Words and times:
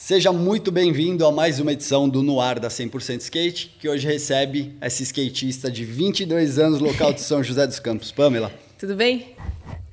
Seja 0.00 0.32
muito 0.32 0.70
bem-vindo 0.70 1.26
a 1.26 1.32
mais 1.32 1.58
uma 1.58 1.72
edição 1.72 2.08
do 2.08 2.22
Noar 2.22 2.60
da 2.60 2.68
100% 2.68 3.18
Skate, 3.18 3.76
que 3.80 3.88
hoje 3.88 4.06
recebe 4.06 4.72
essa 4.80 5.02
skatista 5.02 5.68
de 5.68 5.84
22 5.84 6.56
anos, 6.56 6.78
local 6.78 7.12
de 7.12 7.20
São 7.20 7.42
José 7.42 7.66
dos 7.66 7.80
Campos. 7.80 8.12
Pamela. 8.12 8.50
Tudo 8.78 8.94
bem? 8.94 9.34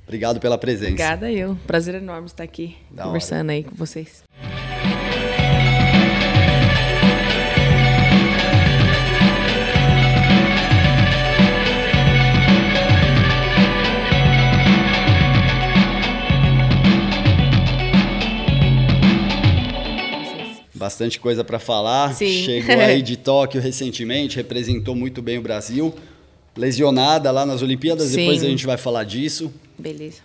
Obrigado 0.04 0.38
pela 0.38 0.56
presença. 0.56 0.92
Obrigada 0.92 1.30
eu. 1.30 1.58
Prazer 1.66 1.96
enorme 1.96 2.26
estar 2.26 2.44
aqui 2.44 2.76
da 2.88 3.02
conversando 3.02 3.48
hora. 3.48 3.52
aí 3.58 3.64
com 3.64 3.74
vocês. 3.74 4.22
Bastante 20.86 21.18
coisa 21.18 21.42
para 21.42 21.58
falar. 21.58 22.14
Sim. 22.14 22.44
Chegou 22.44 22.76
aí 22.78 23.02
de 23.02 23.16
Tóquio 23.18 23.60
recentemente, 23.60 24.36
representou 24.36 24.94
muito 24.94 25.20
bem 25.20 25.36
o 25.38 25.42
Brasil. 25.42 25.92
Lesionada 26.56 27.30
lá 27.32 27.44
nas 27.44 27.60
Olimpíadas, 27.60 28.08
Sim. 28.08 28.16
depois 28.18 28.42
a 28.44 28.46
gente 28.46 28.64
vai 28.64 28.76
falar 28.76 29.02
disso. 29.04 29.52
Beleza. 29.76 30.18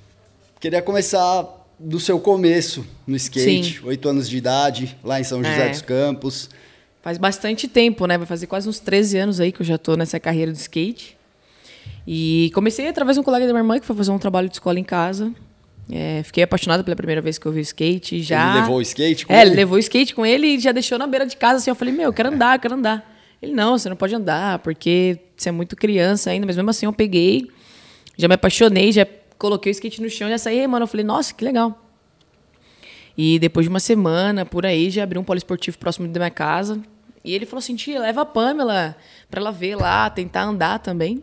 Queria 0.59 0.81
começar 0.81 1.45
do 1.79 1.99
seu 1.99 2.20
começo 2.20 2.85
no 3.07 3.15
skate, 3.15 3.81
oito 3.84 4.07
anos 4.07 4.29
de 4.29 4.37
idade, 4.37 4.95
lá 5.03 5.20
em 5.20 5.23
São 5.23 5.43
José 5.43 5.65
É. 5.65 5.70
dos 5.70 5.81
Campos. 5.81 6.49
Faz 7.01 7.17
bastante 7.17 7.67
tempo, 7.67 8.05
né? 8.05 8.15
Vai 8.17 8.27
fazer 8.27 8.45
quase 8.45 8.70
uns 8.70 8.79
13 8.79 9.17
anos 9.17 9.39
aí 9.39 9.51
que 9.51 9.62
eu 9.62 9.65
já 9.65 9.79
tô 9.79 9.95
nessa 9.95 10.20
carreira 10.20 10.51
de 10.51 10.59
skate. 10.59 11.17
E 12.05 12.51
comecei 12.53 12.87
através 12.87 13.15
de 13.17 13.21
um 13.21 13.23
colega 13.23 13.48
da 13.48 13.51
minha 13.51 13.62
irmã 13.62 13.79
que 13.79 13.85
foi 13.85 13.95
fazer 13.95 14.12
um 14.12 14.20
trabalho 14.20 14.48
de 14.48 14.55
escola 14.55 14.79
em 14.79 14.84
casa. 14.84 15.34
É, 15.91 16.23
fiquei 16.23 16.41
apaixonada 16.43 16.83
pela 16.83 16.95
primeira 16.95 17.21
vez 17.21 17.37
que 17.37 17.45
eu 17.45 17.51
vi 17.51 17.59
skate. 17.61 18.21
Já... 18.21 18.51
Ele 18.51 18.61
levou 18.61 18.77
o 18.77 18.81
skate 18.81 19.25
com 19.25 19.33
É, 19.33 19.41
ele? 19.41 19.49
ele 19.49 19.55
levou 19.57 19.75
o 19.75 19.79
skate 19.79 20.15
com 20.15 20.25
ele 20.25 20.47
e 20.47 20.59
já 20.59 20.71
deixou 20.71 20.97
na 20.97 21.05
beira 21.05 21.25
de 21.25 21.35
casa. 21.35 21.57
Assim, 21.57 21.69
eu 21.69 21.75
falei, 21.75 21.93
meu, 21.93 22.05
eu 22.05 22.13
quero 22.13 22.29
andar, 22.29 22.55
eu 22.55 22.59
quero 22.61 22.75
andar. 22.75 23.09
Ele, 23.41 23.51
não, 23.53 23.77
você 23.77 23.89
não 23.89 23.95
pode 23.95 24.15
andar, 24.15 24.59
porque 24.59 25.20
você 25.35 25.49
é 25.49 25.51
muito 25.51 25.75
criança 25.75 26.29
ainda. 26.29 26.45
Mas 26.45 26.55
mesmo 26.55 26.70
assim 26.70 26.85
eu 26.85 26.93
peguei, 26.93 27.49
já 28.15 28.27
me 28.27 28.35
apaixonei, 28.35 28.91
já 28.91 29.05
coloquei 29.37 29.70
o 29.71 29.73
skate 29.73 30.01
no 30.01 30.09
chão, 30.09 30.29
já 30.29 30.37
saí, 30.37 30.65
mano. 30.65 30.83
Eu 30.83 30.87
falei, 30.87 31.05
nossa, 31.05 31.33
que 31.33 31.43
legal. 31.43 31.77
E 33.17 33.37
depois 33.39 33.65
de 33.65 33.70
uma 33.70 33.79
semana, 33.79 34.45
por 34.45 34.65
aí, 34.65 34.89
já 34.89 35.03
abriu 35.03 35.20
um 35.20 35.23
poliesportivo 35.26 35.77
próximo 35.77 36.07
da 36.07 36.20
minha 36.20 36.29
casa. 36.31 36.81
E 37.23 37.33
ele 37.35 37.45
falou 37.45 37.59
assim, 37.59 37.76
tia, 37.76 37.99
leva 37.99 38.21
a 38.21 38.26
Pamela 38.26 38.95
pra 39.29 39.41
ela 39.41 39.51
ver 39.51 39.76
lá, 39.76 40.09
tentar 40.09 40.43
andar 40.43 40.79
também. 40.79 41.21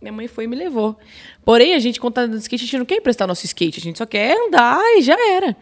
Minha 0.00 0.12
mãe 0.12 0.28
foi 0.28 0.44
e 0.44 0.46
me 0.46 0.56
levou. 0.56 0.96
Porém, 1.44 1.74
a 1.74 1.78
gente, 1.78 2.00
quando 2.00 2.14
tá 2.14 2.20
andando 2.22 2.36
de 2.36 2.42
skate, 2.42 2.62
a 2.62 2.66
gente 2.66 2.78
não 2.78 2.84
quer 2.84 2.96
emprestar 2.96 3.26
nosso 3.26 3.44
skate, 3.44 3.80
a 3.80 3.82
gente 3.82 3.98
só 3.98 4.06
quer 4.06 4.36
andar 4.36 4.80
e 4.96 5.02
já 5.02 5.16
era. 5.32 5.56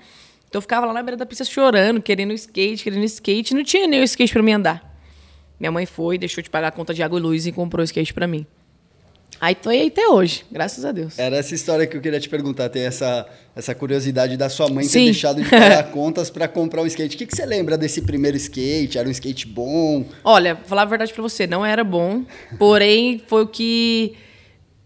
Então 0.49 0.59
eu 0.59 0.63
ficava 0.63 0.87
lá 0.87 0.93
na 0.93 1.03
beira 1.03 1.17
da 1.17 1.27
pista 1.27 1.45
chorando, 1.45 2.01
querendo 2.01 2.33
skate, 2.35 2.85
querendo 2.85 3.05
skate. 3.05 3.55
Não 3.55 3.65
tinha 3.65 3.87
nem 3.87 4.01
o 4.01 4.05
skate 4.05 4.33
pra 4.33 4.43
mim 4.43 4.53
andar. 4.53 4.97
Minha 5.59 5.73
mãe 5.73 5.87
foi, 5.87 6.19
deixou 6.19 6.43
de 6.43 6.51
pagar 6.51 6.69
a 6.69 6.71
conta 6.71 6.93
de 6.93 7.03
água 7.03 7.19
e 7.19 7.23
luz 7.23 7.47
e 7.47 7.53
comprou 7.53 7.81
o 7.81 7.85
skate 7.85 8.13
pra 8.13 8.27
mim. 8.27 8.47
Aí 9.39 9.55
tô 9.55 9.69
aí 9.69 9.89
até 9.89 10.09
hoje, 10.09 10.47
graças 10.51 10.85
a 10.85 10.93
Deus. 10.93 11.19
Era 11.19 11.37
essa 11.37 11.55
história 11.55 11.87
que 11.87 11.95
eu 11.95 12.01
queria 12.01 12.19
te 12.19 12.29
perguntar, 12.29 12.71
ter 12.71 12.81
essa, 12.81 13.27
essa 13.55 13.75
curiosidade 13.75 14.35
da 14.37 14.49
sua 14.49 14.69
mãe 14.69 14.85
ter 14.85 14.93
Sim. 14.93 15.05
deixado 15.07 15.43
de 15.43 15.51
pagar 15.51 15.85
contas 15.93 16.31
para 16.31 16.49
comprar 16.49 16.81
um 16.81 16.87
skate. 16.87 17.17
O 17.17 17.19
que, 17.19 17.27
que 17.27 17.37
você 17.37 17.45
lembra 17.45 17.77
desse 17.77 18.01
primeiro 18.01 18.37
skate? 18.37 18.97
Era 18.97 19.07
um 19.07 19.11
skate 19.11 19.47
bom? 19.47 20.07
Olha, 20.25 20.55
vou 20.55 20.65
falar 20.65 20.83
a 20.83 20.87
verdade 20.87 21.13
pra 21.13 21.23
você, 21.23 21.47
não 21.47 21.67
era 21.67 21.85
bom. 21.85 22.25
Porém, 22.59 23.23
foi 23.27 23.43
o 23.43 23.47
que 23.47 24.17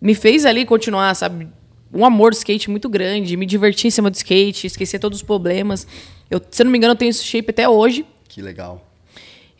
me 0.00 0.14
fez 0.14 0.46
ali 0.46 0.64
continuar, 0.64 1.14
sabe? 1.14 1.48
Um 1.92 2.04
amor 2.04 2.30
do 2.30 2.36
skate 2.36 2.70
muito 2.70 2.88
grande, 2.88 3.36
me 3.36 3.44
divertir 3.44 3.88
em 3.88 3.90
cima 3.90 4.10
do 4.10 4.14
skate, 4.14 4.66
esquecer 4.66 4.98
todos 4.98 5.18
os 5.18 5.22
problemas. 5.22 5.86
Eu, 6.30 6.40
se 6.50 6.62
eu 6.62 6.64
não 6.64 6.72
me 6.72 6.78
engano, 6.78 6.92
eu 6.92 6.96
tenho 6.96 7.10
esse 7.10 7.24
shape 7.24 7.50
até 7.50 7.68
hoje. 7.68 8.06
Que 8.28 8.40
legal. 8.40 8.86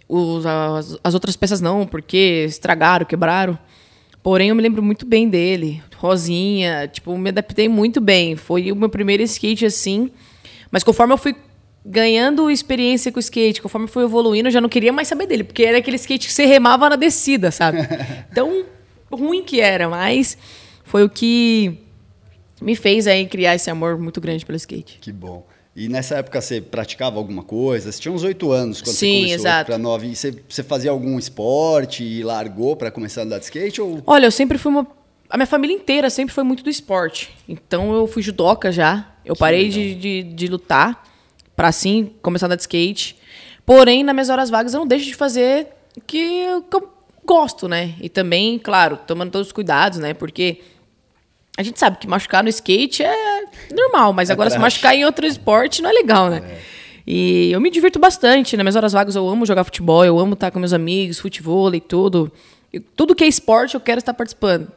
Os, 0.09 0.47
as, 0.47 0.99
as 1.03 1.15
outras 1.15 1.37
peças 1.37 1.61
não, 1.61 1.87
porque 1.87 2.45
estragaram, 2.47 3.05
quebraram. 3.05 3.59
Porém, 4.23 4.51
eu 4.51 4.55
me 4.55 4.63
lembro 4.63 4.83
muito 4.83 5.05
bem 5.05 5.29
dele. 5.29 5.83
Rosinha, 5.97 6.89
tipo, 6.89 7.17
me 7.19 7.31
adaptei 7.31 7.69
muito 7.69 8.01
bem. 8.01 8.37
Foi 8.37 8.71
o 8.71 8.77
meu 8.77 8.89
primeiro 8.89 9.23
skate 9.23 9.67
assim. 9.67 10.11
Mas 10.71 10.85
conforme 10.85 11.13
eu 11.13 11.19
fui 11.19 11.35
ganhando 11.85 12.51
experiência 12.51 13.11
com 13.11 13.19
o 13.19 13.21
skate, 13.21 13.63
conforme 13.63 13.87
eu 13.87 13.89
fui 13.91 14.05
evoluindo, 14.05 14.49
eu 14.49 14.53
já 14.53 14.61
não 14.61 14.69
queria 14.69 14.93
mais 14.93 15.09
saber 15.09 15.27
dele, 15.27 15.45
porque 15.45 15.63
era 15.63 15.79
aquele 15.79 15.97
skate 15.97 16.27
que 16.27 16.33
você 16.33 16.45
remava 16.45 16.91
na 16.91 16.97
descida, 16.97 17.51
sabe? 17.51 17.79
Tão 18.35 18.65
ruim 19.11 19.43
que 19.43 19.61
era, 19.61 19.89
mas 19.89 20.37
foi 20.85 21.05
o 21.05 21.09
que 21.09 21.79
me 22.61 22.77
fez 22.77 23.07
aí 23.07 23.27
criar 23.27 23.55
esse 23.55 23.71
amor 23.71 23.99
muito 23.99 24.21
grande 24.21 24.45
pelo 24.45 24.57
skate. 24.57 24.99
Que 25.01 25.13
bom. 25.13 25.47
E 25.75 25.89
nessa 25.89 26.17
época 26.17 26.41
você 26.41 26.61
praticava 26.61 27.17
alguma 27.17 27.43
coisa? 27.43 27.91
Você 27.91 28.01
tinha 28.01 28.13
uns 28.13 28.25
oito 28.25 28.51
anos 28.51 28.83
quando 28.83 28.95
Sim, 28.95 29.07
você 29.07 29.19
começou 29.19 29.37
exato. 29.37 29.67
para 29.67 29.79
nove. 29.79 30.09
E 30.09 30.17
você, 30.17 30.35
você 30.49 30.63
fazia 30.63 30.91
algum 30.91 31.19
esporte 31.19 32.03
e 32.03 32.23
largou 32.23 32.77
para 32.77 32.91
começar 32.91 33.23
a 33.23 33.25
andar 33.25 33.39
de 33.39 33.45
skate? 33.45 33.81
Ou... 33.81 34.03
Olha, 34.07 34.27
eu 34.27 34.31
sempre 34.31 34.59
fui 34.59 34.73
uma. 34.73 34.87
A 35.29 35.37
minha 35.37 35.47
família 35.47 35.75
inteira 35.75 36.11
sempre 36.11 36.35
foi 36.35 36.43
muito 36.43 36.65
do 36.65 36.69
esporte. 36.69 37.31
Então 37.49 37.95
eu 37.95 38.07
fui 38.07 38.21
judoca 38.21 38.73
já. 38.73 39.15
Eu 39.25 39.37
parei 39.37 39.69
de, 39.69 39.95
de, 39.95 40.23
de 40.25 40.47
lutar 40.49 41.05
pra 41.55 41.69
assim 41.69 42.11
começar 42.21 42.47
a 42.47 42.49
andar 42.49 42.57
de 42.57 42.63
skate. 42.63 43.17
Porém, 43.65 44.03
nas 44.03 44.15
minhas 44.15 44.29
horas 44.29 44.51
vagas 44.51 44.75
eu 44.75 44.81
não 44.81 44.87
deixo 44.87 45.07
de 45.07 45.15
fazer 45.15 45.69
que 46.05 46.45
que 46.69 46.77
eu 46.77 46.91
gosto, 47.25 47.69
né? 47.69 47.95
E 48.01 48.09
também, 48.09 48.59
claro, 48.59 48.99
tomando 49.07 49.31
todos 49.31 49.49
os 49.49 49.53
cuidados, 49.53 49.99
né? 49.99 50.15
Porque 50.15 50.61
a 51.57 51.63
gente 51.63 51.79
sabe 51.79 51.99
que 51.99 52.07
machucar 52.07 52.43
no 52.43 52.49
skate 52.49 53.03
é 53.03 53.45
normal, 53.73 54.13
mas 54.13 54.31
É 54.31 54.33
agora 54.33 54.51
se 54.51 54.59
machucar 54.59 54.95
em 54.95 55.05
outro 55.05 55.27
esporte 55.27 55.83
não 55.83 55.91
é 55.91 55.93
legal, 55.93 56.31
né? 56.31 56.59
E 57.07 57.51
eu 57.51 57.61
me 57.61 57.71
divirto 57.71 57.99
bastante. 57.99 58.57
Nas 58.57 58.65
minhas 58.65 58.77
horas 58.77 58.93
vagas 58.93 59.17
eu 59.17 59.29
amo 59.29 59.45
jogar 59.47 59.65
futebol, 59.65 60.05
eu 60.05 60.19
amo 60.19 60.35
estar 60.35 60.51
com 60.51 60.59
meus 60.59 60.73
amigos, 60.73 61.19
futebol 61.19 61.75
e 61.75 61.81
tudo. 61.81 62.31
Eu- 62.73 62.83
tudo 62.97 63.15
que 63.15 63.25
é 63.25 63.27
esporte 63.27 63.75
eu 63.75 63.81
quero 63.81 63.99
estar 63.99 64.15
participando 64.15 64.71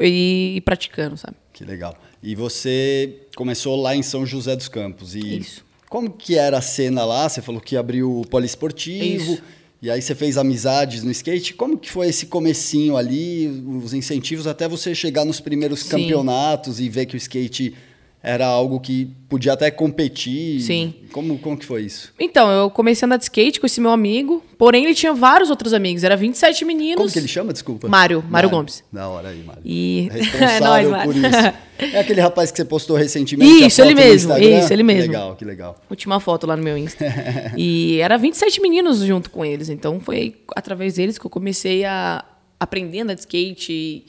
e, 0.00 0.54
e 0.56 0.60
praticando, 0.60 1.16
sabe? 1.16 1.36
Que 1.52 1.64
legal. 1.64 1.94
E 2.22 2.34
você 2.36 3.20
começou 3.36 3.80
lá 3.80 3.96
em 3.96 4.02
São 4.02 4.24
José 4.24 4.54
dos 4.54 4.68
Campos. 4.68 5.14
E 5.16 5.38
Isso. 5.38 5.64
como 5.88 6.10
que 6.10 6.36
era 6.38 6.58
a 6.58 6.62
cena 6.62 7.04
lá? 7.04 7.28
Você 7.28 7.42
falou 7.42 7.60
que 7.60 7.76
abriu 7.76 8.20
o 8.20 8.26
poliesportivo. 8.26 9.32
Isso. 9.34 9.42
E 9.82 9.90
aí 9.90 10.00
você 10.00 10.14
fez 10.14 10.38
amizades 10.38 11.02
no 11.02 11.10
skate. 11.10 11.54
Como 11.54 11.76
que 11.76 11.90
foi 11.90 12.06
esse 12.06 12.26
comecinho 12.26 12.96
ali, 12.96 13.48
os 13.82 13.92
incentivos 13.92 14.46
até 14.46 14.68
você 14.68 14.94
chegar 14.94 15.24
nos 15.24 15.40
primeiros 15.40 15.80
Sim. 15.80 15.88
campeonatos 15.88 16.78
e 16.78 16.88
ver 16.88 17.06
que 17.06 17.16
o 17.16 17.18
skate 17.18 17.74
era 18.22 18.46
algo 18.46 18.78
que 18.78 19.06
podia 19.28 19.52
até 19.52 19.70
competir? 19.70 20.60
Sim. 20.60 20.94
Como, 21.10 21.38
como 21.38 21.56
que 21.56 21.66
foi 21.66 21.82
isso? 21.82 22.12
Então, 22.20 22.50
eu 22.50 22.70
comecei 22.70 23.04
a 23.04 23.06
andar 23.06 23.16
de 23.16 23.24
skate 23.24 23.58
com 23.58 23.66
esse 23.66 23.80
meu 23.80 23.90
amigo, 23.90 24.42
porém 24.56 24.84
ele 24.84 24.94
tinha 24.94 25.12
vários 25.12 25.50
outros 25.50 25.72
amigos, 25.74 26.04
era 26.04 26.16
27 26.16 26.64
meninos. 26.64 26.96
Como 26.98 27.10
que 27.10 27.18
ele 27.18 27.26
chama, 27.26 27.52
desculpa? 27.52 27.88
Mário, 27.88 28.24
Mário 28.30 28.48
Gomes. 28.48 28.84
Da 28.92 29.08
hora 29.08 29.30
aí, 29.30 29.42
Mário. 29.42 29.62
E- 29.64 30.08
Responsável 30.12 30.90
Nóis, 30.90 31.04
por 31.04 31.16
isso. 31.16 31.26
É 31.82 31.98
aquele 31.98 32.20
rapaz 32.20 32.52
que 32.52 32.58
você 32.58 32.64
postou 32.64 32.96
recentemente 32.96 33.64
Isso, 33.64 33.82
ele 33.82 33.94
mesmo, 33.96 34.38
isso, 34.38 34.72
ele 34.72 34.84
mesmo. 34.84 35.02
Que 35.02 35.08
legal, 35.08 35.36
que 35.36 35.44
legal. 35.44 35.80
Última 35.90 36.20
foto 36.20 36.46
lá 36.46 36.56
no 36.56 36.62
meu 36.62 36.78
Insta. 36.78 37.04
e 37.58 37.98
era 37.98 38.16
27 38.16 38.60
meninos 38.60 39.00
junto 39.00 39.28
com 39.30 39.44
eles. 39.44 39.68
Então 39.68 39.98
foi 39.98 40.36
através 40.54 40.94
deles 40.94 41.18
que 41.18 41.26
eu 41.26 41.30
comecei 41.30 41.84
a 41.84 42.24
aprender 42.60 43.00
a 43.00 43.02
andar 43.02 43.14
de 43.14 43.20
skate 43.20 43.72
e 43.72 44.06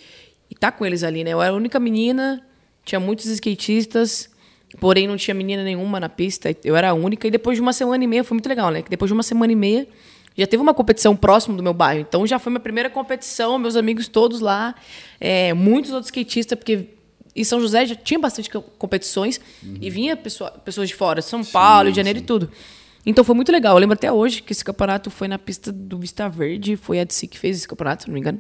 estar 0.52 0.72
com 0.74 0.86
eles 0.86 1.02
ali, 1.02 1.24
né? 1.24 1.32
Eu 1.32 1.42
era 1.42 1.52
a 1.52 1.56
única 1.56 1.80
menina, 1.80 2.46
tinha 2.86 3.00
muitos 3.00 3.26
skatistas, 3.26 4.30
porém 4.80 5.08
não 5.08 5.18
tinha 5.18 5.34
menina 5.34 5.64
nenhuma 5.64 6.00
na 6.00 6.10
pista. 6.10 6.56
Eu 6.64 6.76
era 6.76 6.90
a 6.90 6.94
única. 6.94 7.28
E 7.28 7.32
depois 7.32 7.58
de 7.58 7.62
uma 7.62 7.74
semana 7.74 8.04
e 8.04 8.08
meia, 8.08 8.24
foi 8.24 8.36
muito 8.36 8.48
legal, 8.50 8.70
né? 8.72 8.82
Que 8.82 8.90
depois 8.90 9.10
de 9.10 9.14
uma 9.14 9.24
semana 9.24 9.52
e 9.54 9.56
meia, 9.56 9.88
já 10.38 10.48
teve 10.48 10.62
uma 10.62 10.74
competição 10.74 11.16
próximo 11.16 11.56
do 11.56 11.64
meu 11.64 11.74
bairro. 11.74 12.02
Então 12.02 12.26
já 12.26 12.40
foi 12.40 12.50
minha 12.52 12.60
primeira 12.60 12.90
competição, 12.90 13.58
meus 13.60 13.76
amigos 13.76 14.08
todos 14.08 14.40
lá, 14.42 14.74
é, 15.20 15.54
muitos 15.54 15.92
outros 15.92 16.08
skatistas, 16.08 16.58
porque 16.58 16.88
em 17.36 17.44
São 17.44 17.60
José 17.60 17.86
já 17.86 17.96
tinha 17.96 18.20
bastante 18.20 18.50
co- 18.50 18.62
competições 18.62 19.40
e 19.82 19.90
vinha 19.90 20.16
pessoa- 20.16 20.52
pessoas 20.52 20.90
de 20.90 20.96
fora, 20.96 21.22
São 21.22 21.44
Paulo, 21.44 21.84
Rio 21.86 21.92
de 21.94 21.98
Janeiro 21.98 22.20
e 22.20 22.22
tudo. 22.24 22.52
Então 23.06 23.24
foi 23.24 23.36
muito 23.36 23.52
legal. 23.52 23.76
Eu 23.76 23.80
lembro 23.80 23.94
até 23.96 24.12
hoje 24.12 24.42
que 24.42 24.54
esse 24.54 24.64
campeonato 24.64 25.10
foi 25.12 25.28
na 25.28 25.38
pista 25.38 25.72
do 25.72 25.98
Vista 26.00 26.30
Verde, 26.30 26.76
foi 26.78 27.00
a 27.00 27.04
DC 27.04 27.28
que 27.28 27.38
fez 27.38 27.58
esse 27.58 27.68
campeonato, 27.68 28.04
se 28.04 28.08
não 28.10 28.14
me 28.14 28.20
engano. 28.20 28.40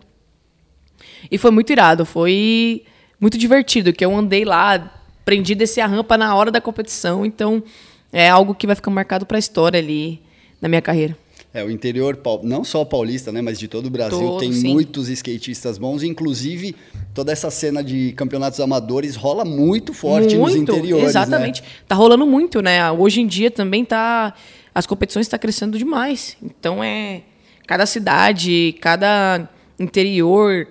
E 1.29 1.37
foi 1.37 1.51
muito 1.51 1.71
irado, 1.71 2.05
foi 2.05 2.83
muito 3.23 3.37
divertido, 3.37 3.93
que 3.93 4.03
eu 4.03 4.13
andei 4.13 4.43
lá, 4.43 4.91
aprendi 5.21 5.53
a 5.53 5.55
descer 5.55 5.79
a 5.79 5.87
rampa 5.87 6.17
na 6.17 6.35
hora 6.35 6.51
da 6.51 6.59
competição, 6.59 7.25
então 7.25 7.63
é 8.11 8.27
algo 8.27 8.53
que 8.53 8.67
vai 8.67 8.75
ficar 8.75 8.91
marcado 8.91 9.25
para 9.25 9.37
a 9.37 9.39
história 9.39 9.79
ali 9.79 10.21
na 10.61 10.67
minha 10.67 10.81
carreira. 10.81 11.17
É, 11.53 11.63
o 11.63 11.71
interior, 11.71 12.19
não 12.43 12.65
só 12.65 12.83
paulista, 12.83 13.31
né, 13.31 13.41
mas 13.41 13.57
de 13.57 13.69
todo 13.69 13.85
o 13.85 13.89
Brasil, 13.89 14.19
Todo, 14.19 14.39
tem 14.41 14.51
sim. 14.51 14.73
muitos 14.73 15.07
skatistas 15.07 15.77
bons. 15.77 16.03
Inclusive, 16.03 16.75
toda 17.13 17.31
essa 17.31 17.49
cena 17.49 17.81
de 17.81 18.11
campeonatos 18.11 18.59
amadores 18.59 19.15
rola 19.15 19.45
muito 19.45 19.93
forte 19.93 20.35
nos 20.35 20.53
interiores. 20.53 21.05
Exatamente. 21.05 21.61
Né? 21.61 21.67
Tá 21.87 21.95
rolando 21.95 22.27
muito, 22.27 22.61
né? 22.61 22.91
Hoje 22.91 23.21
em 23.21 23.27
dia 23.27 23.49
também 23.49 23.85
tá. 23.85 24.33
As 24.75 24.85
competições 24.85 25.27
estão 25.27 25.39
crescendo 25.39 25.77
demais. 25.77 26.35
Então 26.43 26.83
é. 26.83 27.21
Cada 27.67 27.85
cidade, 27.85 28.75
cada 28.81 29.47
interior 29.79 30.67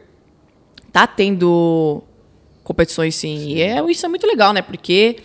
tá 0.92 1.06
tendo 1.06 2.02
competições 2.62 3.14
sim. 3.14 3.48
E 3.48 3.60
é, 3.62 3.82
isso 3.90 4.04
é 4.04 4.08
muito 4.08 4.26
legal, 4.26 4.52
né? 4.52 4.62
Porque 4.62 5.16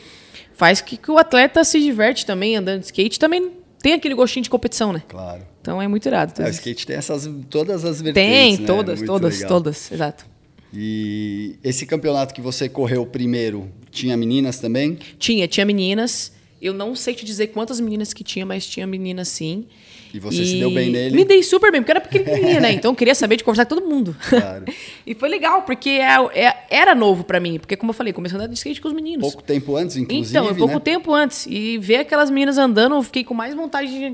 faz 0.54 0.82
que, 0.82 0.98
que 0.98 1.12
o 1.12 1.18
atleta 1.18 1.64
se 1.64 1.80
diverte 1.80 2.26
também 2.26 2.56
andando 2.56 2.80
de 2.80 2.86
skate. 2.86 3.20
Também 3.20 3.52
tem 3.82 3.94
aquele 3.94 4.16
gostinho 4.16 4.44
de 4.44 4.50
competição, 4.50 4.92
né? 4.92 5.04
Claro. 5.08 5.44
Então 5.62 5.82
é 5.82 5.88
muito 5.88 6.06
irado. 6.08 6.42
É, 6.42 6.46
o 6.46 6.50
skate 6.50 6.86
tem 6.88 6.96
essas, 6.96 7.30
todas 7.50 7.84
as 7.84 8.02
vertentes, 8.02 8.32
Tem, 8.32 8.58
né? 8.58 8.66
todas, 8.66 9.00
Muito 9.00 9.08
todas, 9.08 9.36
legal. 9.36 9.50
todas, 9.50 9.92
exato. 9.92 10.26
E 10.74 11.56
esse 11.64 11.86
campeonato 11.86 12.34
que 12.34 12.42
você 12.42 12.68
correu 12.68 13.06
primeiro, 13.06 13.70
tinha 13.92 14.16
meninas 14.18 14.60
também? 14.60 14.98
Tinha, 15.18 15.48
tinha 15.48 15.66
meninas. 15.66 16.32
Eu 16.62 16.74
não 16.74 16.96
sei 16.96 17.14
te 17.14 17.24
dizer 17.26 17.48
quantas 17.48 17.80
meninas 17.80 18.14
que 18.14 18.24
tinha, 18.24 18.46
mas 18.46 18.66
tinha 18.66 18.86
meninas 18.88 19.28
sim. 19.28 19.68
E 20.14 20.20
você 20.20 20.46
se 20.46 20.58
deu 20.60 20.72
bem 20.72 20.90
nele? 20.90 21.16
Me 21.16 21.26
dei 21.26 21.44
super 21.44 21.72
bem, 21.72 21.82
porque 21.82 21.92
era 21.92 22.02
pequenininha, 22.02 22.60
né? 22.60 22.72
Então 22.72 22.92
eu 22.92 22.96
queria 22.96 23.14
saber 23.16 23.36
de 23.38 23.44
conversar 23.44 23.66
com 23.66 23.76
todo 23.76 23.88
mundo. 23.88 24.16
Claro. 24.30 24.66
e 25.06 25.14
foi 25.14 25.30
legal, 25.30 25.64
porque 25.64 25.90
é- 25.90 26.46
é- 26.46 26.56
era 26.70 26.96
novo 26.96 27.24
pra 27.24 27.40
mim. 27.40 27.60
Porque, 27.60 27.76
como 27.76 27.92
eu 27.92 27.94
falei, 27.94 28.14
comecei 28.14 28.36
a 28.38 28.40
andar 28.42 28.48
de 28.48 28.56
skate 28.58 28.80
com 28.82 28.88
os 28.88 28.94
meninos. 28.94 29.22
Pouco 29.28 29.44
tempo 29.44 29.76
antes, 29.76 29.98
inclusive, 29.98 30.30
Então, 30.30 30.56
pouco 30.56 30.74
né? 30.76 30.80
tempo 30.80 31.14
antes. 31.14 31.46
E 31.50 31.78
ver 31.78 31.98
aquelas 31.98 32.30
meninas 32.30 32.58
andando, 32.58 32.96
eu 32.96 33.04
fiquei 33.04 33.24
com 33.24 33.34
mais 33.34 33.54
vontade 33.54 33.88
de 33.90 34.14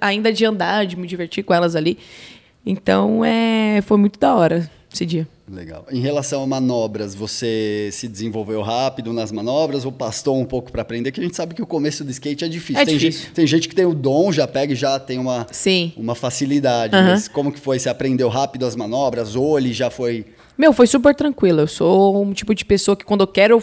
ainda 0.00 0.32
de 0.32 0.44
andar, 0.44 0.86
de 0.86 0.96
me 0.96 1.06
divertir 1.06 1.44
com 1.44 1.52
elas 1.54 1.76
ali. 1.76 1.98
Então, 2.64 3.24
é, 3.24 3.80
foi 3.82 3.96
muito 3.96 4.18
da 4.18 4.34
hora 4.34 4.68
esse 4.96 5.06
dia. 5.06 5.28
Legal. 5.48 5.86
Em 5.90 6.00
relação 6.00 6.42
a 6.42 6.46
manobras, 6.46 7.14
você 7.14 7.88
se 7.92 8.08
desenvolveu 8.08 8.62
rápido 8.62 9.12
nas 9.12 9.30
manobras 9.30 9.84
ou 9.84 9.92
pastou 9.92 10.40
um 10.40 10.44
pouco 10.44 10.72
para 10.72 10.82
aprender? 10.82 11.12
Que 11.12 11.20
a 11.20 11.22
gente 11.22 11.36
sabe 11.36 11.54
que 11.54 11.62
o 11.62 11.66
começo 11.66 12.02
do 12.02 12.10
skate 12.10 12.44
é 12.44 12.48
difícil. 12.48 12.82
É 12.82 12.84
tem, 12.84 12.96
difícil. 12.96 13.26
Gente, 13.26 13.32
tem 13.32 13.46
gente 13.46 13.68
que 13.68 13.74
tem 13.74 13.84
o 13.84 13.94
dom, 13.94 14.32
já 14.32 14.48
pega 14.48 14.72
e 14.72 14.76
já 14.76 14.98
tem 14.98 15.18
uma, 15.18 15.46
Sim. 15.52 15.92
uma 15.96 16.14
facilidade. 16.14 16.92
Mas 16.92 17.28
como 17.28 17.52
que 17.52 17.60
foi? 17.60 17.78
Você 17.78 17.88
aprendeu 17.88 18.28
rápido 18.28 18.66
as 18.66 18.74
manobras 18.74 19.36
ou 19.36 19.58
ele 19.58 19.72
já 19.72 19.90
foi... 19.90 20.26
Meu, 20.58 20.72
foi 20.72 20.86
super 20.86 21.14
tranquilo. 21.14 21.60
Eu 21.60 21.68
sou 21.68 22.22
um 22.22 22.32
tipo 22.32 22.54
de 22.54 22.64
pessoa 22.64 22.96
que 22.96 23.04
quando 23.04 23.20
eu 23.20 23.26
quero, 23.26 23.62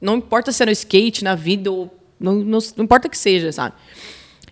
não 0.00 0.16
importa 0.16 0.52
se 0.52 0.62
é 0.62 0.66
no 0.66 0.72
skate, 0.72 1.24
na 1.24 1.34
vida, 1.34 1.72
ou 1.72 1.90
não, 2.20 2.34
não, 2.34 2.58
não 2.76 2.84
importa 2.84 3.08
que 3.08 3.16
seja, 3.16 3.50
sabe? 3.50 3.74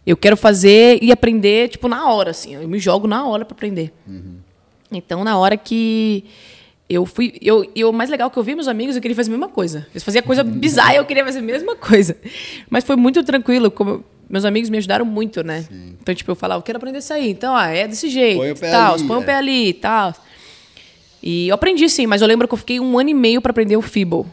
Eu 0.06 0.16
quero 0.16 0.36
fazer 0.36 0.98
e 1.02 1.10
aprender, 1.10 1.68
tipo, 1.68 1.88
na 1.88 2.10
hora, 2.10 2.30
assim. 2.30 2.54
Eu 2.54 2.68
me 2.68 2.78
jogo 2.78 3.06
na 3.06 3.26
hora 3.26 3.44
pra 3.44 3.54
aprender. 3.54 3.92
Então, 4.96 5.24
na 5.24 5.38
hora 5.38 5.56
que 5.56 6.24
eu 6.88 7.06
fui. 7.06 7.34
Eu, 7.40 7.70
e 7.74 7.84
o 7.84 7.92
mais 7.92 8.10
legal 8.10 8.28
é 8.28 8.30
que 8.30 8.38
eu 8.38 8.42
vi 8.42 8.54
meus 8.54 8.68
amigos, 8.68 8.94
eu 8.96 9.02
queria 9.02 9.14
fazer 9.14 9.30
a 9.30 9.32
mesma 9.32 9.48
coisa. 9.48 9.86
Eles 9.92 10.02
faziam 10.02 10.22
coisa 10.22 10.42
bizarra 10.44 10.94
e 10.94 10.96
eu 10.96 11.04
queria 11.04 11.24
fazer 11.24 11.38
a 11.38 11.42
mesma 11.42 11.76
coisa. 11.76 12.16
Mas 12.68 12.84
foi 12.84 12.96
muito 12.96 13.22
tranquilo. 13.24 13.70
Como 13.70 14.04
meus 14.28 14.44
amigos 14.44 14.70
me 14.70 14.78
ajudaram 14.78 15.04
muito, 15.04 15.42
né? 15.42 15.66
Então, 16.00 16.14
tipo, 16.14 16.30
eu 16.30 16.34
falava, 16.34 16.58
eu 16.58 16.62
quero 16.62 16.78
aprender 16.78 16.98
isso 16.98 17.12
aí. 17.12 17.30
Então, 17.30 17.54
ah, 17.56 17.68
é 17.68 17.86
desse 17.86 18.08
jeito. 18.08 18.38
Põe 18.38 18.52
o 18.52 18.56
pé 18.56 18.70
tal, 18.70 18.94
ali, 18.94 19.04
põe 19.04 19.16
o 19.16 19.22
é. 19.22 19.24
pé 19.24 19.34
ali 19.34 19.68
e 19.68 19.74
tal. 19.74 20.14
E 21.22 21.48
eu 21.48 21.54
aprendi 21.54 21.88
sim, 21.88 22.06
mas 22.06 22.20
eu 22.20 22.28
lembro 22.28 22.46
que 22.46 22.52
eu 22.52 22.58
fiquei 22.58 22.78
um 22.80 22.98
ano 22.98 23.08
e 23.10 23.14
meio 23.14 23.40
para 23.40 23.50
aprender 23.50 23.76
o 23.76 23.82
Feeble. 23.82 24.24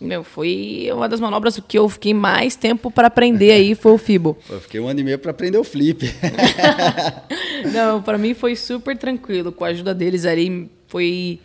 Meu, 0.00 0.24
foi 0.24 0.88
uma 0.94 1.06
das 1.08 1.20
manobras 1.20 1.60
que 1.68 1.78
eu 1.78 1.86
fiquei 1.88 2.14
mais 2.14 2.56
tempo 2.56 2.90
para 2.90 3.08
aprender 3.08 3.52
aí, 3.52 3.74
foi 3.74 3.92
o. 3.92 3.98
Pô, 3.98 4.54
Eu 4.54 4.60
fiquei 4.60 4.80
um 4.80 4.88
ano 4.88 5.00
e 5.00 5.04
meio 5.04 5.18
para 5.18 5.30
aprender 5.30 5.58
o 5.58 5.64
flip. 5.64 6.04
Não, 7.72 8.00
para 8.02 8.16
mim 8.18 8.34
foi 8.34 8.56
super 8.56 8.96
tranquilo. 8.96 9.52
Com 9.52 9.64
a 9.64 9.68
ajuda 9.68 9.94
deles 9.94 10.24
ali, 10.24 10.70
foi, 10.88 11.38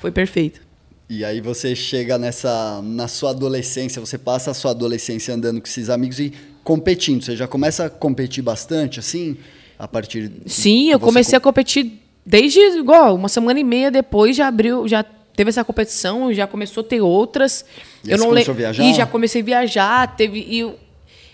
foi 0.00 0.10
perfeito. 0.10 0.60
E 1.08 1.24
aí 1.24 1.40
você 1.40 1.74
chega 1.74 2.16
nessa 2.16 2.80
na 2.82 3.08
sua 3.08 3.30
adolescência, 3.30 4.00
você 4.00 4.16
passa 4.16 4.52
a 4.52 4.54
sua 4.54 4.70
adolescência 4.70 5.34
andando 5.34 5.60
com 5.60 5.66
esses 5.66 5.90
amigos 5.90 6.20
e 6.20 6.32
competindo. 6.62 7.22
Você 7.22 7.36
já 7.36 7.48
começa 7.48 7.86
a 7.86 7.90
competir 7.90 8.42
bastante, 8.42 9.00
assim, 9.00 9.36
a 9.78 9.88
partir. 9.88 10.30
Sim, 10.46 10.90
eu 10.90 11.00
comecei 11.00 11.36
a 11.36 11.40
co- 11.40 11.48
competir 11.50 12.00
desde 12.24 12.60
igual 12.60 13.14
uma 13.16 13.28
semana 13.28 13.58
e 13.58 13.64
meia 13.64 13.90
depois 13.90 14.36
já 14.36 14.46
abriu, 14.46 14.86
já 14.86 15.04
teve 15.40 15.48
essa 15.48 15.64
competição, 15.64 16.30
já 16.34 16.46
começou 16.46 16.82
a 16.82 16.84
ter 16.84 17.00
outras. 17.00 17.64
E 18.04 18.08
você 18.10 18.16
le- 18.16 18.26
começou 18.26 18.52
a 18.52 18.56
viajar? 18.58 18.82
E 18.84 18.92
já 18.92 19.06
comecei 19.06 19.40
a 19.40 19.44
viajar, 19.44 20.16
teve 20.16 20.38
e 20.46 20.58
eu, 20.58 20.78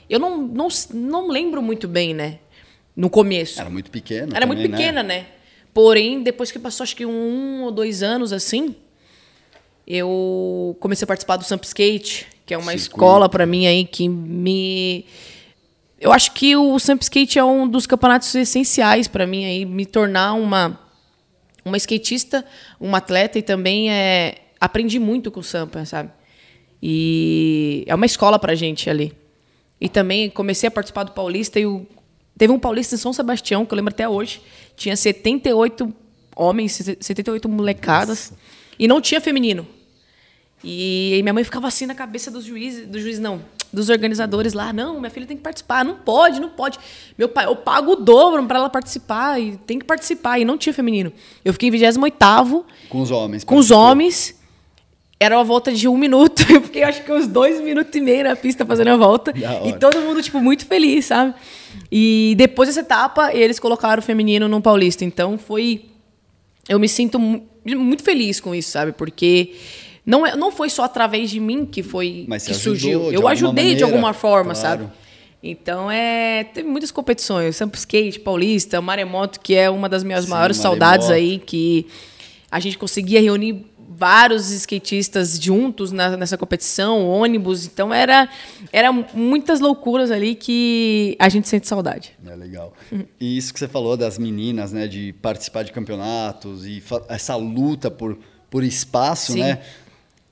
eu 0.09 0.21
não, 0.21 0.39
não 0.47 0.69
não 0.95 1.29
lembro 1.29 1.61
muito 1.61 1.89
bem, 1.89 2.15
né? 2.15 2.39
No 2.95 3.11
começo. 3.11 3.61
Era 3.61 3.69
muito 3.69 3.91
pequena. 3.91 4.29
Era 4.37 4.47
também, 4.47 4.59
muito 4.59 4.71
pequena, 4.71 5.03
né? 5.03 5.27
Porém, 5.75 6.23
depois 6.23 6.53
que 6.53 6.59
passou 6.61 6.85
acho 6.85 6.95
que 6.95 7.05
um 7.05 7.65
ou 7.65 7.73
dois 7.73 8.01
anos 8.01 8.33
assim, 8.33 8.77
eu 9.87 10.77
comecei 10.81 11.05
a 11.05 11.09
participar 11.09 11.37
do 11.37 11.43
Samp 11.45 11.65
Skate, 11.65 12.27
que 12.47 12.55
é 12.55 12.57
uma 12.57 12.73
Circuito. 12.73 12.91
escola 12.95 13.29
para 13.29 13.45
mim 13.45 13.67
aí 13.67 13.85
que 13.85 14.09
me 14.09 15.05
eu 16.01 16.13
acho 16.13 16.31
que 16.33 16.55
o 16.57 16.79
Samp 16.79 17.03
Skate 17.03 17.39
é 17.39 17.45
um 17.45 17.67
dos 17.67 17.87
campeonatos 17.89 18.33
essenciais 18.37 19.09
para 19.09 19.27
mim 19.27 19.45
aí 19.45 19.65
me 19.65 19.85
tornar 19.85 20.35
uma 20.35 20.79
uma 21.67 21.77
skatista, 21.77 22.45
uma 22.81 22.99
atleta 22.99 23.39
e 23.39 23.43
também 23.43 23.91
é 23.91 24.37
aprendi 24.61 24.99
muito 24.99 25.31
com 25.31 25.41
o 25.41 25.43
Sampa, 25.43 25.85
sabe? 25.85 26.11
E 26.81 27.85
é 27.87 27.95
uma 27.95 28.07
escola 28.07 28.39
pra 28.39 28.55
gente 28.55 28.89
ali. 28.89 29.13
E 29.81 29.89
também 29.89 30.31
comecei 30.31 30.69
a 30.69 30.71
participar 30.71 31.03
do 31.03 31.11
Paulista 31.11 31.59
e 31.59 31.67
o 31.67 31.85
teve 32.39 32.53
um 32.53 32.59
Paulista 32.59 32.95
em 32.95 32.99
São 32.99 33.13
Sebastião, 33.13 33.67
que 33.67 33.73
eu 33.75 33.77
lembro 33.77 33.93
até 33.93 34.09
hoje, 34.09 34.41
tinha 34.77 34.97
78 34.97 35.93
homens, 36.37 36.73
78 37.01 37.49
molecadas 37.49 38.33
e 38.79 38.87
não 38.87 39.01
tinha 39.01 39.21
feminino. 39.21 39.67
E 40.63 41.19
minha 41.23 41.35
mãe 41.35 41.45
ficava 41.45 41.67
assim 41.67 41.87
na 41.87 41.95
cabeça 41.95 42.31
dos 42.31 42.45
juízes, 42.45 42.87
do 42.87 43.01
juiz 43.01 43.19
não, 43.19 43.43
dos 43.77 43.89
organizadores 43.91 44.55
lá, 44.55 44.73
não, 44.73 44.99
minha 44.99 45.11
filha 45.11 45.27
tem 45.27 45.37
que 45.37 45.43
participar, 45.43 45.85
não 45.85 45.95
pode, 45.97 46.41
não 46.41 46.49
pode. 46.49 46.79
Meu 47.17 47.29
pai, 47.29 47.45
eu 47.47 47.55
pago 47.55 47.93
o 47.93 47.97
dobro 47.97 48.43
para 48.47 48.59
ela 48.59 48.71
participar 48.71 49.39
e 49.41 49.57
tem 49.59 49.79
que 49.79 49.85
participar 49.85 50.39
e 50.41 50.45
não 50.45 50.57
tinha 50.59 50.73
feminino. 50.73 51.13
Eu 51.45 51.53
fiquei 51.53 51.69
em 51.69 51.73
28º 51.73 52.65
Com 52.89 53.01
os 53.03 53.11
homens. 53.11 53.45
com 53.45 53.57
os 53.57 53.71
homens. 53.71 54.35
Era 55.19 55.37
uma 55.37 55.45
volta 55.45 55.73
de 55.73 55.89
um 55.89 55.97
minuto. 55.97 56.43
Eu 56.53 56.61
fiquei, 56.63 56.83
acho 56.83 57.03
que 57.05 57.11
uns 57.13 57.27
dois 57.27 57.61
minutos 57.61 57.95
e 57.95 58.01
meio 58.01 58.25
na 58.25 58.37
pista 58.37 58.67
fazendo 58.67 58.89
a 58.89 58.97
volta. 58.97 59.33
E 59.65 59.73
todo 59.79 60.01
mundo, 60.03 60.23
tipo, 60.23 60.41
muito 60.41 60.67
feliz, 60.67 61.07
sabe? 61.07 61.33
E 61.91 62.35
depois 62.37 62.69
dessa 62.69 62.81
etapa, 62.81 63.33
eles 63.35 63.59
colocaram 63.59 64.01
o 64.01 64.03
feminino 64.05 64.47
no 64.49 64.61
Paulista. 64.61 65.05
Então 65.05 65.39
foi. 65.39 65.87
Eu 66.69 66.79
me 66.79 66.89
sinto 66.89 67.19
mu- 67.19 67.47
muito 67.65 68.03
feliz 68.03 68.41
com 68.41 68.55
isso, 68.55 68.71
sabe? 68.71 68.93
Porque 68.93 69.55
não, 70.07 70.25
é, 70.27 70.37
não 70.37 70.51
foi 70.53 70.71
só 70.71 70.85
através 70.85 71.29
de 71.29 71.41
mim 71.41 71.67
que 71.67 71.83
foi 71.83 72.25
Mas 72.29 72.47
que 72.47 72.55
surgiu. 72.55 73.09
de 73.11 73.15
Eu 73.17 73.27
ajudei 73.29 73.65
de 73.65 73.71
maneira, 73.73 73.85
alguma 73.87 74.13
forma, 74.15 74.55
claro. 74.55 74.85
sabe? 74.85 74.93
Então, 75.43 75.91
é, 75.91 76.45
teve 76.45 76.67
muitas 76.69 76.91
competições. 76.91 77.57
Sampo 77.57 77.77
Skate, 77.77 78.19
Paulista, 78.21 78.81
Maremoto, 78.81 79.39
que 79.41 79.55
é 79.55 79.69
uma 79.69 79.89
das 79.89 80.03
minhas 80.03 80.25
Sim, 80.25 80.31
maiores 80.31 80.57
Maremoto. 80.59 80.79
saudades 80.81 81.11
aí, 81.11 81.39
que 81.39 81.87
a 82.51 82.59
gente 82.59 82.79
conseguia 82.79 83.21
reunir 83.21 83.65
vários 83.89 84.51
skatistas 84.51 85.39
juntos 85.41 85.91
na- 85.93 86.17
nessa 86.17 86.37
competição, 86.37 87.09
ônibus. 87.09 87.65
Então, 87.65 87.95
era, 87.95 88.29
era 88.73 88.91
muitas 88.93 89.61
loucuras 89.61 90.11
ali 90.11 90.35
que 90.35 91.17
a 91.19 91.29
gente 91.29 91.49
sente 91.49 91.67
saudade. 91.69 92.13
É 92.27 92.35
legal. 92.35 92.73
E 93.21 93.37
isso 93.39 93.53
que 93.55 93.59
você 93.61 93.69
falou 93.69 93.97
das 93.97 94.19
meninas, 94.19 94.73
né, 94.73 94.87
de 94.89 95.13
participar 95.23 95.63
de 95.63 95.73
campeonatos 95.73 96.67
e 96.67 96.83
essa 97.09 97.37
luta 97.37 97.91
por, 97.91 98.19
por 98.51 98.63
espaço, 98.65 99.33
Sim. 99.35 99.41
né? 99.41 99.61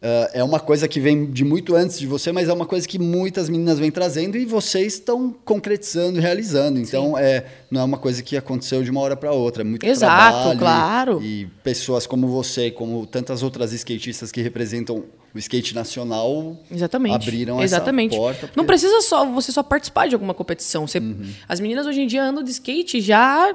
Ah, 0.05 0.31
é 0.35 0.45
uma 0.45 0.61
coisa 0.61 0.87
que 0.87 1.01
vem 1.01 1.31
de 1.31 1.43
muito 1.45 1.75
antes 1.75 1.99
de 1.99 2.07
você, 2.07 2.31
mas 2.31 2.49
é 2.49 2.53
uma 2.53 2.67
coisa 2.67 2.87
que 2.87 2.99
muitas 2.99 3.49
meninas 3.49 3.79
vêm 3.79 3.91
trazendo 3.91 4.37
e 4.37 4.45
vocês 4.45 4.93
estão 4.95 5.35
concretizando 5.45 6.19
e 6.19 6.21
realizando. 6.21 6.79
Então, 6.79 7.17
é, 7.19 7.47
não 7.71 7.81
é 7.81 7.85
uma 7.85 7.97
coisa 7.99 8.23
que 8.23 8.37
aconteceu 8.37 8.83
de 8.83 8.91
uma 8.91 9.01
hora 9.01 9.17
para 9.17 9.33
outra. 9.33 9.63
É 9.63 9.65
muito 9.65 9.85
Exato, 9.87 10.33
trabalho. 10.51 10.59
claro. 10.59 11.23
E 11.23 11.47
pessoas 11.63 12.07
como 12.07 12.29
você, 12.29 12.71
como 12.71 13.07
tantas 13.07 13.43
outras 13.43 13.73
skatistas 13.73 14.31
que 14.31 14.43
representam 14.43 15.05
o 15.35 15.39
skate 15.39 15.75
nacional, 15.75 16.57
Exatamente. 16.71 17.15
abriram 17.15 17.61
Exatamente. 17.63 18.13
essa 18.15 18.21
porta. 18.21 18.41
porque- 18.47 18.57
Não 18.61 18.65
precisa 18.67 19.01
só 19.01 19.25
você 19.27 19.51
só 19.51 19.63
participar 19.63 20.07
de 20.07 20.15
alguma 20.15 20.35
competição. 20.35 20.87
Você- 20.87 21.01
As 21.49 21.59
meninas 21.61 21.87
hoje 21.87 22.03
em 22.03 22.07
dia 22.07 22.23
andam 22.23 22.43
de 22.43 22.51
skate 22.51 23.01
já 23.01 23.53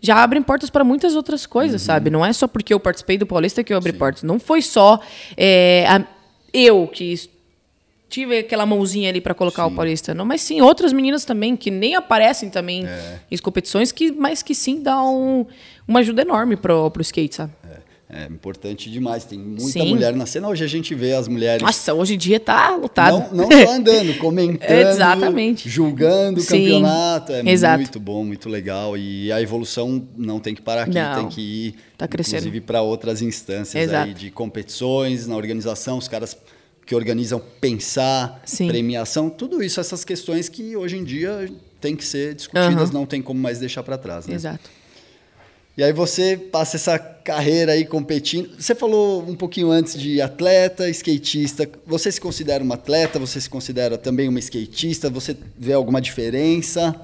já 0.00 0.22
abrem 0.22 0.42
portas 0.42 0.70
para 0.70 0.84
muitas 0.84 1.14
outras 1.16 1.44
coisas, 1.46 1.82
sabe? 1.82 2.10
Não 2.10 2.24
é 2.24 2.32
só 2.32 2.46
porque 2.46 2.72
eu 2.74 2.80
participei 2.80 3.18
do 3.18 3.26
Paulista 3.26 3.62
que 3.64 3.72
eu 3.72 3.76
abri 3.76 3.92
portas. 3.92 4.22
Não 4.22 4.38
foi 4.38 4.62
só 4.62 5.00
é, 5.36 5.84
a- 5.88 6.04
eu 6.52 6.86
que 6.86 7.14
tive 8.08 8.38
aquela 8.38 8.64
mãozinha 8.64 9.10
ali 9.10 9.20
para 9.20 9.34
colocar 9.34 9.66
o 9.66 9.70
Paulista, 9.76 10.14
não, 10.14 10.24
mas 10.24 10.40
sim 10.40 10.60
outras 10.62 10.92
meninas 10.94 11.24
também 11.26 11.54
que 11.56 11.70
nem 11.70 11.94
aparecem 11.94 12.48
também 12.48 12.86
em 13.30 13.36
competições, 13.38 13.92
que 13.92 14.10
mas 14.12 14.42
que 14.42 14.54
sim 14.54 14.82
dão 14.82 15.46
uma 15.86 16.00
ajuda 16.00 16.22
enorme 16.22 16.56
pro, 16.56 16.90
pro 16.90 17.02
skate, 17.02 17.34
sabe? 17.34 17.52
É, 17.70 17.76
é 18.10 18.24
importante 18.24 18.90
demais. 18.90 19.24
Tem 19.24 19.38
muita 19.38 19.68
Sim. 19.72 19.88
mulher 19.90 20.14
na 20.14 20.24
cena. 20.24 20.48
Hoje 20.48 20.64
a 20.64 20.66
gente 20.66 20.94
vê 20.94 21.12
as 21.12 21.28
mulheres 21.28 21.62
Nossa, 21.62 21.92
hoje 21.92 22.14
em 22.14 22.18
dia 22.18 22.40
tá 22.40 22.74
lotado. 22.74 23.34
não, 23.34 23.48
não 23.48 23.50
só 23.66 23.72
andando, 23.72 24.16
comentando, 24.18 24.70
Exatamente. 24.70 25.68
julgando 25.68 26.40
o 26.40 26.44
campeonato. 26.46 27.32
É 27.32 27.42
Exato. 27.50 27.78
muito 27.80 28.00
bom, 28.00 28.24
muito 28.24 28.48
legal. 28.48 28.96
E 28.96 29.30
a 29.30 29.42
evolução 29.42 30.06
não 30.16 30.40
tem 30.40 30.54
que 30.54 30.62
parar 30.62 30.84
aqui, 30.84 30.94
Não. 30.94 31.14
tem 31.16 31.28
que 31.28 31.40
ir, 31.40 31.74
Tá 31.98 32.08
crescendo. 32.08 32.38
inclusive, 32.38 32.60
para 32.62 32.80
outras 32.80 33.20
instâncias 33.20 33.84
Exato. 33.84 34.06
aí 34.08 34.14
de 34.14 34.30
competições, 34.30 35.26
na 35.26 35.36
organização, 35.36 35.98
os 35.98 36.08
caras 36.08 36.36
que 36.86 36.94
organizam 36.94 37.42
pensar, 37.60 38.40
Sim. 38.46 38.68
premiação, 38.68 39.28
tudo 39.28 39.62
isso, 39.62 39.78
essas 39.78 40.04
questões 40.04 40.48
que 40.48 40.74
hoje 40.74 40.96
em 40.96 41.04
dia 41.04 41.46
tem 41.78 41.94
que 41.94 42.04
ser 42.04 42.34
discutidas, 42.34 42.90
não 42.90 43.04
tem 43.04 43.20
como 43.20 43.38
mais 43.38 43.58
deixar 43.58 43.82
para 43.82 43.98
trás. 43.98 44.26
Né? 44.26 44.34
Exato. 44.34 44.70
E 45.78 45.82
aí 45.84 45.92
você 45.92 46.36
passa 46.36 46.74
essa 46.74 46.98
carreira 46.98 47.70
aí 47.70 47.84
competindo. 47.84 48.50
Você 48.58 48.74
falou 48.74 49.22
um 49.22 49.36
pouquinho 49.36 49.70
antes 49.70 49.96
de 49.96 50.20
atleta, 50.20 50.88
skatista. 50.90 51.70
Você 51.86 52.10
se 52.10 52.20
considera 52.20 52.64
uma 52.64 52.74
atleta? 52.74 53.16
Você 53.20 53.40
se 53.40 53.48
considera 53.48 53.96
também 53.96 54.28
uma 54.28 54.40
skatista? 54.40 55.08
Você 55.08 55.36
vê 55.56 55.72
alguma 55.72 56.00
diferença? 56.00 57.00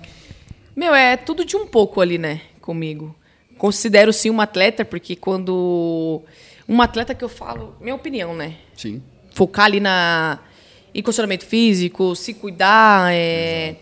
Meu, 0.74 0.92
é 0.92 1.16
tudo 1.16 1.44
de 1.44 1.56
um 1.56 1.68
pouco 1.68 2.00
ali, 2.00 2.18
né, 2.18 2.40
comigo. 2.60 3.14
Considero 3.56 4.12
sim 4.12 4.28
uma 4.28 4.42
atleta, 4.42 4.84
porque 4.84 5.14
quando. 5.14 6.20
Uma 6.66 6.82
atleta 6.82 7.14
que 7.14 7.22
eu 7.22 7.28
falo, 7.28 7.76
minha 7.80 7.94
opinião, 7.94 8.34
né? 8.34 8.56
Sim. 8.76 9.00
Focar 9.30 9.66
ali 9.66 9.78
na. 9.78 10.40
em 10.92 11.00
condicionamento 11.00 11.46
físico, 11.46 12.16
se 12.16 12.34
cuidar, 12.34 13.14
é. 13.14 13.76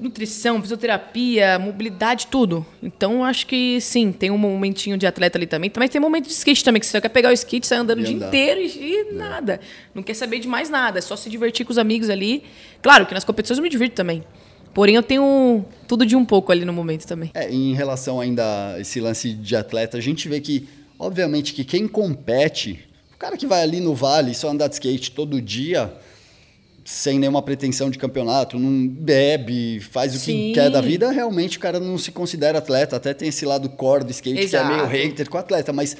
Nutrição, 0.00 0.60
fisioterapia, 0.62 1.58
mobilidade, 1.58 2.26
tudo. 2.28 2.64
Então, 2.82 3.24
acho 3.24 3.46
que 3.46 3.80
sim, 3.80 4.12
tem 4.12 4.30
um 4.30 4.38
momentinho 4.38 4.96
de 4.96 5.06
atleta 5.06 5.36
ali 5.36 5.46
também. 5.46 5.68
Também 5.68 5.88
tem 5.88 6.00
um 6.00 6.04
momento 6.04 6.26
de 6.26 6.32
skate 6.32 6.64
também, 6.64 6.80
que 6.80 6.86
você 6.86 6.92
só 6.92 7.00
quer 7.00 7.10
pegar 7.10 7.28
o 7.28 7.32
skate, 7.32 7.66
sair 7.66 7.78
andando 7.78 8.00
E 8.00 8.02
o 8.02 8.06
dia 8.06 8.16
andar. 8.16 8.28
inteiro 8.28 8.60
e, 8.60 8.66
e 8.66 9.12
nada. 9.12 9.60
Não 9.94 10.02
quer 10.02 10.14
saber 10.14 10.38
de 10.38 10.48
mais 10.48 10.70
nada, 10.70 10.98
é 10.98 11.02
só 11.02 11.16
se 11.16 11.28
divertir 11.28 11.66
com 11.66 11.72
os 11.72 11.78
amigos 11.78 12.08
ali. 12.08 12.42
Claro 12.82 13.04
que 13.06 13.12
nas 13.14 13.24
competições 13.24 13.58
eu 13.58 13.62
me 13.62 13.68
divirto 13.68 13.94
também. 13.94 14.24
Porém, 14.72 14.94
eu 14.94 15.02
tenho 15.02 15.64
tudo 15.88 16.06
de 16.06 16.14
um 16.14 16.24
pouco 16.24 16.52
ali 16.52 16.64
no 16.64 16.72
momento 16.72 17.04
também. 17.06 17.30
É, 17.34 17.50
em 17.50 17.74
relação 17.74 18.20
ainda 18.20 18.74
a 18.74 18.80
esse 18.80 19.00
lance 19.00 19.32
de 19.32 19.56
atleta, 19.56 19.98
a 19.98 20.00
gente 20.00 20.28
vê 20.28 20.40
que, 20.40 20.68
obviamente, 20.98 21.52
que 21.52 21.64
quem 21.64 21.88
compete, 21.88 22.78
o 23.14 23.18
cara 23.18 23.36
que 23.36 23.46
vai 23.46 23.62
ali 23.62 23.80
no 23.80 23.94
vale 23.94 24.32
só 24.32 24.48
andar 24.48 24.68
de 24.68 24.74
skate 24.74 25.10
todo 25.10 25.42
dia, 25.42 25.92
sem 26.90 27.20
nenhuma 27.20 27.40
pretensão 27.40 27.88
de 27.88 27.96
campeonato, 27.96 28.58
não 28.58 28.88
bebe, 28.88 29.78
faz 29.78 30.12
o 30.14 30.18
Sim. 30.18 30.48
que 30.48 30.52
quer 30.54 30.68
da 30.70 30.80
vida, 30.80 31.10
realmente 31.12 31.56
o 31.56 31.60
cara 31.60 31.78
não 31.78 31.96
se 31.96 32.10
considera 32.10 32.58
atleta. 32.58 32.96
Até 32.96 33.14
tem 33.14 33.28
esse 33.28 33.46
lado 33.46 33.68
core 33.70 34.02
do 34.02 34.10
skate 34.10 34.40
Exato. 34.40 34.66
que 34.66 34.72
é 34.72 34.76
meio 34.76 34.88
hater 34.88 35.30
com 35.30 35.36
o 35.36 35.40
atleta, 35.40 35.72
mas 35.72 35.96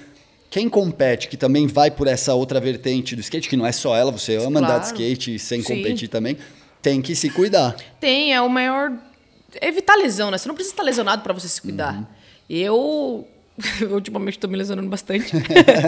quem 0.51 0.69
compete, 0.69 1.29
que 1.29 1.37
também 1.37 1.69
vai 1.69 1.93
por 1.93 2.09
essa 2.09 2.35
outra 2.35 2.59
vertente 2.59 3.15
do 3.15 3.21
skate, 3.21 3.49
que 3.49 3.57
não 3.57 3.65
é 3.65 3.71
só 3.71 3.97
ela, 3.97 4.11
você 4.11 4.35
ama 4.35 4.59
andar 4.59 4.81
de 4.81 4.89
Claro. 4.91 5.01
skate 5.01 5.39
sem 5.39 5.63
Sim. 5.63 5.77
competir 5.77 6.09
também, 6.09 6.37
tem 6.83 7.01
que 7.01 7.15
se 7.15 7.31
cuidar. 7.31 7.77
Tem, 8.01 8.35
é 8.35 8.41
o 8.43 8.49
maior. 8.49 8.93
Evitar 9.63 9.95
lesão, 9.95 10.29
né? 10.31 10.39
Você 10.39 10.49
não 10.49 10.57
precisa 10.57 10.73
estar 10.75 10.83
lesionado 10.83 11.23
para 11.23 11.33
você 11.33 11.47
se 11.49 11.63
cuidar. 11.63 12.05
Eu. 12.51 13.27
Ultimamente 13.91 14.39
estou 14.39 14.51
me 14.51 14.57
lesionando 14.57 14.89
bastante. 14.89 15.31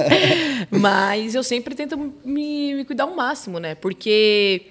Mas 0.70 1.34
eu 1.34 1.42
sempre 1.42 1.74
tento 1.74 1.96
me, 2.24 2.74
me 2.74 2.84
cuidar 2.84 3.04
ao 3.04 3.16
máximo, 3.16 3.58
né? 3.58 3.74
Porque 3.74 4.66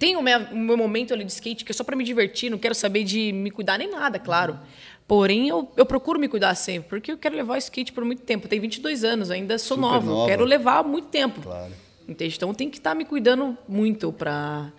tem 0.00 0.16
o 0.16 0.22
meu, 0.22 0.40
o 0.50 0.56
meu 0.56 0.78
momento 0.78 1.12
ali 1.12 1.22
de 1.22 1.30
skate 1.30 1.62
que 1.62 1.70
é 1.70 1.74
só 1.74 1.84
para 1.84 1.94
me 1.94 2.02
divertir, 2.02 2.50
não 2.50 2.56
quero 2.56 2.74
saber 2.74 3.04
de 3.04 3.32
me 3.32 3.50
cuidar 3.50 3.78
nem 3.78 3.88
nada, 3.88 4.18
claro. 4.18 4.58
Porém, 5.06 5.48
eu, 5.48 5.70
eu 5.76 5.84
procuro 5.84 6.18
me 6.18 6.26
cuidar 6.26 6.54
sempre, 6.54 6.88
porque 6.88 7.12
eu 7.12 7.18
quero 7.18 7.36
levar 7.36 7.54
o 7.54 7.58
skate 7.58 7.92
por 7.92 8.02
muito 8.02 8.22
tempo. 8.22 8.46
Eu 8.46 8.48
tenho 8.48 8.62
22 8.62 9.04
anos, 9.04 9.30
ainda 9.30 9.58
sou 9.58 9.76
Super 9.76 9.88
nova, 9.88 10.06
nova. 10.06 10.28
quero 10.30 10.44
levar 10.44 10.82
muito 10.84 11.08
tempo. 11.08 11.42
Claro. 11.42 11.72
Entende? 12.08 12.34
Então 12.34 12.54
tem 12.54 12.70
que 12.70 12.78
estar 12.78 12.94
me 12.94 13.04
cuidando 13.04 13.58
muito 13.68 14.10
para 14.10 14.72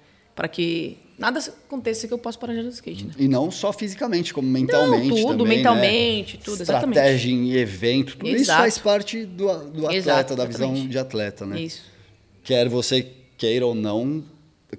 que 0.51 0.97
nada 1.19 1.39
aconteça 1.39 2.07
que 2.07 2.13
eu 2.13 2.17
possa 2.17 2.39
parar 2.39 2.53
de 2.53 2.59
andar 2.61 2.69
skate. 2.69 3.05
Né? 3.05 3.13
E 3.19 3.27
não 3.27 3.51
só 3.51 3.71
fisicamente, 3.71 4.33
como 4.33 4.49
mentalmente 4.49 5.07
tudo, 5.07 5.37
também, 5.37 5.57
mentalmente, 5.57 6.37
né? 6.37 6.43
tudo, 6.43 6.61
exatamente. 6.61 6.97
Estratégia 6.97 7.31
em 7.31 7.51
evento, 7.53 8.17
tudo 8.17 8.27
isso 8.27 8.37
Exato. 8.37 8.61
faz 8.61 8.77
parte 8.79 9.23
do, 9.23 9.45
do 9.45 9.85
atleta, 9.85 9.93
Exato, 9.93 10.35
da 10.35 10.45
visão 10.45 10.73
de 10.73 10.97
atleta, 10.97 11.45
né? 11.45 11.61
Isso. 11.61 11.83
Quer 12.43 12.67
você 12.67 13.07
queira 13.37 13.67
ou 13.67 13.75
não 13.75 14.23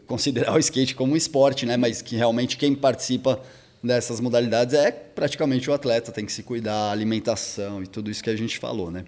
considerar 0.06 0.54
o 0.56 0.58
skate 0.58 0.94
como 0.94 1.14
um 1.14 1.16
esporte, 1.16 1.66
né? 1.66 1.76
Mas 1.76 2.02
que 2.02 2.16
realmente 2.16 2.56
quem 2.56 2.74
participa 2.74 3.40
dessas 3.82 4.20
modalidades 4.20 4.74
é 4.74 4.90
praticamente 4.90 5.68
o 5.68 5.72
atleta, 5.72 6.12
tem 6.12 6.24
que 6.24 6.32
se 6.32 6.42
cuidar, 6.42 6.90
alimentação 6.90 7.82
e 7.82 7.86
tudo 7.86 8.10
isso 8.10 8.22
que 8.22 8.30
a 8.30 8.36
gente 8.36 8.58
falou, 8.58 8.90
né? 8.90 9.04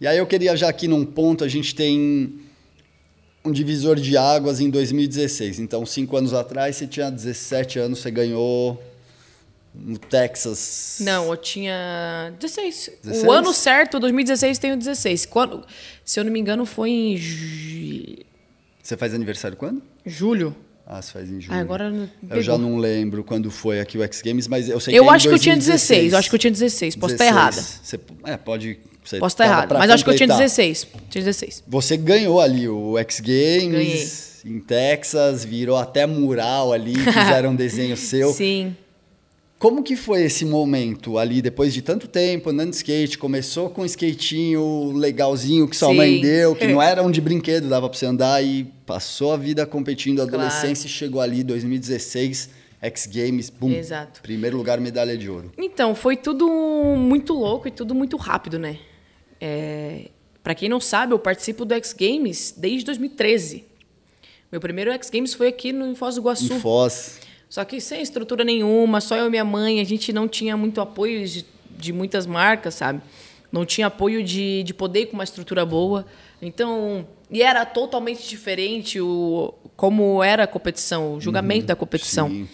E 0.00 0.06
aí 0.06 0.18
eu 0.18 0.26
queria 0.26 0.56
já 0.56 0.68
aqui 0.68 0.88
num 0.88 1.04
ponto, 1.04 1.44
a 1.44 1.48
gente 1.48 1.74
tem 1.74 2.40
um 3.44 3.52
divisor 3.52 3.96
de 3.96 4.16
águas 4.16 4.60
em 4.60 4.70
2016. 4.70 5.60
Então, 5.60 5.84
cinco 5.86 6.16
anos 6.16 6.32
atrás, 6.32 6.76
você 6.76 6.86
tinha 6.86 7.10
17 7.10 7.78
anos, 7.78 8.00
você 8.00 8.10
ganhou 8.10 8.82
no 9.74 9.98
Texas. 9.98 10.98
Não, 11.00 11.28
eu 11.28 11.36
tinha 11.36 12.32
16. 12.40 12.90
16? 13.02 13.24
O 13.24 13.30
ano 13.30 13.52
certo, 13.52 14.00
2016, 14.00 14.58
tenho 14.58 14.76
16. 14.76 15.26
Quando, 15.26 15.64
se 16.04 16.18
eu 16.18 16.24
não 16.24 16.32
me 16.32 16.40
engano, 16.40 16.64
foi 16.64 16.90
em 16.90 17.16
Você 18.84 18.98
faz 18.98 19.14
aniversário 19.14 19.56
quando? 19.56 19.82
julho. 20.04 20.54
Ah, 20.86 21.00
você 21.00 21.10
faz 21.10 21.30
em 21.30 21.40
julho. 21.40 21.56
Ah, 21.56 21.60
agora 21.60 21.90
Eu 22.28 22.42
já 22.42 22.58
não 22.58 22.76
lembro 22.76 23.24
quando 23.24 23.50
foi 23.50 23.80
aqui 23.80 23.96
o 23.96 24.02
X 24.02 24.20
Games, 24.20 24.46
mas 24.46 24.68
eu 24.68 24.78
sei 24.78 24.92
Eu 24.94 25.04
que 25.04 25.08
é 25.08 25.12
em 25.12 25.14
acho 25.14 25.28
que 25.28 25.34
eu 25.34 25.38
tinha 25.38 25.54
2016. 25.54 25.88
16. 25.88 26.12
Eu 26.12 26.18
acho 26.18 26.28
que 26.28 26.34
eu 26.34 26.38
tinha 26.38 26.50
16. 26.50 26.96
Posso 26.96 27.14
estar 27.14 27.24
16. 27.24 27.40
errada. 27.40 27.62
Você, 27.82 28.00
é, 28.26 28.36
pode. 28.36 28.78
Você 29.02 29.18
Posso 29.18 29.32
estar 29.32 29.46
errada. 29.46 29.78
Mas 29.78 29.88
eu 29.88 29.94
acho 29.94 30.04
que 30.04 30.10
eu 30.10 30.14
tinha 30.14 30.28
completar. 30.28 30.46
16. 30.46 30.86
Tinha 31.08 31.24
16. 31.24 31.64
Você 31.66 31.96
ganhou 31.96 32.38
ali 32.38 32.68
o 32.68 32.98
X 32.98 33.20
Games 33.20 34.42
em 34.44 34.60
Texas, 34.60 35.46
virou 35.46 35.78
até 35.78 36.06
mural 36.06 36.70
ali, 36.70 36.92
fizeram 37.00 37.52
um 37.52 37.56
desenho 37.56 37.96
seu. 37.96 38.34
Sim. 38.34 38.76
Como 39.64 39.82
que 39.82 39.96
foi 39.96 40.24
esse 40.24 40.44
momento 40.44 41.16
ali, 41.16 41.40
depois 41.40 41.72
de 41.72 41.80
tanto 41.80 42.06
tempo 42.06 42.50
andando 42.50 42.68
de 42.68 42.76
skate? 42.76 43.16
Começou 43.16 43.70
com 43.70 43.80
um 43.80 43.86
skatinho 43.86 44.92
legalzinho 44.92 45.66
que 45.66 45.74
sua 45.74 45.88
Sim. 45.88 45.96
mãe 45.96 46.20
deu, 46.20 46.54
que 46.54 46.66
não 46.66 46.82
era 46.84 47.02
um 47.02 47.10
de 47.10 47.18
brinquedo, 47.18 47.66
dava 47.66 47.88
pra 47.88 47.98
você 47.98 48.04
andar 48.04 48.44
e 48.44 48.64
passou 48.84 49.32
a 49.32 49.38
vida 49.38 49.64
competindo, 49.64 50.16
Claro. 50.18 50.34
adolescência 50.34 50.86
e 50.86 50.90
chegou 50.90 51.18
ali, 51.18 51.42
2016, 51.42 52.50
X 52.82 53.06
Games, 53.06 53.48
bum, 53.48 53.72
Exato. 53.72 54.20
primeiro 54.20 54.54
lugar, 54.58 54.78
medalha 54.78 55.16
de 55.16 55.30
ouro. 55.30 55.50
Então, 55.56 55.94
foi 55.94 56.18
tudo 56.18 56.46
muito 56.94 57.32
louco 57.32 57.66
e 57.66 57.70
tudo 57.70 57.94
muito 57.94 58.18
rápido, 58.18 58.58
né? 58.58 58.78
É, 59.40 60.10
para 60.42 60.54
quem 60.54 60.68
não 60.68 60.78
sabe, 60.78 61.14
eu 61.14 61.18
participo 61.18 61.64
do 61.64 61.72
X 61.72 61.94
Games 61.98 62.52
desde 62.54 62.84
2013. 62.84 63.64
Meu 64.52 64.60
primeiro 64.60 64.92
X 64.92 65.08
Games 65.08 65.32
foi 65.32 65.48
aqui 65.48 65.72
no 65.72 65.96
Foz 65.96 66.16
do 66.16 66.20
Iguaçu. 66.20 66.52
Em 66.52 66.60
Foz, 66.60 67.18
Só 67.54 67.64
que 67.64 67.80
sem 67.80 68.02
estrutura 68.02 68.42
nenhuma, 68.42 69.00
só 69.00 69.14
eu 69.14 69.28
e 69.28 69.30
minha 69.30 69.44
mãe, 69.44 69.78
a 69.78 69.84
gente 69.84 70.12
não 70.12 70.26
tinha 70.26 70.56
muito 70.56 70.80
apoio 70.80 71.24
de, 71.24 71.46
de 71.70 71.92
muitas 71.92 72.26
marcas, 72.26 72.74
sabe? 72.74 73.00
Não 73.52 73.64
tinha 73.64 73.86
apoio 73.86 74.24
de, 74.24 74.64
de 74.64 74.74
poder 74.74 75.02
ir 75.02 75.06
com 75.06 75.12
uma 75.12 75.22
estrutura 75.22 75.64
boa. 75.64 76.04
Então, 76.42 77.06
e 77.30 77.42
era 77.42 77.64
totalmente 77.64 78.28
diferente 78.28 79.00
o 79.00 79.54
como 79.76 80.20
era 80.20 80.42
a 80.42 80.46
competição, 80.48 81.14
o 81.14 81.20
julgamento 81.20 81.66
da 81.66 81.76
competição. 81.76 82.28
sim. 82.28 82.48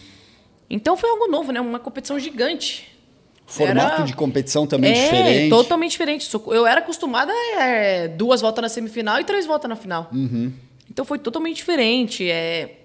Então 0.69 0.99
foi 0.99 1.09
algo 1.09 1.29
novo, 1.29 1.51
né? 1.51 1.63
Uma 1.63 1.79
competição 1.79 2.19
gigante. 2.19 2.87
Formato 3.47 3.95
Era- 3.95 4.05
de 4.05 4.13
competição 4.13 4.67
também 4.67 4.93
é, 4.93 5.05
diferente. 5.05 5.49
totalmente 5.49 5.93
diferente. 5.93 6.29
Eu 6.49 6.67
era 6.67 6.81
acostumada 6.81 7.33
a 7.33 7.65
é, 7.65 8.07
duas 8.07 8.43
voltas 8.43 8.61
na 8.61 8.69
semifinal 8.69 9.19
e 9.19 9.25
três 9.25 9.47
voltas 9.47 9.67
na 9.67 9.77
final. 9.77 10.11
Uhum. 10.13 10.53
Então 10.91 11.07
foi 11.07 11.19
totalmente 11.19 11.57
diferente. 11.57 12.31
É, 12.31 12.80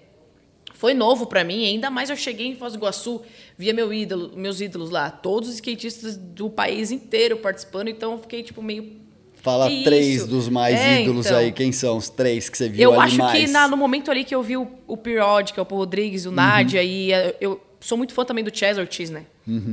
foi 0.76 0.94
novo 0.94 1.26
pra 1.26 1.42
mim. 1.44 1.64
Ainda 1.66 1.90
mais 1.90 2.10
eu 2.10 2.16
cheguei 2.16 2.46
em 2.46 2.54
Foz 2.56 2.72
do 2.72 2.78
Iguaçu, 2.78 3.22
via 3.56 3.72
meu 3.72 3.92
ídolo, 3.92 4.32
meus 4.36 4.60
ídolos 4.60 4.90
lá, 4.90 5.10
todos 5.10 5.48
os 5.48 5.54
skatistas 5.56 6.16
do 6.16 6.48
país 6.50 6.90
inteiro 6.90 7.36
participando. 7.38 7.88
Então 7.88 8.12
eu 8.12 8.18
fiquei 8.18 8.42
tipo 8.42 8.62
meio. 8.62 9.04
Fala 9.42 9.68
Que 9.68 9.84
três 9.84 10.06
isso? 10.16 10.26
dos 10.26 10.48
mais 10.48 10.78
É, 10.80 11.02
ídolos 11.02 11.26
então. 11.26 11.38
aí. 11.38 11.52
Quem 11.52 11.70
são 11.70 11.96
os 11.96 12.08
três 12.08 12.48
que 12.48 12.58
você 12.58 12.68
viu 12.68 12.82
Eu 12.92 13.00
acho 13.00 13.16
mais? 13.18 13.44
que 13.44 13.50
na- 13.52 13.68
no 13.68 13.76
momento 13.76 14.10
ali 14.10 14.24
que 14.24 14.34
eu 14.34 14.42
vi 14.42 14.56
o, 14.56 14.66
o 14.88 14.96
Periódica, 14.96 15.62
o 15.62 15.64
Paul 15.64 15.80
Rodrigues, 15.82 16.26
o 16.26 16.32
Nádia, 16.32 16.82
e 16.82 17.12
eh, 17.12 17.36
eu 17.40 17.60
sou 17.78 17.96
muito 17.96 18.12
fã 18.12 18.24
também 18.24 18.42
do 18.42 18.50
Chaz 18.56 18.76
Ortiz, 18.76 19.08
né? 19.10 19.24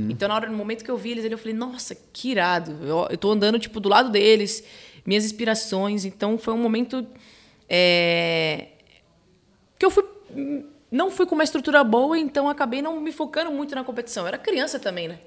Então, 0.08 0.28
na 0.28 0.36
hora, 0.36 0.48
no 0.48 0.56
momento 0.56 0.84
que 0.84 0.90
eu 0.90 0.96
vi 0.96 1.10
eles, 1.10 1.24
ali, 1.24 1.34
eu 1.34 1.38
falei, 1.38 1.52
nossa, 1.54 1.96
que 2.12 2.30
irado. 2.30 2.76
Eu, 2.86 3.08
eu 3.10 3.18
tô 3.18 3.32
andando, 3.32 3.58
tipo, 3.58 3.80
do 3.80 3.88
lado 3.88 4.08
deles, 4.12 4.62
minhas 5.04 5.24
inspirações. 5.24 6.04
Então, 6.04 6.38
foi 6.38 6.54
um 6.54 6.58
momento 6.58 7.04
é, 7.68 8.68
que 9.76 9.84
eu 9.84 9.90
fui... 9.90 10.04
Não 10.94 11.10
fui 11.10 11.26
com 11.26 11.34
uma 11.34 11.42
estrutura 11.42 11.82
boa, 11.82 12.16
então 12.16 12.48
acabei 12.48 12.80
não 12.80 13.00
me 13.00 13.10
focando 13.10 13.50
muito 13.50 13.74
na 13.74 13.82
competição. 13.82 14.22
Eu 14.22 14.28
era 14.28 14.38
criança 14.38 14.78
também, 14.78 15.08
né? 15.08 15.18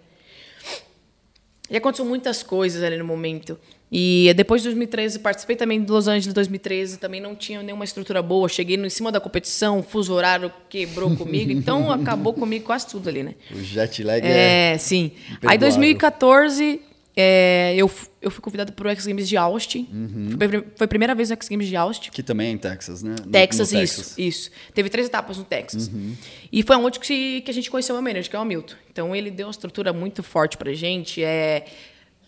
E 1.69 1.75
aconteceu 1.75 2.05
muitas 2.05 2.41
coisas 2.41 2.81
ali 2.81 2.95
no 2.95 3.03
momento. 3.03 3.59
E 3.91 4.33
depois 4.37 4.61
de 4.61 4.69
2013, 4.69 5.19
participei 5.19 5.57
também 5.57 5.81
do 5.81 5.91
Los 5.91 6.07
Angeles 6.07 6.33
2013, 6.33 6.97
também 6.97 7.19
não 7.19 7.35
tinha 7.35 7.61
nenhuma 7.61 7.83
estrutura 7.83 8.21
boa. 8.21 8.47
Cheguei 8.47 8.77
em 8.77 8.89
cima 8.89 9.11
da 9.11 9.19
competição, 9.19 9.83
fuso 9.83 10.13
horário 10.13 10.49
quebrou 10.69 11.13
comigo, 11.17 11.51
então 11.51 11.91
acabou 11.91 12.33
comigo 12.33 12.63
quase 12.63 12.87
tudo 12.87 13.09
ali, 13.09 13.23
né? 13.23 13.35
O 13.51 13.61
jet 13.61 14.01
lag 14.03 14.25
é... 14.25 14.73
É, 14.73 14.77
sim. 14.77 15.11
imperdoável. 15.25 15.49
Aí 15.49 15.57
2014, 15.57 16.81
é, 17.19 17.73
eu, 17.75 17.89
eu 18.21 18.29
fui 18.29 18.41
convidado 18.41 18.71
para 18.73 18.87
o 18.87 18.91
X 18.91 19.07
Games 19.07 19.27
de 19.27 19.35
Austin. 19.35 19.89
Uhum. 19.91 20.29
Foi, 20.37 20.45
a 20.45 20.49
foi 20.75 20.85
a 20.85 20.87
primeira 20.87 21.15
vez 21.15 21.29
no 21.31 21.33
X 21.35 21.49
Games 21.49 21.67
de 21.67 21.75
Austin. 21.75 22.11
Que 22.11 22.21
também 22.21 22.49
é 22.49 22.51
em 22.51 22.57
Texas, 22.59 23.01
né? 23.01 23.15
No- 23.25 23.31
Texas, 23.31 23.71
no 23.71 23.81
isso, 23.81 24.13
isso. 24.21 24.51
Teve 24.71 24.87
três 24.87 25.07
etapas 25.07 25.35
no 25.35 25.43
Texas. 25.43 25.87
Uhum. 25.87 26.15
E 26.51 26.61
foi 26.61 26.75
onde 26.75 26.99
que, 26.99 27.41
que 27.41 27.49
a 27.49 27.53
gente 27.53 27.71
conheceu 27.71 27.95
o 27.95 27.97
meu 28.01 28.03
manager, 28.07 28.29
que 28.29 28.35
é 28.35 28.39
o 28.39 28.41
Hamilton. 28.43 28.75
Então 28.91 29.15
ele 29.15 29.31
deu 29.31 29.47
uma 29.47 29.51
estrutura 29.51 29.91
muito 29.91 30.21
forte 30.21 30.57
pra 30.57 30.71
gente, 30.73 31.23
é, 31.23 31.65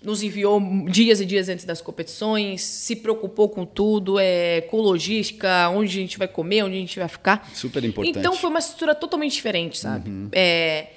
nos 0.03 0.23
enviou 0.23 0.59
dias 0.89 1.21
e 1.21 1.25
dias 1.25 1.49
antes 1.49 1.65
das 1.65 1.81
competições, 1.81 2.63
se 2.63 2.95
preocupou 2.95 3.47
com 3.47 3.65
tudo, 3.67 4.17
é, 4.17 4.61
com 4.61 4.77
logística, 4.77 5.69
onde 5.69 5.99
a 5.99 6.01
gente 6.01 6.17
vai 6.17 6.27
comer, 6.27 6.63
onde 6.63 6.77
a 6.77 6.79
gente 6.79 6.97
vai 6.97 7.07
ficar. 7.07 7.47
Super 7.53 7.83
importante. 7.83 8.15
Uhum. 8.15 8.21
Então 8.21 8.33
foi 8.35 8.49
uma 8.49 8.59
estrutura 8.59 8.95
totalmente 8.95 9.33
diferente, 9.33 9.77
sabe? 9.77 10.09
É, 10.31 10.87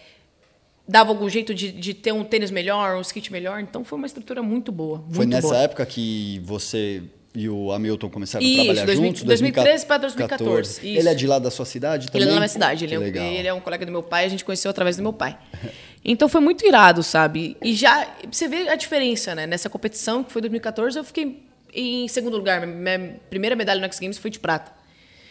dava 0.86 1.10
algum 1.10 1.28
jeito 1.28 1.54
de, 1.54 1.70
de 1.72 1.94
ter 1.94 2.12
um 2.12 2.24
tênis 2.24 2.50
melhor, 2.50 2.96
um 2.96 3.00
skate 3.00 3.30
melhor, 3.32 3.60
então 3.60 3.84
foi 3.84 3.96
uma 3.98 4.06
estrutura 4.06 4.42
muito 4.42 4.70
boa. 4.72 4.98
Foi 5.08 5.18
muito 5.26 5.30
nessa 5.30 5.48
boa. 5.48 5.58
época 5.58 5.86
que 5.86 6.40
você 6.44 7.02
e 7.34 7.48
o 7.48 7.72
Hamilton 7.72 8.10
começaram 8.10 8.44
Isso, 8.44 8.60
a 8.60 8.64
trabalhar 8.64 8.84
2000, 8.86 9.06
juntos? 9.06 9.22
2013 9.22 9.86
para 9.86 9.96
2014. 9.98 10.70
Isso. 10.70 10.80
Ele 10.84 11.08
é 11.08 11.14
de 11.14 11.26
lá 11.26 11.38
da 11.38 11.50
sua 11.50 11.64
cidade 11.64 12.08
também? 12.08 12.22
Ele 12.22 12.30
é 12.30 12.34
da 12.34 12.40
minha 12.40 12.48
cidade. 12.48 12.84
Ele 12.84 12.94
é, 12.94 12.98
legal. 12.98 13.24
ele 13.24 13.48
é 13.48 13.54
um 13.54 13.60
colega 13.60 13.86
do 13.86 13.92
meu 13.92 14.02
pai, 14.02 14.26
a 14.26 14.28
gente 14.28 14.44
conheceu 14.44 14.70
através 14.70 14.96
do 14.96 15.02
meu 15.02 15.12
pai. 15.14 15.38
Então 16.04 16.28
foi 16.28 16.40
muito 16.40 16.66
irado, 16.66 17.02
sabe? 17.02 17.56
E 17.62 17.72
já 17.74 18.06
você 18.30 18.48
vê 18.48 18.68
a 18.68 18.74
diferença, 18.74 19.34
né? 19.34 19.46
Nessa 19.46 19.70
competição, 19.70 20.22
que 20.22 20.30
foi 20.30 20.42
2014, 20.42 20.98
eu 20.98 21.04
fiquei 21.04 21.42
em 21.72 22.06
segundo 22.08 22.36
lugar. 22.36 22.66
Minha 22.66 23.16
primeira 23.30 23.56
medalha 23.56 23.80
no 23.80 23.86
X 23.86 23.98
Games 23.98 24.18
foi 24.18 24.30
de 24.30 24.38
prata. 24.38 24.70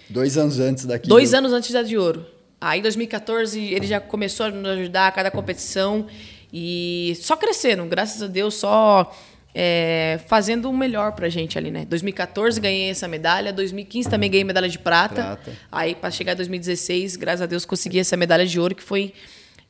Dois 0.10 0.38
anos 0.38 0.60
antes 0.60 0.86
daqui. 0.86 1.08
Dois 1.08 1.32
do- 1.32 1.38
anos 1.38 1.54
antes 1.54 1.72
da 1.72 1.84
de 1.84 1.98
ouro. 1.98 2.26
Aí, 2.62 2.78
em 2.78 2.84
2014, 2.84 3.60
ele 3.60 3.88
já 3.88 4.00
começou 4.00 4.46
a 4.46 4.50
nos 4.52 4.70
ajudar 4.78 5.08
a 5.08 5.12
cada 5.12 5.32
competição 5.32 6.06
e 6.54 7.18
só 7.20 7.36
crescendo, 7.36 7.84
graças 7.88 8.22
a 8.22 8.28
Deus, 8.28 8.54
só 8.54 9.12
é, 9.56 10.20
fazendo 10.28 10.70
o 10.70 10.78
melhor 10.78 11.14
pra 11.14 11.28
gente 11.28 11.58
ali, 11.58 11.72
né? 11.72 11.86
2014 11.86 12.60
ganhei 12.62 12.92
essa 12.92 13.08
medalha, 13.08 13.52
2015 13.52 14.08
também 14.08 14.30
ganhei 14.30 14.44
medalha 14.44 14.70
de 14.70 14.78
prata. 14.78 15.24
Prata. 15.24 15.52
Aí, 15.72 15.96
para 15.96 16.12
chegar 16.12 16.34
em 16.34 16.36
2016, 16.36 17.16
graças 17.16 17.42
a 17.42 17.46
Deus, 17.48 17.66
consegui 17.66 17.98
essa 17.98 18.16
medalha 18.16 18.46
de 18.46 18.60
ouro 18.60 18.76
que 18.76 18.84
foi 18.84 19.14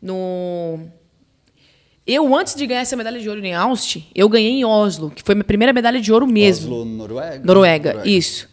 no. 0.01 0.79
Eu, 2.05 2.35
antes 2.35 2.55
de 2.55 2.65
ganhar 2.65 2.81
essa 2.81 2.97
medalha 2.97 3.21
de 3.21 3.29
ouro 3.29 3.45
em 3.45 3.53
Austin, 3.53 4.05
eu 4.13 4.27
ganhei 4.27 4.51
em 4.51 4.65
Oslo, 4.65 5.11
que 5.11 5.23
foi 5.23 5.33
minha 5.33 5.45
primeira 5.45 5.71
medalha 5.71 6.01
de 6.01 6.11
ouro 6.11 6.27
mesmo. 6.27 6.73
Oslo, 6.73 6.83
Noruega? 6.85 7.45
Noruega, 7.45 8.01
isso. 8.03 8.50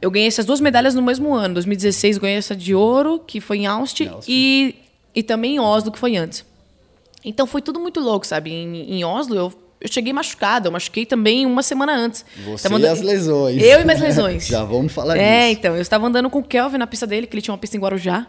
Eu 0.00 0.10
ganhei 0.10 0.28
essas 0.28 0.44
duas 0.44 0.60
medalhas 0.60 0.94
no 0.94 1.02
mesmo 1.02 1.34
ano. 1.34 1.54
2016 1.54 2.16
eu 2.16 2.22
ganhei 2.22 2.36
essa 2.38 2.54
de 2.54 2.74
ouro, 2.74 3.18
que 3.26 3.40
foi 3.40 3.58
em 3.58 3.66
Austin. 3.66 4.10
E, 4.28 4.74
e 5.14 5.22
também 5.22 5.56
em 5.56 5.60
Oslo, 5.60 5.90
que 5.90 5.98
foi 5.98 6.16
antes. 6.16 6.44
Então 7.24 7.46
foi 7.46 7.62
tudo 7.62 7.80
muito 7.80 7.98
louco, 8.00 8.26
sabe? 8.26 8.52
Em, 8.52 8.98
em 8.98 9.04
Oslo 9.04 9.34
eu, 9.34 9.52
eu 9.80 9.88
cheguei 9.90 10.12
machucada, 10.12 10.68
eu 10.68 10.72
machuquei 10.72 11.04
também 11.06 11.44
uma 11.46 11.62
semana 11.62 11.94
antes. 11.96 12.24
Você 12.44 12.64
Tava 12.68 12.74
e 12.76 12.78
andando- 12.84 12.92
as 12.92 13.00
lesões. 13.02 13.62
Eu 13.62 13.80
e 13.80 13.84
minhas 13.84 14.00
lesões. 14.00 14.46
Já 14.48 14.62
vamos 14.64 14.92
falar 14.92 15.16
É, 15.16 15.48
disso. 15.48 15.58
então, 15.58 15.74
eu 15.74 15.82
estava 15.82 16.06
andando 16.06 16.28
com 16.30 16.38
o 16.40 16.44
Kelvin 16.44 16.78
na 16.78 16.86
pista 16.86 17.06
dele, 17.06 17.26
que 17.26 17.34
ele 17.34 17.42
tinha 17.42 17.52
uma 17.52 17.58
pista 17.58 17.76
em 17.76 17.80
Guarujá. 17.80 18.26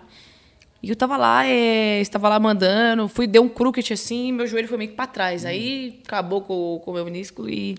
E 0.82 0.90
eu 0.90 0.96
tava 0.96 1.18
lá, 1.18 1.46
é, 1.46 2.00
estava 2.02 2.30
lá 2.30 2.40
mandando, 2.40 3.08
fui, 3.08 3.26
dei 3.28 3.42
um 3.42 3.50
crooked 3.50 3.92
assim, 3.92 4.28
e 4.28 4.32
meu 4.32 4.46
joelho 4.48 4.68
foi 4.68 4.78
meio 4.78 4.92
que 4.92 4.96
pra 4.96 5.08
trás. 5.08 5.44
Aí 5.44 6.00
acabou 6.06 6.42
com, 6.42 6.80
com 6.86 6.92
o 6.92 6.94
meu 6.94 7.04
menisco 7.04 7.50
e, 7.50 7.76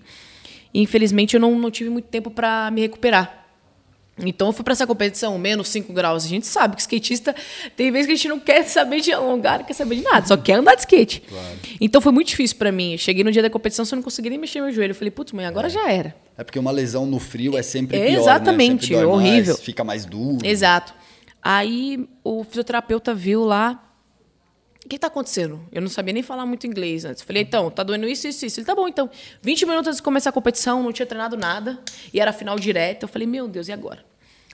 e, 0.73 0.81
infelizmente 0.81 1.33
eu 1.33 1.39
não, 1.39 1.57
não 1.57 1.71
tive 1.71 1.89
muito 1.89 2.05
tempo 2.05 2.29
para 2.29 2.69
me 2.71 2.81
recuperar. 2.81 3.38
Então 4.25 4.47
eu 4.47 4.53
fui 4.53 4.63
para 4.63 4.73
essa 4.73 4.85
competição, 4.87 5.37
menos 5.37 5.67
5 5.69 5.91
graus. 5.93 6.25
A 6.25 6.27
gente 6.27 6.45
sabe 6.47 6.75
que 6.75 6.81
skatista 6.81 7.35
tem 7.75 7.91
vezes 7.91 8.07
que 8.07 8.13
a 8.13 8.15
gente 8.15 8.27
não 8.27 8.39
quer 8.39 8.63
saber 8.63 9.01
de 9.01 9.11
alongar, 9.11 9.59
não 9.59 9.65
quer 9.65 9.73
saber 9.73 9.95
de 9.95 10.01
nada, 10.01 10.25
só 10.27 10.35
quer 10.37 10.53
andar 10.53 10.75
de 10.75 10.81
skate. 10.81 11.23
Então 11.79 12.01
foi 12.01 12.11
muito 12.11 12.27
difícil 12.27 12.57
para 12.57 12.71
mim. 12.71 12.97
Cheguei 12.97 13.23
no 13.23 13.31
dia 13.31 13.41
da 13.41 13.49
competição, 13.49 13.85
só 13.85 13.95
não 13.95 14.03
consegui 14.03 14.29
nem 14.29 14.39
mexer 14.39 14.61
meu 14.61 14.71
joelho. 14.71 14.91
Eu 14.91 14.95
falei, 14.95 15.11
putz, 15.11 15.31
mãe, 15.33 15.45
agora 15.45 15.69
já 15.69 15.89
era. 15.91 16.15
É 16.37 16.43
porque 16.43 16.57
uma 16.59 16.71
lesão 16.71 17.05
no 17.05 17.19
frio 17.19 17.57
é 17.57 17.61
sempre 17.61 17.97
É, 17.97 18.07
pior, 18.07 18.21
exatamente, 18.21 18.91
né? 18.91 18.99
Sempre 18.99 19.05
mais, 19.07 19.07
horrível. 19.29 19.57
fica 19.57 19.83
mais 19.83 20.05
duro. 20.05 20.37
Exato. 20.45 20.93
Aí 21.41 22.07
o 22.23 22.43
fisioterapeuta 22.43 23.13
viu 23.13 23.43
lá. 23.43 23.85
O 24.85 24.89
que 24.89 24.95
está 24.95 25.07
acontecendo? 25.07 25.59
Eu 25.71 25.81
não 25.81 25.89
sabia 25.89 26.13
nem 26.13 26.23
falar 26.23 26.45
muito 26.45 26.65
inglês 26.65 27.03
antes. 27.03 27.21
Falei, 27.21 27.43
então, 27.43 27.69
tá 27.69 27.83
doendo 27.83 28.07
isso, 28.07 28.27
isso, 28.27 28.45
isso. 28.45 28.59
Ele, 28.59 28.65
tá 28.65 28.73
bom, 28.73 28.87
então. 28.87 29.09
20 29.41 29.65
minutos 29.65 29.87
antes 29.87 29.97
de 29.97 30.03
começar 30.03 30.29
a 30.29 30.33
competição, 30.33 30.81
não 30.81 30.93
tinha 30.93 31.05
treinado 31.05 31.35
nada. 31.35 31.79
E 32.13 32.19
era 32.19 32.31
final 32.31 32.57
direto. 32.57 33.03
Eu 33.03 33.09
falei, 33.09 33.27
meu 33.27 33.47
Deus, 33.47 33.67
e 33.67 33.73
agora? 33.73 34.03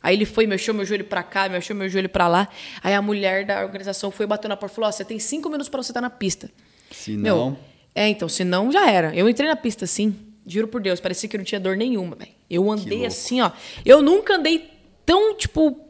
Aí 0.01 0.15
ele 0.15 0.25
foi, 0.25 0.45
mexeu 0.45 0.71
meu 0.73 0.85
joelho 0.85 1.05
pra 1.05 1.23
cá, 1.23 1.49
mexeu 1.49 1.75
meu 1.75 1.89
joelho 1.89 2.09
pra 2.09 2.27
lá. 2.27 2.47
Aí 2.83 2.93
a 2.93 3.01
mulher 3.01 3.43
da 3.43 3.63
organização 3.63 4.11
foi 4.11 4.27
batendo 4.27 4.49
na 4.49 4.57
porta 4.57 4.73
e 4.73 4.75
falou: 4.75 4.87
Ó, 4.87 4.91
você 4.91 5.03
tem 5.03 5.17
cinco 5.17 5.49
minutos 5.49 5.67
pra 5.67 5.81
você 5.81 5.91
estar 5.91 6.01
na 6.01 6.11
pista. 6.11 6.51
Se 6.91 7.17
Meu, 7.17 7.35
não, 7.35 7.57
é, 7.95 8.07
então, 8.07 8.29
se 8.29 8.43
não, 8.43 8.71
já 8.71 8.87
era. 8.87 9.15
Eu 9.15 9.27
entrei 9.27 9.49
na 9.49 9.55
pista 9.55 9.85
assim, 9.85 10.15
juro 10.45 10.67
por 10.67 10.79
Deus, 10.79 10.99
parecia 10.99 11.27
que 11.27 11.37
não 11.37 11.43
tinha 11.43 11.59
dor 11.59 11.75
nenhuma, 11.75 12.15
velho. 12.15 12.31
Eu 12.47 12.69
andei 12.71 13.03
assim, 13.03 13.41
ó. 13.41 13.51
Eu 13.83 14.01
nunca 14.03 14.35
andei 14.35 14.69
tão, 15.03 15.35
tipo, 15.35 15.84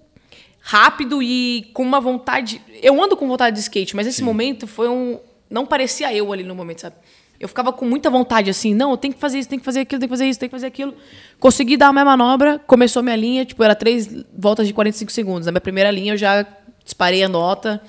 rápido 0.66 1.22
e 1.22 1.70
com 1.74 1.84
uma 1.84 2.02
vontade. 2.02 2.60
Eu 2.82 3.02
ando 3.02 3.16
com 3.16 3.28
vontade 3.28 3.56
de 3.56 3.62
skate, 3.62 3.96
mas 3.96 4.08
esse 4.08 4.24
momento 4.24 4.66
foi 4.66 4.90
um. 4.90 5.20
Não 5.48 5.64
parecia 5.64 6.12
eu 6.12 6.34
ali 6.34 6.44
no 6.44 6.56
momento, 6.56 6.82
sabe? 6.82 6.96
Eu 7.40 7.48
ficava 7.48 7.72
com 7.72 7.86
muita 7.86 8.10
vontade, 8.10 8.50
assim, 8.50 8.74
não, 8.74 8.92
eu 8.92 8.98
tenho 8.98 9.14
que 9.14 9.20
fazer 9.20 9.38
isso, 9.38 9.48
tenho 9.48 9.60
que 9.60 9.66
fazer 9.66 9.82
aquilo, 9.82 10.00
tenho 10.00 10.10
que 10.10 10.14
fazer 10.14 10.28
isso, 10.28 10.40
tenho 10.40 10.50
que 10.50 10.56
fazer 10.56 10.66
aquilo. 10.66 10.96
Consegui 11.40 11.78
dar 11.78 11.90
a 11.90 11.94
minha 11.94 12.06
manobra, 12.06 12.58
começou 12.66 13.02
a 13.02 13.04
minha 13.04 13.16
linha, 13.16 13.46
tipo, 13.46 13.62
era 13.64 13.76
três 13.76 14.26
voltas 14.36 14.66
de 14.66 14.74
45 14.74 15.12
segundos. 15.12 15.46
Na 15.46 15.52
minha 15.52 15.62
primeira 15.62 15.92
linha 15.92 16.14
eu 16.14 16.18
já 16.18 16.48
disparei 16.84 17.22
a 17.24 17.30
nota 17.30 17.80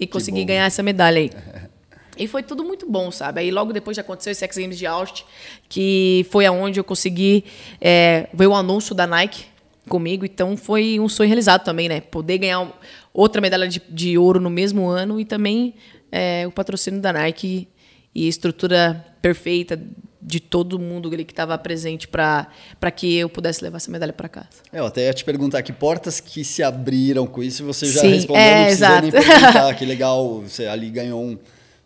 e 0.00 0.06
consegui 0.06 0.40
bom. 0.40 0.46
ganhar 0.46 0.64
essa 0.64 0.82
medalha 0.82 1.18
aí. 1.18 1.30
E 2.16 2.28
foi 2.28 2.44
tudo 2.44 2.62
muito 2.62 2.88
bom, 2.88 3.10
sabe? 3.10 3.40
Aí 3.40 3.50
logo 3.50 3.72
depois 3.72 3.96
já 3.96 4.00
aconteceu 4.00 4.30
esse 4.30 4.44
X 4.44 4.56
Games 4.56 4.78
de 4.78 4.86
Austin, 4.86 5.24
que 5.68 6.24
foi 6.30 6.46
aonde 6.46 6.78
eu 6.78 6.84
consegui 6.84 7.44
é, 7.80 8.28
ver 8.32 8.46
o 8.46 8.54
anúncio 8.54 8.94
da 8.94 9.04
Nike 9.04 9.46
comigo. 9.88 10.24
Então 10.24 10.56
foi 10.56 10.98
um 11.00 11.08
sonho 11.08 11.28
realizado 11.28 11.64
também, 11.64 11.88
né? 11.88 12.00
Poder 12.00 12.38
ganhar 12.38 12.72
outra 13.12 13.40
medalha 13.40 13.68
de, 13.68 13.82
de 13.88 14.18
ouro 14.18 14.40
no 14.40 14.50
mesmo 14.50 14.86
ano 14.86 15.20
e 15.20 15.24
também 15.24 15.74
é, 16.10 16.46
o 16.46 16.50
patrocínio 16.50 17.00
da 17.00 17.12
Nike 17.12 17.68
e 18.14 18.26
a 18.26 18.28
estrutura 18.28 19.04
perfeita 19.20 19.80
de 20.24 20.40
todo 20.40 20.78
mundo 20.78 21.12
ali 21.12 21.24
que 21.24 21.32
estava 21.32 21.56
presente 21.58 22.08
para 22.08 22.48
que 22.96 23.14
eu 23.14 23.28
pudesse 23.28 23.62
levar 23.62 23.76
essa 23.76 23.90
medalha 23.90 24.12
para 24.12 24.28
casa. 24.28 24.48
É, 24.72 24.78
eu 24.78 24.86
até 24.86 25.04
ia 25.04 25.12
te 25.12 25.22
perguntar 25.22 25.62
que 25.62 25.72
portas 25.72 26.18
que 26.18 26.42
se 26.42 26.62
abriram 26.62 27.26
com 27.26 27.42
isso, 27.42 27.62
você 27.64 27.86
já 27.86 28.00
Sim, 28.00 28.14
respondeu, 28.14 28.42
é, 28.42 28.56
não 28.56 28.64
precisa 28.64 29.00
nem 29.00 29.08
exato. 29.08 29.26
perguntar. 29.26 29.74
que 29.74 29.84
legal, 29.84 30.40
você 30.40 30.66
ali 30.66 30.88
ganhou 30.88 31.22
um, 31.22 31.38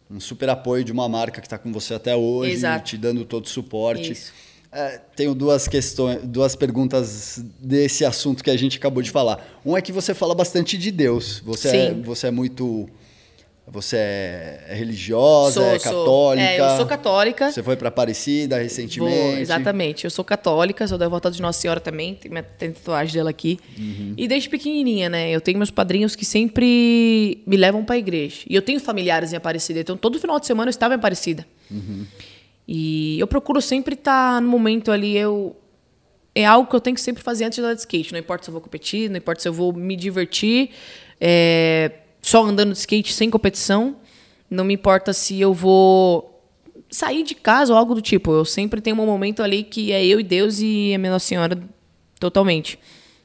um 0.09 0.21
super 0.21 0.49
apoio 0.51 0.85
de 0.85 0.93
uma 0.93 1.09
marca 1.09 1.41
que 1.41 1.47
está 1.47 1.59
com 1.59 1.73
você 1.73 1.95
até 1.95 2.15
hoje, 2.15 2.53
Exato. 2.53 2.85
te 2.85 2.97
dando 2.97 3.25
todo 3.25 3.47
o 3.47 3.49
suporte. 3.49 4.13
Isso. 4.13 4.33
É, 4.71 5.01
tenho 5.17 5.35
duas 5.35 5.67
questões, 5.67 6.21
duas 6.25 6.55
perguntas 6.55 7.43
desse 7.59 8.05
assunto 8.05 8.45
que 8.45 8.51
a 8.51 8.57
gente 8.57 8.77
acabou 8.77 9.03
de 9.03 9.11
falar. 9.11 9.59
Um 9.65 9.77
é 9.77 9.81
que 9.81 9.91
você 9.93 10.13
fala 10.15 10.35
bastante 10.35 10.77
de 10.77 10.91
Deus. 10.91 11.41
Você, 11.45 11.69
é, 11.77 11.95
você 11.95 12.27
é 12.27 12.31
muito. 12.31 12.89
Você 13.71 13.97
é 13.99 14.75
religiosa, 14.77 15.61
Sou- 15.61 15.63
é 15.65 15.79
sou- 15.79 15.93
católica. 16.05 16.47
é, 16.47 16.59
eu 16.61 16.77
sou 16.79 16.87
católica. 16.87 17.53
Você 17.53 17.63
foi 17.63 17.77
para 17.77 17.89
Aparecida 17.89 18.57
Vou, 18.57 18.63
recentemente. 18.63 19.41
exatamente. 19.43 20.05
Eu 20.05 20.11
sou 20.11 20.25
católica, 20.25 20.87
sou 20.89 20.97
devota 20.97 21.31
de 21.31 21.43
Nossa 21.43 21.61
Senhora 21.61 21.79
também, 21.79 22.15
tem 22.15 22.31
minha 22.31 22.43
tatuagem 22.43 23.15
dela 23.15 23.29
aqui. 23.29 23.59
Uhum. 23.79 24.15
E 24.17 24.27
desde 24.27 24.49
pequenininha, 24.49 25.11
né? 25.11 25.31
Eu 25.31 25.41
tenho 25.43 25.59
meus 25.59 25.71
padrinhos 25.71 26.17
que 26.17 26.25
sempre 26.25 27.43
me 27.47 27.59
levam 27.59 27.85
para 27.85 27.97
a 27.97 27.99
igreja. 27.99 28.39
E 28.49 28.55
eu 28.55 28.63
tenho 28.63 28.81
familiares 28.81 29.35
em 29.35 29.37
Aparecida, 29.37 29.81
então 29.81 29.99
todo 29.99 30.19
final 30.19 30.41
de 30.41 30.47
semana 30.47 30.69
eu 30.69 30.71
estava 30.71 30.95
em 30.95 30.97
Aparecida. 30.97 31.47
Uhum. 31.71 32.07
E 32.69 33.19
eu 33.19 33.27
procuro 33.27 33.63
sempre 33.63 33.95
estar 33.95 34.43
no 34.43 34.49
momento 34.49 34.93
ali, 34.93 35.17
eu 35.17 35.57
é 36.35 36.45
algo 36.45 36.69
que 36.69 36.77
eu 36.77 36.81
tenho 36.81 36.95
que 36.95 37.01
sempre 37.01 37.23
fazer 37.23 37.47
antes 37.47 37.57
de 37.57 37.63
andar 37.63 37.73
de 37.73 37.81
skate. 37.81 38.13
Não 38.13 38.21
importa 38.21 38.45
se 38.45 38.51
eu 38.51 38.53
vou 38.53 38.61
competir, 38.61 39.09
não 39.09 39.17
importa 39.17 39.41
se 39.41 39.49
eu 39.49 39.53
vou 39.53 39.73
me 39.73 39.97
divertir, 39.97 40.71
é, 41.19 42.01
só 42.21 42.45
andando 42.45 42.73
de 42.73 42.79
skate 42.79 43.13
sem 43.15 43.31
competição. 43.31 43.97
Não 44.51 44.65
me 44.65 44.75
importa 44.75 45.15
se 45.15 45.41
eu 45.41 45.55
vou 45.55 46.45
sair 46.91 47.23
de 47.23 47.35
casa 47.35 47.73
ou 47.73 47.79
algo 47.79 47.95
do 47.95 48.03
tipo. 48.03 48.31
Eu 48.33 48.45
sempre 48.45 48.81
tenho 48.81 49.01
um 49.01 49.07
momento 49.07 49.43
ali 49.43 49.65
que 49.65 49.91
é 49.91 50.05
eu 50.05 50.21
e 50.21 50.23
Deus 50.23 50.61
e 50.61 50.93
a 50.95 50.99
minha 50.99 51.13
Nossa 51.13 51.27
Senhora 51.27 51.59
totalmente. 52.21 52.79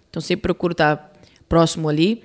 Então 0.10 0.21
sempre 0.21 0.43
procuro 0.43 0.71
estar 0.71 1.13
próximo 1.47 1.89
ali. 1.89 2.23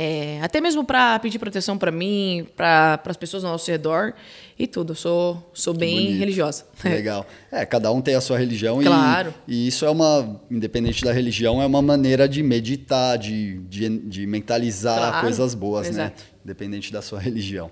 É, 0.00 0.38
até 0.42 0.60
mesmo 0.60 0.84
para 0.84 1.18
pedir 1.18 1.40
proteção 1.40 1.76
para 1.76 1.90
mim, 1.90 2.46
para 2.56 3.00
as 3.04 3.16
pessoas 3.16 3.42
ao 3.42 3.50
nosso 3.50 3.68
redor 3.68 4.14
e 4.56 4.64
tudo. 4.64 4.92
Eu 4.92 4.94
sou, 4.94 5.50
sou 5.52 5.74
bem 5.74 5.96
Bonito. 6.04 6.18
religiosa. 6.20 6.66
Legal. 6.84 7.26
É, 7.50 7.66
cada 7.66 7.90
um 7.90 8.00
tem 8.00 8.14
a 8.14 8.20
sua 8.20 8.38
religião 8.38 8.80
e- 8.80 8.84
Claro. 8.84 9.34
e, 9.48 9.66
isso 9.66 9.84
é 9.84 9.90
uma, 9.90 10.40
independente 10.48 11.04
da 11.04 11.12
religião, 11.12 11.60
é 11.60 11.66
uma 11.66 11.82
maneira 11.82 12.28
de 12.28 12.44
meditar, 12.44 13.18
de, 13.18 13.58
de, 13.68 13.88
de 13.98 14.24
mentalizar 14.24 14.96
Claro. 14.98 15.20
coisas 15.22 15.52
boas, 15.52 15.88
Exato. 15.88 16.22
né? 16.22 16.28
Independente 16.44 16.92
da 16.92 17.02
sua 17.02 17.18
religião. 17.18 17.68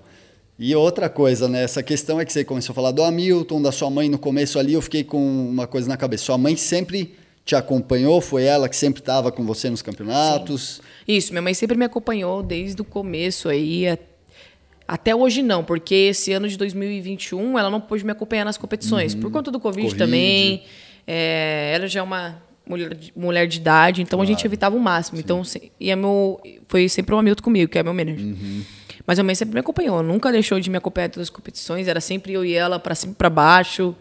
E 0.59 0.75
outra 0.75 1.07
coisa, 1.07 1.47
né? 1.47 1.63
Essa 1.63 1.81
questão 1.81 2.19
é 2.19 2.25
que 2.25 2.33
você 2.33 2.43
começou 2.43 2.73
a 2.73 2.75
falar 2.75 2.91
do 2.91 3.03
Hamilton, 3.03 3.61
da 3.61 3.71
sua 3.71 3.89
mãe 3.89 4.09
no 4.09 4.19
começo 4.19 4.59
ali, 4.59 4.73
eu 4.73 4.81
fiquei 4.81 5.03
com 5.05 5.17
uma 5.49 5.65
coisa 5.65 5.87
na 5.87 5.95
cabeça. 5.95 6.25
Sua 6.25 6.37
mãe 6.37 6.57
sempre 6.57 7.15
te 7.47 7.55
acompanhou? 7.55 8.19
Foi 8.21 8.43
ela 8.43 8.67
que 8.69 8.75
sempre 8.75 8.99
estava 9.01 9.31
com 9.31 9.43
você 9.45 9.69
nos 9.69 9.81
campeonatos? 9.81 10.81
Isso, 11.07 11.31
minha 11.31 11.41
mãe 11.41 11.53
sempre 11.53 11.77
me 11.77 11.85
acompanhou 11.85 12.43
desde 12.43 12.81
o 12.81 12.85
começo 12.85 13.47
aí. 13.49 13.85
Até 14.87 15.15
hoje 15.15 15.41
não, 15.41 15.63
porque 15.63 15.93
esse 15.95 16.31
ano 16.33 16.47
de 16.47 16.57
2021 16.57 17.57
ela 17.57 17.69
não 17.69 17.79
pôde 17.81 18.05
me 18.05 18.11
acompanhar 18.11 18.45
nas 18.45 18.57
competições. 18.57 19.15
Por 19.15 19.31
conta 19.31 19.49
do 19.51 19.59
Covid, 19.59 19.87
Covid. 19.87 19.97
também. 19.97 20.63
É, 21.05 21.71
ela 21.75 21.87
já 21.87 22.01
é 22.01 22.03
uma 22.03 22.41
mulher 22.65 22.93
de, 22.93 23.13
mulher 23.15 23.47
de 23.47 23.57
idade, 23.59 24.01
então 24.01 24.21
a 24.21 24.25
gente 24.25 24.45
evitava 24.45 24.75
o 24.75 24.79
máximo. 24.79 25.17
Então, 25.19 25.41
se- 25.43 25.71
e 25.79 25.89
é 25.89 25.95
meu, 25.95 26.39
foi 26.67 26.87
sempre 26.89 27.15
o 27.15 27.17
Hamilton 27.17 27.43
comigo, 27.43 27.71
que 27.71 27.77
é 27.79 27.83
meu 27.83 27.93
manager. 27.93 28.25
Mas 29.05 29.17
a 29.19 29.23
mãe 29.23 29.35
sempre 29.35 29.53
me 29.53 29.59
acompanhou, 29.61 30.03
nunca 30.03 30.29
deixou 30.33 30.59
de 30.59 30.69
me 30.69 30.77
acompanhar 30.77 31.07
em 31.07 31.11
todas 31.11 31.27
as 31.27 31.29
competições. 31.29 31.87
Era 31.87 32.01
sempre 32.01 32.33
eu 32.33 32.43
e 32.43 32.53
ela 32.53 32.77
para 32.77 32.93
cima 32.93 33.13
e 33.13 33.15
para 33.15 33.29
baixo. 33.29 33.95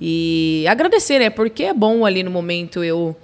E 0.00 0.64
agradecer, 0.68 1.18
né? 1.18 1.28
Porque 1.30 1.64
é 1.64 1.74
bom 1.74 2.04
ali 2.06 2.22
no 2.22 2.30
momento 2.30 2.82
eu 2.82 3.16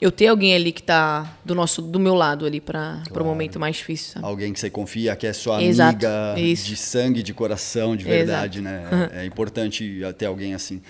eu 0.00 0.10
ter 0.12 0.26
alguém 0.26 0.54
ali 0.54 0.70
que 0.70 0.82
tá 0.82 1.34
do 1.44 1.54
nosso 1.54 1.80
do 1.80 1.98
meu 1.98 2.14
lado 2.14 2.44
ali 2.44 2.60
para 2.60 3.02
o 3.18 3.24
momento 3.24 3.58
mais 3.58 3.76
difícil. 3.76 4.12
sabe? 4.14 4.26
Alguém 4.26 4.52
que 4.52 4.60
você 4.60 4.68
confia, 4.68 5.16
que 5.16 5.26
é 5.26 5.32
sua 5.32 5.62
Exato, 5.62 6.06
amiga 6.06 6.34
isso. 6.38 6.66
de 6.66 6.76
sangue, 6.76 7.22
de 7.22 7.32
coração, 7.32 7.96
de 7.96 8.04
verdade, 8.04 8.58
Exato. 8.60 8.74
né? 8.96 9.10
É 9.22 9.24
importante 9.24 10.00
ter 10.18 10.26
alguém 10.26 10.52
assim. 10.52 10.82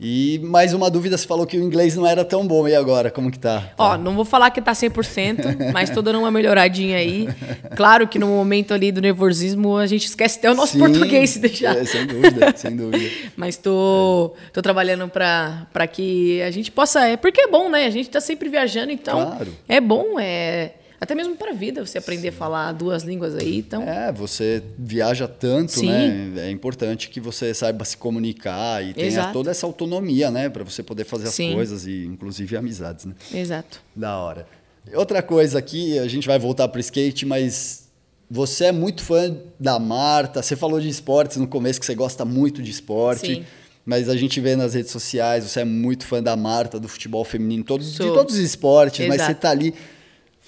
E 0.00 0.38
mais 0.44 0.72
uma 0.72 0.88
dúvida, 0.88 1.18
você 1.18 1.26
falou 1.26 1.44
que 1.44 1.58
o 1.58 1.62
inglês 1.62 1.96
não 1.96 2.06
era 2.06 2.24
tão 2.24 2.46
bom, 2.46 2.68
e 2.68 2.74
agora, 2.74 3.10
como 3.10 3.32
que 3.32 3.38
tá? 3.38 3.72
Ó, 3.76 3.98
não 3.98 4.14
vou 4.14 4.24
falar 4.24 4.50
que 4.50 4.62
tá 4.62 4.72
100%, 4.72 5.72
mas 5.74 5.90
tô 5.90 6.00
dando 6.00 6.20
uma 6.20 6.30
melhoradinha 6.30 6.98
aí. 6.98 7.28
Claro 7.74 8.06
que 8.06 8.16
no 8.16 8.28
momento 8.28 8.72
ali 8.72 8.92
do 8.92 9.00
nervosismo 9.00 9.76
a 9.76 9.86
gente 9.86 10.06
esquece 10.06 10.38
até 10.38 10.52
o 10.52 10.54
nosso 10.54 10.74
Sim, 10.74 10.78
português 10.78 11.30
se 11.30 11.40
deixar. 11.40 11.76
É, 11.76 11.84
sem 11.84 12.06
dúvida, 12.06 12.54
sem 12.56 12.76
dúvida. 12.76 13.10
Mas 13.36 13.56
tô, 13.56 14.34
tô 14.52 14.62
trabalhando 14.62 15.08
para 15.08 15.86
que 15.90 16.40
a 16.42 16.50
gente 16.52 16.70
possa. 16.70 17.04
É, 17.04 17.16
porque 17.16 17.40
é 17.40 17.48
bom, 17.48 17.68
né? 17.68 17.86
A 17.86 17.90
gente 17.90 18.08
tá 18.08 18.20
sempre 18.20 18.48
viajando, 18.48 18.92
então. 18.92 19.16
Claro. 19.16 19.52
É 19.68 19.80
bom, 19.80 20.18
é. 20.20 20.74
Até 21.00 21.14
mesmo 21.14 21.36
para 21.36 21.52
a 21.52 21.54
vida, 21.54 21.84
você 21.84 21.98
aprender 21.98 22.28
a 22.28 22.32
falar 22.32 22.72
duas 22.72 23.04
línguas 23.04 23.36
aí, 23.36 23.58
então. 23.58 23.84
É, 23.84 24.10
você 24.10 24.62
viaja 24.76 25.28
tanto, 25.28 25.72
Sim. 25.72 25.86
né? 25.86 26.48
É 26.48 26.50
importante 26.50 27.08
que 27.08 27.20
você 27.20 27.54
saiba 27.54 27.84
se 27.84 27.96
comunicar 27.96 28.84
e 28.84 28.94
tenha 28.94 29.06
Exato. 29.06 29.32
toda 29.32 29.50
essa 29.50 29.64
autonomia, 29.64 30.30
né? 30.30 30.48
Para 30.48 30.64
você 30.64 30.82
poder 30.82 31.04
fazer 31.04 31.28
as 31.28 31.34
Sim. 31.34 31.54
coisas 31.54 31.86
e, 31.86 32.04
inclusive, 32.04 32.56
amizades, 32.56 33.04
né? 33.04 33.14
Exato. 33.32 33.80
Da 33.94 34.18
hora. 34.18 34.46
Outra 34.92 35.22
coisa 35.22 35.58
aqui, 35.58 35.98
a 35.98 36.08
gente 36.08 36.26
vai 36.26 36.38
voltar 36.38 36.66
pro 36.66 36.80
skate, 36.80 37.24
mas 37.24 37.88
você 38.28 38.66
é 38.66 38.72
muito 38.72 39.02
fã 39.02 39.36
da 39.58 39.78
Marta. 39.78 40.42
Você 40.42 40.56
falou 40.56 40.80
de 40.80 40.88
esportes 40.88 41.36
no 41.36 41.46
começo, 41.46 41.78
que 41.78 41.86
você 41.86 41.94
gosta 41.94 42.24
muito 42.24 42.60
de 42.60 42.72
esporte. 42.72 43.36
Sim. 43.36 43.44
Mas 43.86 44.08
a 44.08 44.16
gente 44.16 44.38
vê 44.40 44.54
nas 44.54 44.74
redes 44.74 44.90
sociais, 44.90 45.44
você 45.44 45.60
é 45.60 45.64
muito 45.64 46.04
fã 46.04 46.22
da 46.22 46.36
Marta, 46.36 46.78
do 46.78 46.88
futebol 46.88 47.24
feminino, 47.24 47.64
todo, 47.64 47.82
de 47.82 47.96
todos 47.96 48.34
os 48.34 48.40
esportes, 48.40 49.06
mas 49.06 49.14
Exato. 49.14 49.32
você 49.32 49.34
tá 49.34 49.50
ali. 49.50 49.74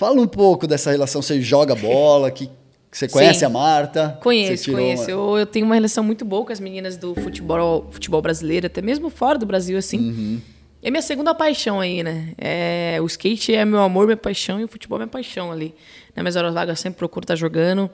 Fala 0.00 0.18
um 0.18 0.26
pouco 0.26 0.66
dessa 0.66 0.90
relação, 0.90 1.20
você 1.20 1.42
joga 1.42 1.74
bola, 1.74 2.30
que 2.30 2.48
você 2.90 3.06
conhece 3.06 3.40
Sim. 3.40 3.44
a 3.44 3.48
Marta? 3.50 4.18
Conheço, 4.22 4.72
conheço. 4.72 5.02
uma- 5.02 5.10
Eu, 5.10 5.38
eu 5.40 5.44
tenho 5.44 5.66
uma 5.66 5.74
relação 5.74 6.02
muito 6.02 6.24
boa 6.24 6.42
com 6.46 6.50
as 6.50 6.58
meninas 6.58 6.96
do 6.96 7.14
futebol, 7.16 7.86
futebol 7.90 8.22
brasileiro, 8.22 8.66
até 8.66 8.80
mesmo 8.80 9.10
fora 9.10 9.38
do 9.38 9.44
Brasil, 9.44 9.76
assim. 9.76 9.98
Uhum. 9.98 10.40
É 10.82 10.90
minha 10.90 11.02
segunda 11.02 11.34
paixão 11.34 11.80
aí, 11.80 12.02
né? 12.02 12.32
É, 12.38 12.96
o 13.02 13.04
skate 13.04 13.54
é 13.54 13.62
meu 13.66 13.80
amor, 13.82 14.06
minha 14.06 14.16
paixão, 14.16 14.58
e 14.58 14.64
o 14.64 14.68
futebol 14.68 14.96
é 14.96 15.00
minha 15.00 15.08
paixão 15.08 15.52
ali. 15.52 15.74
Nas 16.16 16.22
minhas 16.22 16.36
horas 16.36 16.54
vagas 16.54 16.78
eu 16.78 16.82
sempre 16.82 16.96
procuro 16.96 17.24
estar 17.24 17.36
jogando. 17.36 17.90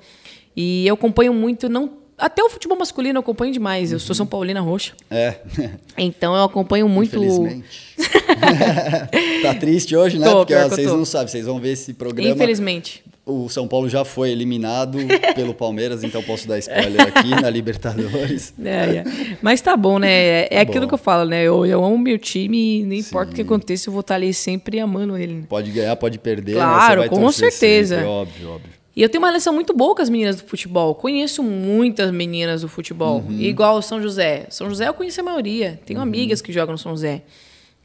E 0.57 0.87
eu 0.87 0.95
acompanho 0.95 1.35
muito, 1.35 1.69
não 1.69 1.90
até 2.19 2.43
o 2.43 2.49
futebol 2.49 2.79
masculino 2.79 3.19
eu 3.19 3.21
acompanho 3.21 3.53
demais. 3.53 3.93
Eu 3.93 3.99
sou 3.99 4.15
São 4.15 4.27
Paulina 4.27 4.61
Roxa. 4.61 4.93
É, 5.11 5.37
Então 5.97 6.35
eu 6.35 6.45
acompanho 6.45 6.89
muito. 6.89 7.17
infelizmente. 7.17 7.95
tá 9.43 9.55
triste 9.55 9.95
hoje, 9.97 10.19
né? 10.19 10.29
Tô, 10.29 10.39
Porque 10.39 10.55
ó, 10.55 10.69
vocês 10.69 10.87
não 10.87 11.05
sabem, 11.05 11.29
vocês 11.29 11.47
vão 11.47 11.61
ver 11.61 11.73
esse 11.73 11.93
programa. 11.95 12.31
Infelizmente. 12.31 13.03
O 13.25 13.49
São 13.49 13.67
Paulo 13.67 13.89
já 13.89 14.05
foi 14.05 14.31
eliminado 14.31 14.99
pelo 15.35 15.53
Palmeiras, 15.53 16.05
então 16.05 16.23
posso 16.23 16.47
dar 16.47 16.59
spoiler 16.61 17.01
aqui 17.09 17.31
na 17.31 17.51
Libertadores. 17.51 18.55
É, 18.65 18.99
é. 18.99 19.05
Mas 19.43 19.61
tá 19.61 19.77
bom, 19.77 19.99
né? 19.99 20.47
É 20.49 20.61
aquilo 20.61 20.83
Bom. 20.83 20.89
que 20.89 20.95
eu 20.95 20.99
falo, 20.99 21.29
né? 21.29 21.43
Eu, 21.43 21.67
eu 21.67 21.85
amo 21.85 21.99
meu 21.99 22.19
time 22.21 22.83
e 22.83 22.85
não 22.85 22.95
importa 22.95 23.33
o 23.33 23.35
que 23.35 23.43
aconteça, 23.43 23.89
eu 23.89 23.93
vou 23.93 24.01
estar 24.03 24.15
ali 24.15 24.33
sempre 24.33 24.79
amando 24.79 25.17
ele. 25.17 25.45
Pode 25.49 25.73
ganhar, 25.73 25.97
pode 25.97 26.21
perder. 26.21 26.53
Claro, 26.55 27.03
você 27.03 27.09
vai 27.09 27.19
com 27.19 27.33
certeza. 27.33 27.97
sempre, 27.97 28.09
óbvio, 28.09 28.51
óbvio. 28.51 28.76
E 28.97 29.03
eu 29.03 29.11
tenho 29.11 29.21
uma 29.23 29.29
relação 29.29 29.53
muito 29.53 29.75
boa 29.75 29.95
com 29.95 30.01
as 30.01 30.09
meninas 30.09 30.37
do 30.37 30.45
futebol. 30.49 30.95
Conheço 30.95 31.43
muitas 31.43 32.11
meninas 32.11 32.63
do 32.63 32.69
futebol. 32.69 33.19
Uhum. 33.21 33.39
Igual 33.39 33.77
o 33.77 33.83
São 33.83 34.01
José. 34.01 34.47
São 34.49 34.71
José 34.71 34.89
eu 34.89 34.95
conheço 34.95 35.21
a 35.21 35.25
maioria. 35.25 35.79
Tenho 35.85 35.99
Uhum. 36.01 36.03
amigas 36.07 36.41
que 36.41 36.51
jogam 36.51 36.73
no 36.73 36.79
São 36.79 36.93
José. 36.93 37.23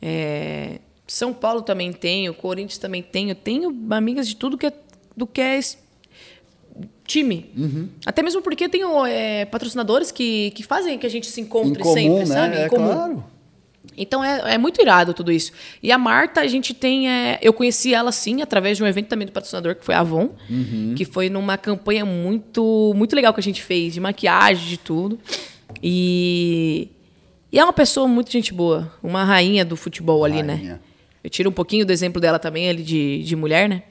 É, 0.02 0.80
São 1.06 1.34
Paulo 1.34 1.64
também 1.64 1.92
tenho. 1.92 2.34
Corinthians 2.34 2.78
também 2.78 3.04
tenho. 3.04 3.36
Tenho 3.36 3.78
amigas 3.90 4.26
de 4.26 4.38
tudo 4.38 4.58
que 4.58 4.68
é, 4.68 4.74
do 5.16 5.28
que 5.28 5.42
é 5.42 5.60
time. 7.06 7.52
Uhum. 7.58 7.90
Até 8.06 8.24
mesmo 8.24 8.42
porque 8.42 8.70
tenho 8.70 9.06
é, 9.06 9.44
patrocinadores 9.44 10.12
que, 10.12 10.52
que 10.52 10.64
fazem 10.64 10.98
que 10.98 11.06
a 11.06 11.10
gente 11.10 11.28
se 11.28 11.42
encontre 11.42 11.84
comum, 11.84 11.94
sempre, 11.94 12.20
né? 12.20 12.26
sabe? 12.26 12.56
É 12.56 12.66
em 12.68 12.70
comum. 12.70 12.86
claro. 12.94 13.24
Então 13.98 14.24
é, 14.24 14.54
é 14.54 14.58
muito 14.58 14.82
irado 14.82 15.14
tudo 15.14 15.32
isso. 15.32 15.52
E 15.82 15.92
a 15.92 15.98
Marta, 15.98 16.42
a 16.42 16.48
gente 16.48 16.74
tem. 16.74 17.10
é, 17.10 17.40
eu 17.42 17.52
conheci 17.52 17.94
ela 17.94 18.12
sim 18.12 18.42
através 18.42 18.78
de 18.78 18.84
um 18.84 18.88
evento 18.88 19.08
também 19.08 19.26
do 19.26 19.32
patrocinador, 19.32 19.76
que 19.76 19.84
foi 19.84 19.96
a 19.96 20.00
Avon, 20.00 20.30
Uhum. 20.50 20.94
que 20.96 21.04
foi 21.04 21.30
numa 21.30 21.58
campanha 21.58 22.06
muito, 22.06 22.94
muito 22.96 23.16
legal 23.16 23.34
que 23.34 23.40
a 23.40 23.44
gente 23.44 23.62
fez, 23.62 23.94
de 23.94 24.00
maquiagem, 24.00 24.68
de 24.68 24.78
tudo. 24.78 25.20
E, 25.84 26.90
e 27.52 27.60
é 27.60 27.64
uma 27.64 27.74
pessoa 27.74 28.08
muito 28.08 28.32
gente 28.32 28.54
boa, 28.54 28.92
uma 29.04 29.24
rainha 29.24 29.66
do 29.66 29.76
futebol 29.76 30.24
ali, 30.24 30.44
né? 30.44 30.56
Rainha. 30.56 30.82
Eu 31.24 31.30
tiro 31.30 31.50
um 31.50 31.54
pouquinho 31.54 31.86
do 31.86 31.92
exemplo 31.92 32.20
dela 32.22 32.40
também, 32.40 32.70
ali 32.70 32.84
de, 32.84 33.24
de 33.24 33.36
mulher, 33.36 33.68
né? 33.70 33.84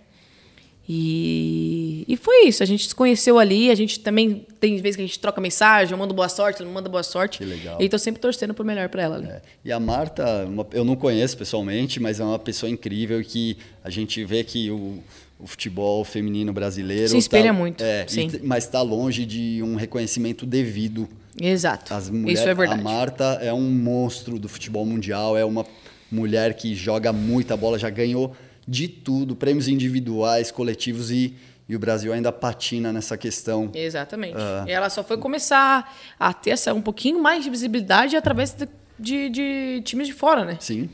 E, 0.88 2.04
e 2.08 2.16
foi 2.16 2.46
isso, 2.46 2.62
a 2.62 2.66
gente 2.66 2.88
se 2.88 2.94
conheceu 2.94 3.38
ali, 3.38 3.70
a 3.70 3.74
gente 3.74 4.00
também 4.00 4.44
tem 4.58 4.76
vezes 4.78 4.96
que 4.96 5.02
a 5.02 5.06
gente 5.06 5.18
troca 5.20 5.40
mensagem, 5.40 5.92
eu 5.92 5.98
mando 5.98 6.12
boa 6.12 6.28
sorte, 6.28 6.62
ela 6.62 6.70
manda 6.70 6.88
boa 6.88 7.02
sorte. 7.02 7.38
Que 7.38 7.44
legal. 7.44 7.80
E 7.80 7.88
tô 7.88 7.96
sempre 7.98 8.20
torcendo 8.20 8.52
pro 8.52 8.64
melhor 8.64 8.88
pra 8.88 9.02
ela 9.02 9.16
ali. 9.16 9.26
É. 9.28 9.40
E 9.64 9.70
a 9.72 9.78
Marta, 9.78 10.44
uma- 10.46 10.66
eu 10.72 10.84
não 10.84 10.96
conheço 10.96 11.36
pessoalmente, 11.38 12.00
mas 12.00 12.18
é 12.20 12.24
uma 12.24 12.38
pessoa 12.38 12.68
incrível 12.68 13.22
que 13.22 13.56
a 13.84 13.90
gente 13.90 14.24
vê 14.24 14.42
que 14.42 14.70
o, 14.70 14.98
o 15.38 15.46
futebol 15.46 16.04
feminino 16.04 16.52
brasileiro. 16.52 17.08
Se 17.08 17.18
espelha 17.18 17.46
tá- 17.48 17.52
muito, 17.52 17.84
É, 17.84 18.04
e 18.12 18.40
mas 18.46 18.64
está 18.64 18.82
longe 18.82 19.24
de 19.24 19.62
um 19.62 19.76
reconhecimento 19.76 20.44
devido. 20.44 21.08
Exato. 21.40 21.94
Mulheres, 22.12 22.40
Isso 22.40 22.48
é 22.48 22.54
verdade. 22.54 22.80
A 22.80 22.84
Marta 22.84 23.24
é 23.40 23.52
um 23.52 23.70
monstro 23.70 24.38
do 24.38 24.48
futebol 24.48 24.84
mundial, 24.84 25.36
é 25.38 25.44
uma 25.44 25.64
mulher 26.10 26.54
que 26.54 26.74
joga 26.74 27.12
muita 27.12 27.56
bola, 27.56 27.78
já 27.78 27.88
ganhou 27.88 28.34
de 28.70 28.86
tudo, 28.86 29.34
prêmios 29.34 29.66
individuais, 29.66 30.52
coletivos 30.52 31.10
e, 31.10 31.34
e 31.68 31.74
o 31.74 31.78
Brasil 31.78 32.12
ainda 32.12 32.30
patina 32.30 32.92
nessa 32.92 33.16
questão. 33.18 33.68
Exatamente. 33.74 34.36
E 34.66 34.70
ela 34.70 34.88
só 34.88 35.02
foi 35.02 35.16
começar 35.18 35.92
a 36.18 36.32
ter 36.32 36.50
essa, 36.50 36.72
um 36.72 36.80
pouquinho 36.80 37.20
mais 37.20 37.42
de 37.42 37.50
visibilidade 37.50 38.14
através 38.16 38.52
de, 38.54 38.68
de, 38.98 39.28
de 39.30 39.82
times 39.84 40.06
de 40.06 40.12
fora, 40.12 40.44
né? 40.44 40.56
Sim, 40.60 40.88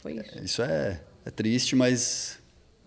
Foi 0.00 0.14
isso. 0.14 0.38
isso 0.42 0.62
é, 0.62 1.00
é 1.26 1.30
triste, 1.30 1.76
mas 1.76 2.38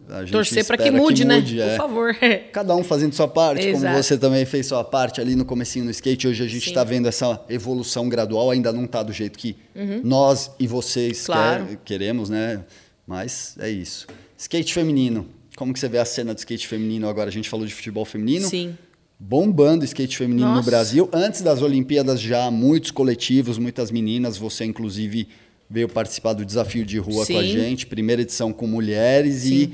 a 0.09 0.21
gente 0.21 0.31
Torcer 0.31 0.65
para 0.65 0.77
que 0.77 0.89
mude, 0.89 1.23
né? 1.23 1.35
mude, 1.35 1.61
é. 1.61 1.69
Por 1.75 1.77
favor. 1.77 2.15
Cada 2.51 2.75
um 2.75 2.83
fazendo 2.83 3.13
sua 3.13 3.27
parte, 3.27 3.61
como 3.65 3.75
Exato. 3.77 4.01
você 4.03 4.17
também 4.17 4.43
fez 4.45 4.65
sua 4.65 4.83
parte 4.83 5.21
ali 5.21 5.35
no 5.35 5.45
comecinho 5.45 5.85
no 5.85 5.91
skate. 5.91 6.27
Hoje 6.27 6.43
a 6.43 6.47
gente 6.47 6.65
está 6.67 6.83
vendo 6.83 7.07
essa 7.07 7.39
evolução 7.47 8.09
gradual, 8.09 8.49
ainda 8.49 8.71
não 8.73 8.85
está 8.85 9.03
do 9.03 9.13
jeito 9.13 9.37
que 9.37 9.55
nós 10.03 10.49
e 10.57 10.65
vocês 10.65 11.19
Uhum. 11.19 11.25
Claro. 11.25 11.65
quer- 11.67 11.77
queremos, 11.85 12.27
né? 12.29 12.63
Mas 13.09 13.55
é 13.59 13.67
isso. 13.71 14.05
Skate 14.37 14.71
feminino. 14.71 15.25
Como 15.57 15.73
que 15.73 15.79
você 15.79 15.89
vê 15.89 15.97
a 15.97 16.05
cena 16.05 16.31
do 16.31 16.37
skate 16.37 16.67
feminino 16.67 17.09
agora? 17.09 17.27
A 17.27 17.31
gente 17.31 17.49
falou 17.49 17.65
de 17.65 17.73
futebol 17.73 18.05
feminino. 18.05 18.47
Sim. 18.47 18.77
Bombando 19.19 19.83
skate 19.83 20.15
feminino 20.15 20.47
no 20.47 20.55
Nossa. 20.57 20.69
Brasil. 20.69 21.09
Antes 21.11 21.41
das 21.41 21.63
Olimpíadas 21.63 22.21
já 22.21 22.51
muitos 22.51 22.91
coletivos, 22.91 23.57
muitas 23.57 23.89
meninas. 23.89 24.37
Você 24.37 24.63
inclusive 24.63 25.27
veio 25.67 25.89
participar 25.89 26.33
do 26.33 26.45
desafio 26.45 26.85
de 26.85 26.99
rua 26.99 27.25
com 27.25 27.37
a 27.37 27.41
Sim. 27.41 27.51
gente. 27.51 27.87
Primeira 27.87 28.21
edição 28.21 28.53
com 28.53 28.67
mulheres 28.67 29.37
Sim. 29.41 29.53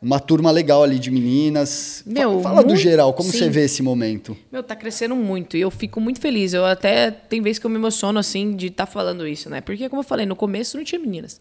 uma 0.00 0.20
turma 0.20 0.52
legal 0.52 0.84
ali 0.84 0.96
de 1.00 1.10
meninas. 1.10 2.04
Meu, 2.06 2.40
Fala 2.40 2.62
do 2.62 2.68
muito- 2.68 2.80
geral, 2.80 3.12
como 3.14 3.32
você 3.32 3.46
sim. 3.46 3.50
vê 3.50 3.64
esse 3.64 3.82
momento? 3.82 4.36
Meu, 4.52 4.62
tá 4.62 4.76
crescendo 4.76 5.16
muito 5.16 5.56
e 5.56 5.60
eu 5.60 5.72
fico 5.72 6.00
muito 6.00 6.20
feliz. 6.20 6.54
Eu 6.54 6.64
até 6.64 7.10
tem 7.10 7.42
vezes 7.42 7.58
que 7.58 7.66
eu 7.66 7.70
me 7.70 7.76
emociono 7.76 8.16
assim 8.16 8.54
de 8.54 8.68
estar 8.68 8.86
falando 8.86 9.26
isso, 9.26 9.50
né? 9.50 9.60
Porque 9.60 9.88
como 9.88 10.00
eu 10.02 10.06
falei, 10.06 10.24
no 10.24 10.36
começo 10.36 10.76
não 10.76 10.84
tinha 10.84 11.00
meninas. 11.00 11.40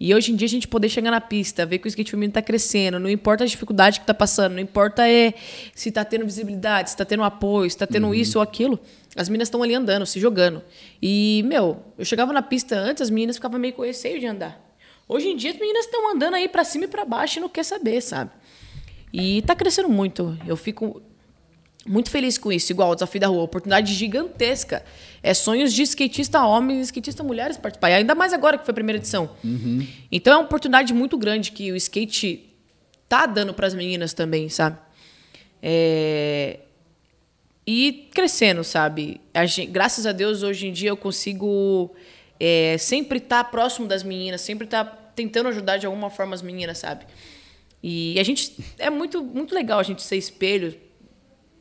E 0.00 0.14
hoje 0.14 0.32
em 0.32 0.36
dia 0.36 0.46
a 0.46 0.48
gente 0.48 0.68
poder 0.68 0.88
chegar 0.88 1.10
na 1.10 1.20
pista, 1.20 1.66
ver 1.66 1.78
que 1.78 1.86
o 1.86 1.88
skate 1.88 2.10
feminino 2.10 2.32
tá 2.32 2.42
crescendo, 2.42 3.00
não 3.00 3.10
importa 3.10 3.42
a 3.42 3.46
dificuldade 3.46 3.98
que 3.98 4.06
tá 4.06 4.14
passando, 4.14 4.52
não 4.52 4.60
importa 4.60 5.08
é 5.08 5.34
se 5.74 5.90
tá 5.90 6.04
tendo 6.04 6.24
visibilidade, 6.24 6.90
se 6.90 6.96
tá 6.96 7.04
tendo 7.04 7.24
apoio, 7.24 7.68
se 7.68 7.76
tá 7.76 7.86
tendo 7.86 8.14
isso 8.14 8.38
ou 8.38 8.42
aquilo. 8.42 8.78
As 9.16 9.28
meninas 9.28 9.48
estão 9.48 9.62
ali 9.62 9.74
andando, 9.74 10.06
se 10.06 10.20
jogando. 10.20 10.62
E, 11.02 11.42
meu, 11.46 11.82
eu 11.98 12.04
chegava 12.04 12.32
na 12.32 12.42
pista 12.42 12.76
antes, 12.76 13.02
as 13.02 13.10
meninas 13.10 13.36
ficavam 13.36 13.58
meio 13.58 13.72
com 13.72 13.82
receio 13.82 14.20
de 14.20 14.26
andar. 14.26 14.64
Hoje 15.08 15.28
em 15.28 15.36
dia 15.36 15.50
as 15.50 15.58
meninas 15.58 15.86
estão 15.86 16.14
andando 16.14 16.34
aí 16.34 16.48
pra 16.48 16.62
cima 16.62 16.84
e 16.84 16.88
pra 16.88 17.04
baixo 17.04 17.38
e 17.38 17.40
não 17.40 17.48
quer 17.48 17.64
saber, 17.64 18.00
sabe? 18.00 18.30
E 19.12 19.42
tá 19.42 19.56
crescendo 19.56 19.88
muito. 19.88 20.38
Eu 20.46 20.56
fico 20.56 21.02
muito 21.88 22.10
feliz 22.10 22.36
com 22.38 22.52
isso. 22.52 22.70
Igual 22.72 22.90
o 22.90 22.94
Desafio 22.94 23.20
da 23.20 23.26
Rua, 23.26 23.42
oportunidade 23.42 23.92
gigantesca. 23.94 24.84
É 25.22 25.34
sonhos 25.34 25.72
de 25.72 25.82
skatista 25.82 26.44
homens 26.44 26.78
e 26.78 26.82
skatista 26.82 27.22
mulheres 27.24 27.56
participar. 27.56 27.90
E 27.90 27.94
ainda 27.94 28.14
mais 28.14 28.32
agora 28.32 28.56
que 28.58 28.64
foi 28.64 28.72
a 28.72 28.74
primeira 28.74 28.98
edição. 28.98 29.30
Então 30.12 30.32
é 30.32 30.36
uma 30.36 30.44
oportunidade 30.44 30.92
muito 30.94 31.16
grande 31.18 31.50
que 31.52 31.72
o 31.72 31.76
skate 31.76 32.44
tá 33.08 33.26
dando 33.26 33.52
para 33.54 33.66
as 33.66 33.74
meninas 33.74 34.12
também, 34.12 34.48
sabe? 34.48 34.78
É, 35.62 36.60
E 37.66 38.08
crescendo, 38.14 38.62
sabe? 38.64 39.20
A 39.34 39.44
gen- 39.44 39.70
graças 39.70 40.06
a 40.06 40.12
Deus, 40.12 40.42
hoje 40.42 40.68
em 40.68 40.72
dia 40.72 40.90
eu 40.90 40.96
consigo 40.96 41.94
é, 42.40 42.76
sempre 42.78 43.18
estar 43.18 43.44
próximo 43.50 43.86
das 43.86 44.02
meninas, 44.02 44.40
sempre 44.40 44.64
estar 44.64 45.12
tentando 45.14 45.48
ajudar 45.48 45.76
de 45.78 45.84
alguma 45.86 46.08
forma 46.10 46.34
as 46.34 46.40
meninas, 46.42 46.78
sabe? 46.78 47.04
E 47.82 48.18
a 48.18 48.22
gente 48.22 48.56
é 48.78 48.88
muito, 48.88 49.22
muito 49.22 49.54
legal 49.54 49.78
a 49.78 49.82
gente 49.82 50.02
ser 50.02 50.16
espelho 50.16 50.74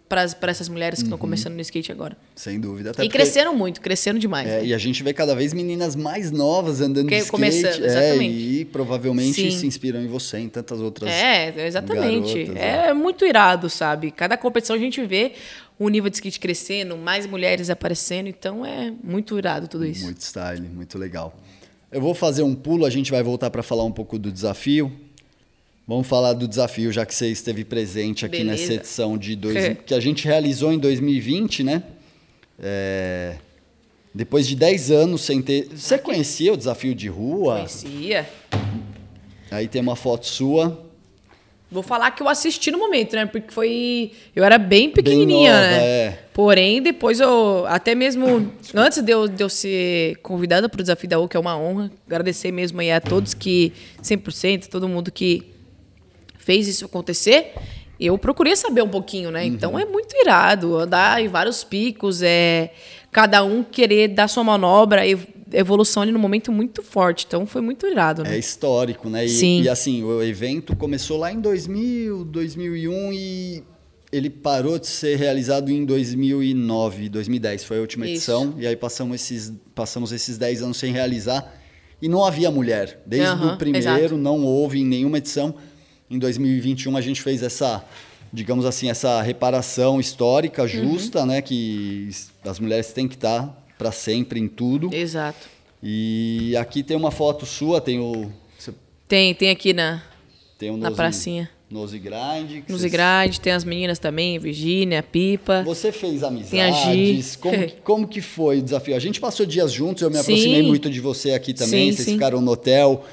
para 0.07 0.23
essas 0.51 0.69
mulheres 0.69 0.99
que 0.99 1.05
estão 1.05 1.17
começando 1.17 1.53
no 1.55 1.61
skate 1.61 1.91
agora. 1.91 2.15
Sem 2.35 2.59
dúvida. 2.59 2.91
Até 2.91 3.03
e 3.03 3.05
porque- 3.07 3.17
cresceram 3.17 3.55
muito, 3.55 3.81
cresceram 3.81 4.17
demais. 4.17 4.47
É, 4.47 4.59
né? 4.61 4.65
e 4.65 4.73
a 4.73 4.77
gente 4.77 5.03
vê 5.03 5.13
cada 5.13 5.35
vez 5.35 5.53
meninas 5.53 5.95
mais 5.95 6.31
novas 6.31 6.79
andando 6.81 7.07
Que- 7.07 7.15
de 7.15 7.21
skate. 7.23 7.31
começando, 7.31 7.83
é, 7.83 7.87
exatamente. 7.87 8.33
e 8.35 8.65
provavelmente 8.65 9.33
Sim. 9.33 9.51
se 9.51 9.65
inspiram 9.67 10.01
em 10.01 10.07
você, 10.07 10.37
em 10.39 10.49
tantas 10.49 10.79
outras. 10.79 11.09
É, 11.11 11.65
exatamente. 11.67 12.43
garotas, 12.45 12.63
é 12.63 12.93
muito 12.93 13.25
irado, 13.25 13.69
sabe? 13.69 14.11
Cada 14.11 14.37
competição 14.37 14.75
a 14.75 14.79
gente 14.79 15.03
vê 15.05 15.33
o 15.79 15.89
nível 15.89 16.09
de 16.09 16.15
skate 16.15 16.39
crescendo, 16.39 16.97
mais 16.97 17.25
mulheres 17.27 17.69
aparecendo, 17.69 18.27
então 18.27 18.65
é 18.65 18.91
muito 19.03 19.37
irado 19.37 19.67
tudo 19.67 19.85
isso. 19.85 20.05
Muito 20.05 20.21
style, 20.21 20.67
muito 20.67 20.97
legal. 20.97 21.37
Eu 21.91 22.01
vou 22.01 22.13
fazer 22.13 22.43
um 22.43 22.53
pulo, 22.55 22.85
a 22.85 22.89
gente 22.89 23.11
vai 23.11 23.23
voltar 23.23 23.49
para 23.49 23.63
falar 23.63 23.83
um 23.83 23.91
pouco 23.91 24.17
do 24.19 24.31
desafio. 24.31 24.91
Vamos 25.87 26.05
falar 26.05 26.33
do 26.33 26.49
desafio, 26.49 26.91
já 26.91 27.05
que 27.05 27.15
você 27.15 27.29
esteve 27.29 27.63
presente 27.63 28.25
aqui 28.25 28.39
Beleza. 28.39 28.61
nessa 28.61 28.73
edição 28.73 29.17
de 29.17 29.37
dois, 29.37 29.77
que 29.85 29.93
a 29.93 29.99
gente 30.01 30.25
realizou 30.25 30.73
em 30.73 30.77
2020, 30.77 31.63
né? 31.63 31.81
É, 32.59 33.35
Depois 34.13 34.45
de 34.45 34.55
10 34.57 34.91
anos 34.91 35.21
sem 35.21 35.41
ter. 35.41 35.69
Você 35.73 35.97
conhecia 35.97 36.51
o 36.51 36.57
desafio 36.57 36.93
de 36.93 37.07
rua? 37.07 37.55
Conhecia. 37.55 38.27
Aí 39.49 39.69
tem 39.69 39.81
uma 39.81 39.95
foto 39.95 40.25
sua. 40.25 40.85
Vou 41.71 41.83
falar 41.83 42.11
que 42.11 42.21
eu 42.21 42.27
assisti 42.27 42.69
no 42.69 42.79
momento, 42.79 43.15
né? 43.15 43.25
Porque 43.25 43.53
foi. 43.53 44.11
Eu 44.35 44.43
era 44.43 44.57
bem 44.57 44.89
pequenininha, 44.89 45.53
nova, 45.53 45.67
né? 45.67 45.85
é. 45.85 46.19
Porém, 46.33 46.81
depois 46.81 47.21
eu. 47.21 47.65
Até 47.65 47.95
mesmo. 47.95 48.51
Antes 48.73 49.01
de 49.01 49.11
eu, 49.11 49.27
de 49.29 49.41
eu 49.41 49.47
ser 49.47 50.17
convidada 50.17 50.67
para 50.67 50.79
o 50.79 50.83
Desafio 50.83 51.09
da 51.09 51.17
U, 51.19 51.29
que 51.29 51.37
é 51.37 51.39
uma 51.39 51.57
honra, 51.57 51.89
agradecer 52.05 52.51
mesmo 52.51 52.81
aí 52.81 52.91
a 52.91 52.99
todos 52.99 53.33
que. 53.33 53.71
100%, 54.01 54.67
todo 54.67 54.87
mundo 54.89 55.11
que 55.11 55.56
fez 56.47 56.65
isso 56.67 56.85
acontecer. 56.85 57.51
Eu 57.99 58.17
procurei 58.17 58.55
saber 58.55 58.81
um 58.83 58.87
pouquinho, 58.89 59.29
né? 59.31 59.45
Então 59.45 59.77
é 59.77 59.83
muito 59.85 60.15
irado 60.15 60.77
andar 60.77 61.21
em 61.21 61.27
vários 61.27 61.63
picos, 61.63 62.21
é 62.23 62.71
cada 63.11 63.43
um 63.43 63.63
querer 63.63 64.07
dar 64.09 64.27
sua 64.29 64.43
manobra, 64.43 65.05
ev- 65.05 65.27
evolução 65.51 66.03
ali 66.03 66.11
no 66.11 66.19
momento 66.19 66.51
muito 66.51 66.81
forte. 66.81 67.25
Então 67.27 67.45
foi 67.45 67.59
muito 67.61 67.85
irado, 67.85 68.23
né? 68.23 68.35
É 68.35 68.39
histórico, 68.39 69.09
né? 69.09 69.25
E, 69.25 69.29
Sim. 69.29 69.61
e 69.63 69.67
assim, 69.69 70.03
o 70.03 70.21
evento 70.23 70.75
começou 70.75 71.17
lá 71.17 71.33
em 71.33 71.39
2000, 71.41 72.23
2001 72.25 73.11
e 73.13 73.63
ele 74.11 74.29
parou 74.29 74.79
de 74.79 74.87
ser 74.87 75.17
realizado 75.17 75.69
em 75.69 75.83
2009, 75.83 77.09
2010 77.09 77.63
foi 77.65 77.77
a 77.77 77.81
última 77.81 78.05
Isso. 78.05 78.13
edição. 78.31 78.53
E 78.57 78.65
aí 78.67 78.75
passamos 78.75 79.15
esses, 79.15 79.51
passamos 79.75 80.11
esses 80.11 80.37
10 80.37 80.61
anos 80.61 80.77
sem 80.77 80.93
realizar 80.93 81.51
e 82.01 82.07
não 82.07 82.23
havia 82.23 82.49
mulher. 82.51 83.01
Desde 83.05 83.27
Aham, 83.27 83.55
o 83.55 83.57
primeiro 83.57 83.87
exato. 83.89 84.17
não 84.17 84.45
houve 84.45 84.79
em 84.81 84.85
nenhuma 84.85 85.17
edição. 85.17 85.55
Em 86.09 86.17
2021 86.19 86.95
a 86.95 87.01
gente 87.01 87.21
fez 87.21 87.43
essa, 87.43 87.83
digamos 88.31 88.65
assim, 88.65 88.89
essa 88.89 89.21
reparação 89.21 89.99
histórica 89.99 90.61
Uhum. 90.63 90.67
justa, 90.67 91.25
né? 91.25 91.41
Que 91.41 92.09
as 92.45 92.59
mulheres 92.59 92.91
têm 92.93 93.07
que 93.07 93.15
estar 93.15 93.65
para 93.77 93.91
sempre 93.91 94.39
em 94.39 94.47
tudo. 94.47 94.93
Exato. 94.93 95.47
E 95.83 96.55
aqui 96.57 96.81
tem 96.81 96.95
uma 96.97 97.11
foto 97.11 97.45
sua, 97.45 97.79
tem 97.81 97.99
o. 97.99 98.31
Tem, 99.07 99.33
tem 99.33 99.49
aqui 99.49 99.71
na, 99.73 100.01
tem 100.57 100.69
o 100.69 100.75
na 100.77 100.85
Nose, 100.89 100.95
pracinha. 100.95 101.49
Nose 101.69 101.97
Grind. 101.99 102.63
que 102.65 102.71
No 102.71 102.77
você- 102.77 102.83
Zigrade, 102.83 103.39
tem 103.41 103.53
as 103.53 103.63
meninas 103.63 103.99
também, 103.99 104.39
Virgínia, 104.39 105.03
Pipa. 105.03 105.63
Você 105.63 105.91
fez 105.91 106.23
amizades? 106.23 107.35
Como, 107.35 107.57
que- 107.57 107.73
como 107.83 108.07
que 108.07 108.21
foi 108.21 108.59
o 108.59 108.61
desafio? 108.61 108.95
A 108.95 108.99
gente 108.99 109.19
passou 109.19 109.45
dias 109.45 109.71
juntos, 109.71 110.01
eu 110.01 110.09
me 110.09 110.15
Sim. 110.15 110.21
aproximei 110.21 110.61
muito 110.63 110.89
de 110.89 110.99
você 111.01 111.31
aqui 111.31 111.53
também, 111.53 111.89
Sim, 111.91 111.95
vocês 111.95 112.05
sim. 112.07 112.13
ficaram 112.13 112.41
no 112.41 112.51
hotel. 112.51 113.05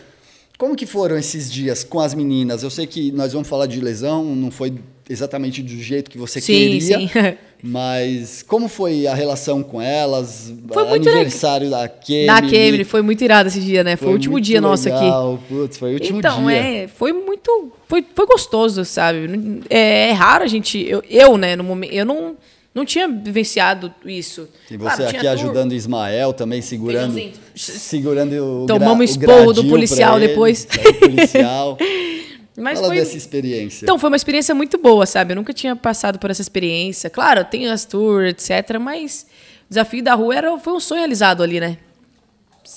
Como 0.56 0.76
que 0.76 0.86
foram 0.86 1.16
esses 1.16 1.50
dias 1.50 1.82
com 1.82 1.98
as 1.98 2.14
meninas? 2.14 2.62
Eu 2.62 2.70
sei 2.70 2.86
que 2.86 3.10
nós 3.10 3.32
vamos 3.32 3.48
falar 3.48 3.66
de 3.66 3.80
lesão, 3.80 4.24
não 4.36 4.50
foi 4.50 4.74
exatamente 5.08 5.62
do 5.62 5.82
jeito 5.82 6.10
que 6.10 6.16
você 6.16 6.40
Sim, 6.40 6.52
queria, 6.52 6.98
sim. 6.98 7.10
mas 7.62 8.42
como 8.42 8.68
foi 8.68 9.06
a 9.06 9.14
relação 9.14 9.62
com 9.62 9.82
elas? 9.82 10.52
Foi 10.72 10.88
muito 10.88 11.08
Aniversário 11.08 11.70
da 11.70 11.88
Kemily. 11.88 12.26
Na 12.26 12.40
Kemily, 12.40 12.84
foi 12.84 13.02
muito 13.02 13.22
irado 13.22 13.48
esse 13.48 13.60
dia, 13.60 13.82
né? 13.82 13.96
Foi, 13.96 14.08
o 14.08 14.12
último 14.12 14.40
dia 14.40 14.60
nosso 14.60 14.88
aqui. 14.88 15.04
legal. 15.04 15.40
Putz, 15.48 15.76
foi 15.76 15.90
o 15.90 15.94
último 15.94 16.18
então, 16.20 16.46
dia. 16.46 16.56
é, 16.56 16.88
foi 16.88 17.12
muito. 17.12 17.72
Foi, 17.88 18.04
foi 18.14 18.26
gostoso, 18.26 18.84
sabe? 18.84 19.60
É, 19.68 20.10
é 20.10 20.12
raro 20.12 20.44
a 20.44 20.46
gente. 20.46 20.78
Eu, 20.88 21.02
eu 21.10 21.36
né, 21.36 21.56
no 21.56 21.64
momento. 21.64 21.92
Eu 21.92 22.06
não, 22.06 22.36
não 22.74 22.84
tinha 22.84 23.06
vivenciado 23.08 23.94
isso. 24.04 24.48
E 24.70 24.76
Claro, 24.76 24.96
você 24.96 25.06
tinha 25.08 25.20
aqui 25.20 25.28
tur- 25.28 25.46
ajudando 25.46 25.70
o 25.70 25.74
Ismael 25.74 26.32
também, 26.32 26.60
segurando, 26.60 27.14
Feijãozinho. 27.14 27.44
segurando 27.54 28.32
o 28.62 28.66
Tomamos 28.66 29.10
esporro 29.10 29.52
do 29.52 29.64
policial 29.64 30.16
ele, 30.18 30.28
depois. 30.28 30.66
é, 30.76 30.92
policial. 30.92 31.78
Mas 32.56 32.78
Fala 32.78 32.88
foi, 32.92 32.98
dessa 32.98 33.16
experiência. 33.16 33.84
Então, 33.84 33.98
foi 33.98 34.08
uma 34.10 34.16
experiência 34.16 34.54
muito 34.54 34.78
boa, 34.78 35.06
sabe? 35.06 35.32
Eu 35.32 35.36
nunca 35.36 35.52
tinha 35.52 35.74
passado 35.74 36.20
por 36.20 36.30
essa 36.30 36.40
experiência. 36.40 37.10
Claro, 37.10 37.44
tem 37.44 37.68
as 37.68 37.84
tours, 37.84 38.28
etc., 38.30 38.78
mas 38.78 39.26
o 39.66 39.68
desafio 39.70 40.02
da 40.04 40.14
rua 40.14 40.36
era, 40.36 40.58
foi 40.60 40.72
um 40.72 40.78
sonho 40.78 41.00
realizado 41.00 41.42
ali, 41.42 41.58
né? 41.58 41.78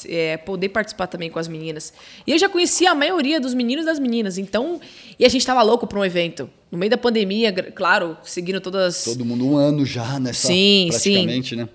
É, 0.06 0.38
poder 0.38 0.70
participar 0.70 1.08
também 1.08 1.30
com 1.30 1.40
as 1.40 1.48
meninas. 1.48 1.94
E 2.26 2.32
eu 2.32 2.38
já 2.38 2.50
conhecia 2.50 2.92
a 2.92 2.96
maioria 2.96 3.40
dos 3.40 3.54
meninos 3.54 3.84
e 3.84 3.86
das 3.86 4.00
meninas, 4.00 4.38
então. 4.38 4.80
E 5.18 5.26
a 5.26 5.30
gente 5.30 5.46
tava 5.46 5.62
louco 5.62 5.88
para 5.88 6.00
um 6.00 6.06
evento. 6.06 6.50
No 6.72 6.78
meio 6.78 6.90
da 6.90 6.98
pandemia, 6.98 7.54
claro, 7.54 8.18
seguindo 8.24 8.60
todas. 8.60 9.04
Todo 9.04 9.24
mundo 9.24 9.48
um 9.48 9.56
ano 9.56 9.86
já 9.86 10.20
nessa, 10.20 10.48
Sim, 10.48 10.88
praticamente, 10.90 11.56
né? 11.56 11.70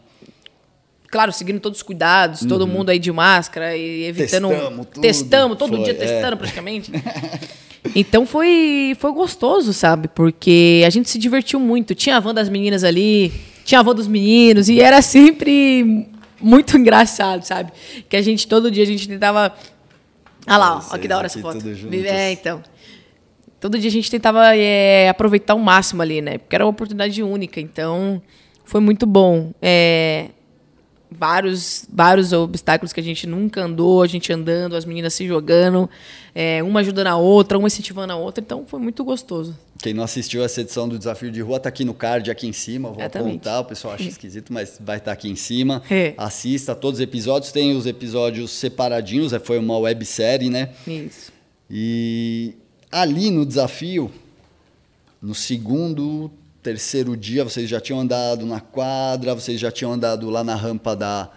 Claro, 1.11 1.31
seguindo 1.31 1.61
todos 1.61 1.79
os 1.79 1.83
cuidados, 1.83 2.41
todo 2.47 2.67
mundo 2.67 2.89
aí 2.89 2.99
de 2.99 3.13
máscara 3.13 3.77
e 3.77 4.05
evitando. 4.05 4.49
Uhum. 4.49 4.51
Testamos 4.51 4.87
tudo. 4.87 5.01
Testamos, 5.03 5.59
todo 5.59 5.77
Foi, 5.77 5.83
dia 5.85 5.93
é. 5.93 5.97
testando 5.97 6.37
praticamente. 6.37 6.91
Então 7.97 8.25
foi, 8.25 8.97
foi 8.99 9.13
gostoso, 9.13 9.73
sabe? 9.73 10.07
Porque 10.07 10.85
a 10.87 10.91
gente 10.91 11.11
se 11.11 11.19
divertiu 11.19 11.59
muito. 11.59 11.95
Tinha 11.95 12.17
a 12.17 12.21
van 12.21 12.33
das 12.33 12.49
meninas 12.49 12.85
ali, 12.85 13.33
tinha 13.65 13.81
a 13.81 13.83
van 13.83 13.95
dos 13.95 14.07
meninos, 14.07 14.69
e 14.69 14.81
era 14.81 15.03
sempre 15.03 16.07
muito 16.43 16.77
engraçado, 16.79 17.45
sabe? 17.45 17.73
Que 18.09 18.17
a 18.17 18.23
gente, 18.23 18.47
todo 18.47 18.71
dia, 18.71 18.83
a 18.83 18.87
gente 18.87 19.09
tentava. 19.09 19.55
Ah 20.47 20.59
lá, 20.59 20.75
Vocês 20.81 20.93
ó 20.93 20.99
que 20.99 21.09
da 21.09 21.17
hora 21.17 21.27
essa 21.27 21.41
foto. 21.41 21.63
É, 22.05 22.33
então. 22.33 22.63
Todo 23.61 23.79
dia 23.79 23.89
a 23.89 23.93
gente 23.93 24.11
tentava 24.11 24.57
é, 24.57 25.09
aproveitar 25.09 25.55
o 25.55 25.59
máximo 25.61 26.03
ali, 26.03 26.21
né? 26.21 26.39
Porque 26.39 26.57
era 26.57 26.65
uma 26.65 26.71
oportunidade 26.71 27.23
única. 27.23 27.61
Então, 27.61 28.21
foi 28.65 28.81
muito 28.81 29.07
bom. 29.07 29.53
É, 29.63 30.31
vários, 31.13 31.87
vários 31.93 32.33
obstáculos 32.33 32.93
que 32.93 33.01
a 33.01 33.03
gente 33.03 33.27
nunca 33.27 33.63
andou, 33.63 34.03
a 34.03 34.07
gente 34.07 34.33
andando, 34.33 34.75
as 34.75 34.85
meninas 34.85 35.15
se 35.15 35.27
jogando, 35.27 35.89
é, 36.35 36.63
uma 36.63 36.81
ajudando 36.81 37.09
a 37.09 37.17
outra, 37.17 37.59
uma 37.59 37.67
incentivando 37.67 38.13
a 38.13 38.17
outra. 38.17 38.43
Então, 38.43 38.65
foi 38.67 38.81
muito 38.81 39.05
gostoso. 39.05 39.57
Quem 39.79 39.93
não 39.93 40.05
assistiu 40.05 40.45
essa 40.45 40.61
edição 40.61 40.89
do 40.89 40.97
Desafio 40.97 41.31
de 41.31 41.41
Rua 41.41 41.59
tá 41.59 41.69
aqui 41.69 41.85
no 41.85 41.93
card, 41.93 42.31
aqui 42.31 42.47
em 42.47 42.53
cima. 42.53 42.89
Vou 42.91 43.01
Exatamente. 43.01 43.31
apontar, 43.31 43.61
o 43.61 43.65
pessoal 43.65 43.95
acha 43.95 44.05
esquisito, 44.09 44.53
mas 44.53 44.79
vai 44.81 44.99
estar 44.99 45.13
aqui 45.13 45.29
em 45.29 45.37
cima. 45.37 45.83
É. 45.91 46.15
Assista 46.17 46.75
todos 46.75 47.01
os 47.01 47.03
episódios. 47.03 47.53
Tem 47.53 47.77
os 47.77 47.87
episódios 47.87 48.53
separadinhos, 48.53 49.33
é, 49.33 49.39
foi 49.39 49.59
uma 49.59 49.79
websérie, 49.79 50.49
né? 50.49 50.71
Isso. 50.87 51.33
E 51.71 52.55
ali 52.91 53.31
no 53.31 53.47
desafio, 53.47 54.11
no 55.21 55.35
segundo, 55.35 56.31
terceiro 56.63 57.17
dia, 57.17 57.43
vocês 57.45 57.69
já 57.69 57.81
tinham 57.81 58.01
andado 58.01 58.47
na 58.47 58.61
quadra, 58.61 59.35
vocês 59.35 59.59
já 59.59 59.71
tinham 59.71 59.93
andado 59.93 60.31
lá 60.31 60.45
na 60.45 60.55
rampa 60.55 60.95
da 60.95 61.29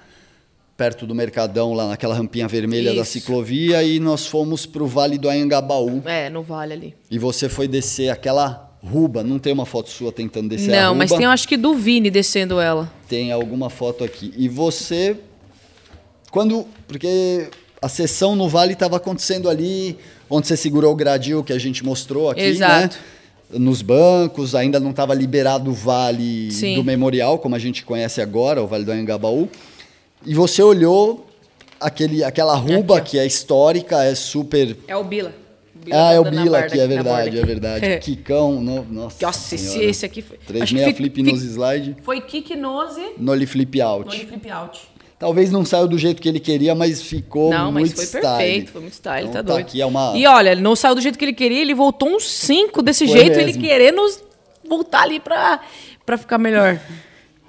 perto 0.78 1.06
do 1.08 1.16
Mercadão, 1.16 1.74
lá 1.74 1.88
naquela 1.88 2.14
rampinha 2.14 2.48
vermelha 2.48 2.94
da 2.94 3.02
Isso. 3.02 3.14
ciclovia 3.14 3.82
e 3.82 4.00
nós 4.00 4.28
fomos 4.28 4.66
para 4.66 4.84
o 4.84 4.88
Vale 4.88 5.18
do 5.18 5.30
Anhangabaú. 5.30 6.04
É, 6.06 6.30
no 6.30 6.44
vale 6.44 6.74
ali. 6.74 6.96
E 7.10 7.18
você 7.18 7.48
foi 7.48 7.66
descer 7.68 8.10
aquela 8.10 8.70
ruba, 8.84 9.24
não 9.24 9.40
tem 9.40 9.54
uma 9.54 9.66
foto 9.66 9.90
sua 9.90 10.12
tentando 10.12 10.50
descer 10.50 10.74
a 10.74 10.82
Não, 10.82 10.88
ruba? 10.90 10.98
mas 10.98 11.12
tem, 11.12 11.26
acho 11.26 11.48
que 11.48 11.56
do 11.58 11.74
Vini 11.76 12.12
descendo 12.12 12.60
ela. 12.60 12.92
Tem 13.08 13.32
alguma 13.32 13.70
foto 13.70 14.04
aqui. 14.04 14.34
E 14.38 14.50
você, 14.50 15.16
quando, 16.30 16.68
porque 16.88 17.50
a 17.82 17.88
sessão 17.88 18.36
no 18.36 18.50
Vale 18.50 18.74
estava 18.74 18.98
acontecendo 18.98 19.50
ali, 19.50 19.98
onde 20.30 20.46
você 20.48 20.58
segurou 20.58 20.92
o 20.92 20.96
gradil 20.96 21.42
que 21.44 21.54
a 21.54 21.58
gente 21.58 21.86
mostrou 21.86 22.30
aqui, 22.30 22.42
Exato. 22.42 22.98
né? 22.98 23.04
Nos 23.52 23.82
bancos, 23.82 24.56
ainda 24.56 24.80
não 24.80 24.90
estava 24.90 25.14
liberado 25.14 25.70
o 25.70 25.74
Vale 25.74 26.52
Sim. 26.52 26.76
do 26.76 26.84
Memorial, 26.84 27.38
como 27.40 27.56
a 27.56 27.60
gente 27.60 27.86
conhece 27.86 28.20
agora, 28.22 28.62
o 28.62 28.68
Vale 28.68 28.84
do 28.84 28.92
Anhangabaú. 28.92 29.48
E 30.26 30.34
você 30.34 30.64
olhou 30.64 31.28
aquele, 31.80 32.24
aquela 32.24 32.56
ruba 32.56 32.96
ó. 32.96 33.00
que 33.00 33.20
é 33.20 33.26
histórica, 33.26 34.04
é 34.04 34.16
super 34.16 34.76
É 34.88 34.96
o 34.98 35.04
Bila. 35.04 35.32
ah, 35.92 36.14
é 36.14 36.20
o 36.20 36.24
tá 36.24 36.32
Bila 36.32 36.58
aqui, 36.60 36.80
é 36.80 36.88
verdade, 36.88 37.40
é 37.40 37.46
verdade. 37.46 37.86
É. 37.86 37.98
Kikão, 38.00 38.60
no, 38.62 38.84
nossa 38.86 39.24
Nossa, 39.26 39.54
esse, 39.56 39.80
esse 39.84 40.06
aqui 40.06 40.24
foi. 40.24 40.38
Três 40.40 40.64
acho 40.64 40.72
que 40.74 40.80
meia 40.82 40.88
fi- 40.88 40.96
flip 40.96 41.16
fi- 41.16 41.24
nose 41.32 41.48
slide, 41.48 41.96
Foi 42.02 42.22
kick 42.22 42.56
nose, 42.56 43.00
nole 43.18 43.46
flip 43.46 43.80
out. 43.80 44.06
nole 44.08 44.26
flip 44.26 44.50
out. 44.50 44.80
Talvez 45.18 45.50
não 45.50 45.64
saiu 45.64 45.88
do 45.88 45.98
jeito 45.98 46.22
que 46.22 46.28
ele 46.28 46.40
queria, 46.42 46.76
mas 46.76 47.02
ficou 47.02 47.50
Não, 47.50 47.72
mas 47.72 47.84
muito 47.84 47.96
foi 47.96 48.04
style. 48.06 48.22
perfeito, 48.28 48.72
foi 48.72 48.82
muito 48.82 48.94
style, 48.94 49.28
Então 49.30 49.34
tá 49.36 49.42
doido. 49.54 49.62
aqui 49.66 49.82
é 49.82 49.86
uma... 49.86 50.14
E 50.16 50.28
olha, 50.28 50.52
ele 50.52 50.62
não 50.62 50.76
saiu 50.76 50.94
do 50.94 51.00
jeito 51.02 51.18
que 51.18 51.24
ele 51.24 51.34
queria, 51.34 51.62
ele 51.62 51.74
voltou 51.74 52.10
uns 52.10 52.30
5 52.30 52.82
desse 52.82 53.08
Foi 53.08 53.18
jeito, 53.18 53.38
mesmo. 53.38 53.50
ele 53.50 53.54
querendo 53.68 54.02
voltar 54.68 55.04
ali 55.04 55.20
pra, 55.22 55.62
pra 56.06 56.18
ficar 56.18 56.38
melhor. 56.38 56.80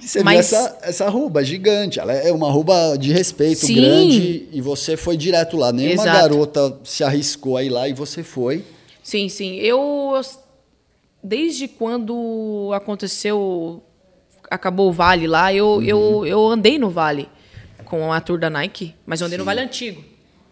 E 0.00 0.06
você 0.06 0.22
mas- 0.22 0.50
viu 0.50 0.58
essa, 0.58 0.78
essa 0.82 1.08
ruba 1.08 1.42
gigante, 1.42 1.98
ela 1.98 2.12
é 2.12 2.30
uma 2.30 2.50
ruba 2.52 2.96
de 2.96 3.12
respeito 3.12 3.58
Sim. 3.66 3.74
grande 3.74 4.48
e 4.52 4.60
você 4.60 4.96
foi 4.96 5.16
direto 5.16 5.56
lá. 5.56 5.72
Nenhuma 5.72 6.02
Exato. 6.04 6.18
garota 6.20 6.78
se 6.84 7.02
arriscou 7.02 7.56
a 7.56 7.64
ir 7.64 7.70
lá 7.70 7.88
e 7.88 7.92
você 7.92 8.22
foi. 8.22 8.64
Sim, 9.02 9.28
sim. 9.28 9.56
Eu. 9.56 10.12
desde 11.22 11.66
quando 11.66 12.70
aconteceu, 12.74 13.82
acabou 14.50 14.88
o 14.90 14.92
Vale 14.92 15.26
lá, 15.26 15.52
eu, 15.52 15.66
Uhum. 15.66 15.82
eu, 15.82 16.26
eu 16.26 16.46
andei 16.46 16.78
no 16.78 16.90
Vale 16.90 17.28
com 17.86 18.12
a 18.12 18.20
tour 18.20 18.38
da 18.38 18.50
Nike, 18.50 18.94
mas 19.06 19.20
eu 19.20 19.26
andei 19.26 19.38
no 19.38 19.44
Vale 19.44 19.60
antigo. 19.60 20.04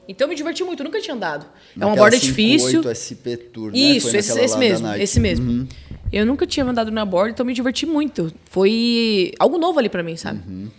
Então 0.09 0.27
eu 0.27 0.29
me 0.31 0.35
diverti 0.35 0.62
muito, 0.64 0.81
eu 0.81 0.85
nunca 0.85 1.01
tinha 1.01 1.14
andado. 1.14 1.44
é 1.44 1.79
uma 1.85 1.90
Naquela 1.90 1.97
borda 2.11 2.16
58 2.18 2.66
difícil. 2.83 2.94
SP 2.94 3.37
Tour, 3.53 3.70
né? 3.73 3.79
Isso, 3.79 4.14
esse, 4.16 4.29
naquela 4.29 4.44
esse 4.44 4.59
mesmo, 4.59 4.94
esse 4.94 5.20
mesmo. 5.20 5.51
Uhum. 5.51 5.68
Eu 6.12 6.25
nunca 6.27 6.47
tinha 6.47 6.64
andado 6.64 6.90
na 6.90 7.05
borda, 7.05 7.31
então 7.31 7.44
me 7.47 7.53
diverti 7.55 7.87
muito. 7.87 8.33
Foi 8.51 9.33
algo 9.38 9.57
novo 9.59 9.79
ali 9.79 9.88
pra 9.88 10.03
mim, 10.03 10.16
sabe? 10.16 10.40
Uhum. 10.47 10.70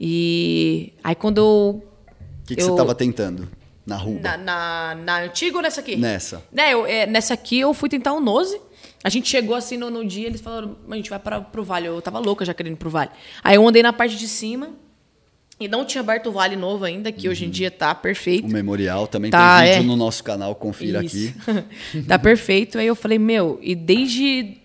E 0.00 0.92
aí 1.04 1.14
quando 1.14 1.38
eu. 1.38 1.82
O 2.44 2.46
que, 2.46 2.54
que 2.56 2.62
eu- 2.62 2.66
você 2.66 2.70
estava 2.70 2.94
tentando 2.94 3.48
na 3.86 3.96
rua? 3.96 4.18
Na, 4.20 4.36
na, 4.38 4.94
na 5.04 5.22
antiga 5.24 5.56
ou 5.56 5.62
nessa 5.62 5.80
aqui? 5.80 5.96
Nessa. 5.96 6.42
Né, 6.52 6.72
eu- 6.72 6.86
é, 6.86 7.06
nessa 7.06 7.34
aqui 7.34 7.60
eu 7.60 7.74
fui 7.74 7.88
tentar 7.88 8.12
um 8.14 8.20
Nose. 8.20 8.58
A 9.02 9.08
gente 9.08 9.28
chegou 9.28 9.54
assim 9.56 9.76
no, 9.76 9.90
no 9.90 10.04
dia, 10.04 10.26
eles 10.26 10.40
falaram, 10.40 10.76
a 10.90 10.96
gente 10.96 11.08
vai 11.10 11.18
para 11.18 11.40
pro 11.40 11.64
Vale. 11.64 11.86
Eu 11.86 12.00
tava 12.02 12.18
louca 12.18 12.44
já 12.44 12.54
querendo 12.54 12.74
ir 12.74 12.76
pro 12.76 12.90
Vale. 12.90 13.10
Aí 13.42 13.56
eu 13.56 13.66
andei 13.66 13.82
na 13.82 13.92
parte 13.92 14.16
de 14.16 14.28
cima 14.28 14.70
e 15.60 15.68
não 15.68 15.84
tinha 15.84 16.00
aberto 16.00 16.28
o 16.28 16.32
Vale 16.32 16.56
novo 16.56 16.84
ainda, 16.86 17.12
que 17.12 17.28
hoje 17.28 17.44
em 17.44 17.50
dia 17.50 17.70
tá 17.70 17.94
perfeito. 17.94 18.46
O 18.46 18.50
memorial 18.50 19.06
também 19.06 19.30
Tá, 19.30 19.60
tem 19.60 19.68
vídeo 19.72 19.82
é. 19.82 19.86
no 19.86 19.94
nosso 19.94 20.24
canal, 20.24 20.54
confira 20.54 21.04
Isso. 21.04 21.34
aqui. 21.46 22.02
tá 22.08 22.18
perfeito. 22.18 22.78
Aí 22.78 22.86
eu 22.86 22.96
falei, 22.96 23.18
meu, 23.18 23.58
e 23.62 23.74
desde 23.74 24.56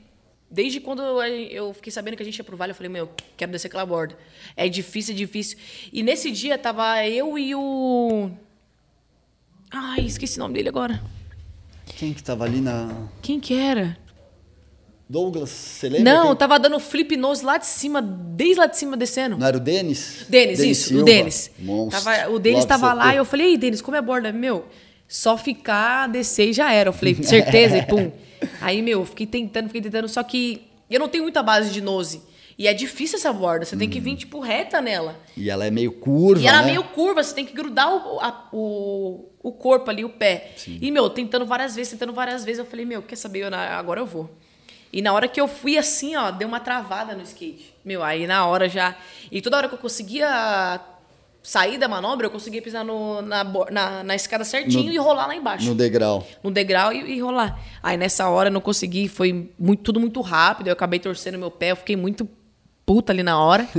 desde 0.50 0.80
quando 0.80 1.02
eu 1.02 1.74
fiquei 1.74 1.92
sabendo 1.92 2.16
que 2.16 2.24
a 2.24 2.26
gente 2.26 2.38
ia 2.38 2.44
pro 2.46 2.56
Vale, 2.56 2.72
eu 2.72 2.76
falei, 2.76 2.90
meu, 2.90 3.10
quero 3.36 3.52
descer 3.52 3.68
aquela 3.68 3.86
borda. 3.86 4.18
É 4.56 4.70
difícil, 4.70 5.14
é 5.14 5.18
difícil. 5.18 5.58
E 5.92 6.02
nesse 6.02 6.32
dia 6.32 6.58
tava 6.58 7.06
eu 7.06 7.38
e 7.38 7.54
o 7.54 8.32
Ai, 9.70 10.00
esqueci 10.06 10.38
o 10.38 10.40
nome 10.40 10.54
dele 10.54 10.70
agora. 10.70 11.04
Quem 11.98 12.14
que 12.14 12.24
tava 12.24 12.46
ali 12.46 12.62
na 12.62 12.90
Quem 13.22 13.38
que 13.40 13.54
era? 13.54 13.98
Douglas, 15.08 15.50
você 15.50 15.88
lembra? 15.90 16.14
Não, 16.14 16.28
quem? 16.30 16.36
tava 16.38 16.58
dando 16.58 16.80
flip 16.80 17.16
nose 17.16 17.46
lá 17.46 17.58
de 17.58 17.68
cima, 17.68 18.02
desde 18.02 18.56
lá 18.60 18.66
de 18.66 18.76
cima 18.78 18.98
descendo. 18.98 19.38
Não 19.38 19.46
era 19.46 19.58
o 19.58 19.60
Denis? 19.60 20.26
Denis, 20.28 20.60
isso, 20.60 20.88
Silva? 20.90 21.04
o 21.04 21.06
Denis. 21.06 21.52
Monstro. 21.60 22.04
Tava- 22.04 22.30
o 22.32 22.40
Denis 22.40 22.66
tava 22.66 22.92
lá 22.94 23.14
e 23.14 23.18
eu 23.18 23.26
falei, 23.26 23.48
ei, 23.52 23.58
Denis, 23.58 23.82
como 23.82 23.96
é 23.96 24.02
borda? 24.02 24.32
Meu, 24.32 24.66
só 25.08 25.38
ficar, 25.38 26.08
descer 26.10 26.50
e 26.50 26.54
já 26.54 26.72
era. 26.74 26.90
Eu 26.90 26.94
falei, 26.94 27.14
certeza, 27.24 27.78
e 27.78 27.84
pum. 27.86 28.12
Aí, 28.60 28.82
meu, 28.82 29.02
eu 29.02 29.06
fiquei 29.06 29.28
tentando, 29.28 29.68
fiquei 29.68 29.82
tentando, 29.82 30.08
só 30.08 30.24
que 30.24 30.68
eu 30.90 31.00
não 31.00 31.08
tenho 31.08 31.24
muita 31.24 31.44
base 31.44 31.70
de 31.70 31.82
nose. 31.82 32.22
E 32.58 32.68
é 32.68 32.74
difícil 32.74 33.18
essa 33.20 33.34
borda, 33.34 33.66
você 33.66 33.76
tem 33.76 33.90
que 33.90 34.00
vir, 34.00 34.16
tipo, 34.16 34.40
reta 34.40 34.82
nela. 34.82 35.20
E 35.36 35.50
ela 35.50 35.66
é 35.66 35.70
meio 35.72 35.92
curva, 35.92 36.42
E 36.42 36.48
ela 36.48 36.60
é 36.60 36.62
né? 36.62 36.68
meio 36.68 36.84
curva, 36.86 37.22
você 37.22 37.36
tem 37.36 37.46
que 37.46 37.54
grudar 37.54 37.94
o, 37.94 38.20
a- 38.22 38.50
o, 38.54 39.26
o 39.44 39.52
corpo 39.52 39.90
ali, 39.92 40.06
o 40.06 40.10
pé. 40.10 40.54
E, 40.66 40.90
meu, 40.90 41.10
tentando 41.10 41.46
várias 41.46 41.76
vezes, 41.76 41.92
tentando 41.92 42.14
várias 42.14 42.46
vezes, 42.46 42.60
eu 42.60 42.66
falei, 42.66 42.86
meu, 42.86 43.02
quer 43.04 43.18
saber? 43.18 43.42
Eu 43.42 43.54
agora 43.54 44.00
eu 44.00 44.06
vou. 44.06 44.30
E 44.96 45.02
na 45.02 45.12
hora 45.14 45.28
que 45.28 45.40
eu 45.42 45.48
fui 45.48 45.78
assim, 45.78 46.16
ó, 46.16 46.32
deu 46.32 46.48
uma 46.48 46.60
travada 46.60 47.14
no 47.14 47.22
skate. 47.22 47.74
Meu, 47.84 48.02
aí 48.02 48.26
na 48.26 48.46
hora 48.46 48.70
já. 48.70 48.96
E 49.32 49.42
toda 49.42 49.58
hora 49.58 49.68
que 49.68 49.76
eu 49.76 49.80
conseguia 49.80 50.80
sair 51.44 51.78
da 51.78 51.88
manobra, 51.88 52.26
eu 52.26 52.32
conseguia 52.32 52.62
pisar 52.62 52.84
no- 52.84 53.22
na, 53.22 53.44
na, 53.70 54.04
na 54.04 54.16
escada 54.16 54.44
certinho 54.44 54.86
No- 54.86 54.92
e 54.94 54.98
rolar 54.98 55.28
lá 55.28 55.36
embaixo 55.36 55.68
No 55.68 55.76
degrau. 55.76 56.26
no 56.42 56.50
degrau 56.50 56.92
e, 56.94 57.18
e 57.18 57.20
rolar. 57.22 57.60
Aí 57.84 57.98
nessa 57.98 58.28
hora 58.30 58.48
eu 58.50 58.54
não 58.54 58.62
consegui, 58.62 59.08
foi 59.08 59.52
muito, 59.60 59.84
tudo 59.84 60.00
muito 60.00 60.22
rápido, 60.22 60.68
eu 60.68 60.74
acabei 60.74 60.98
torcendo 61.00 61.38
meu 61.38 61.52
pé, 61.52 61.72
eu 61.72 61.76
fiquei 61.76 61.96
muito 61.98 62.28
puta 62.86 63.12
ali 63.14 63.22
na 63.22 63.38
hora. 63.40 63.68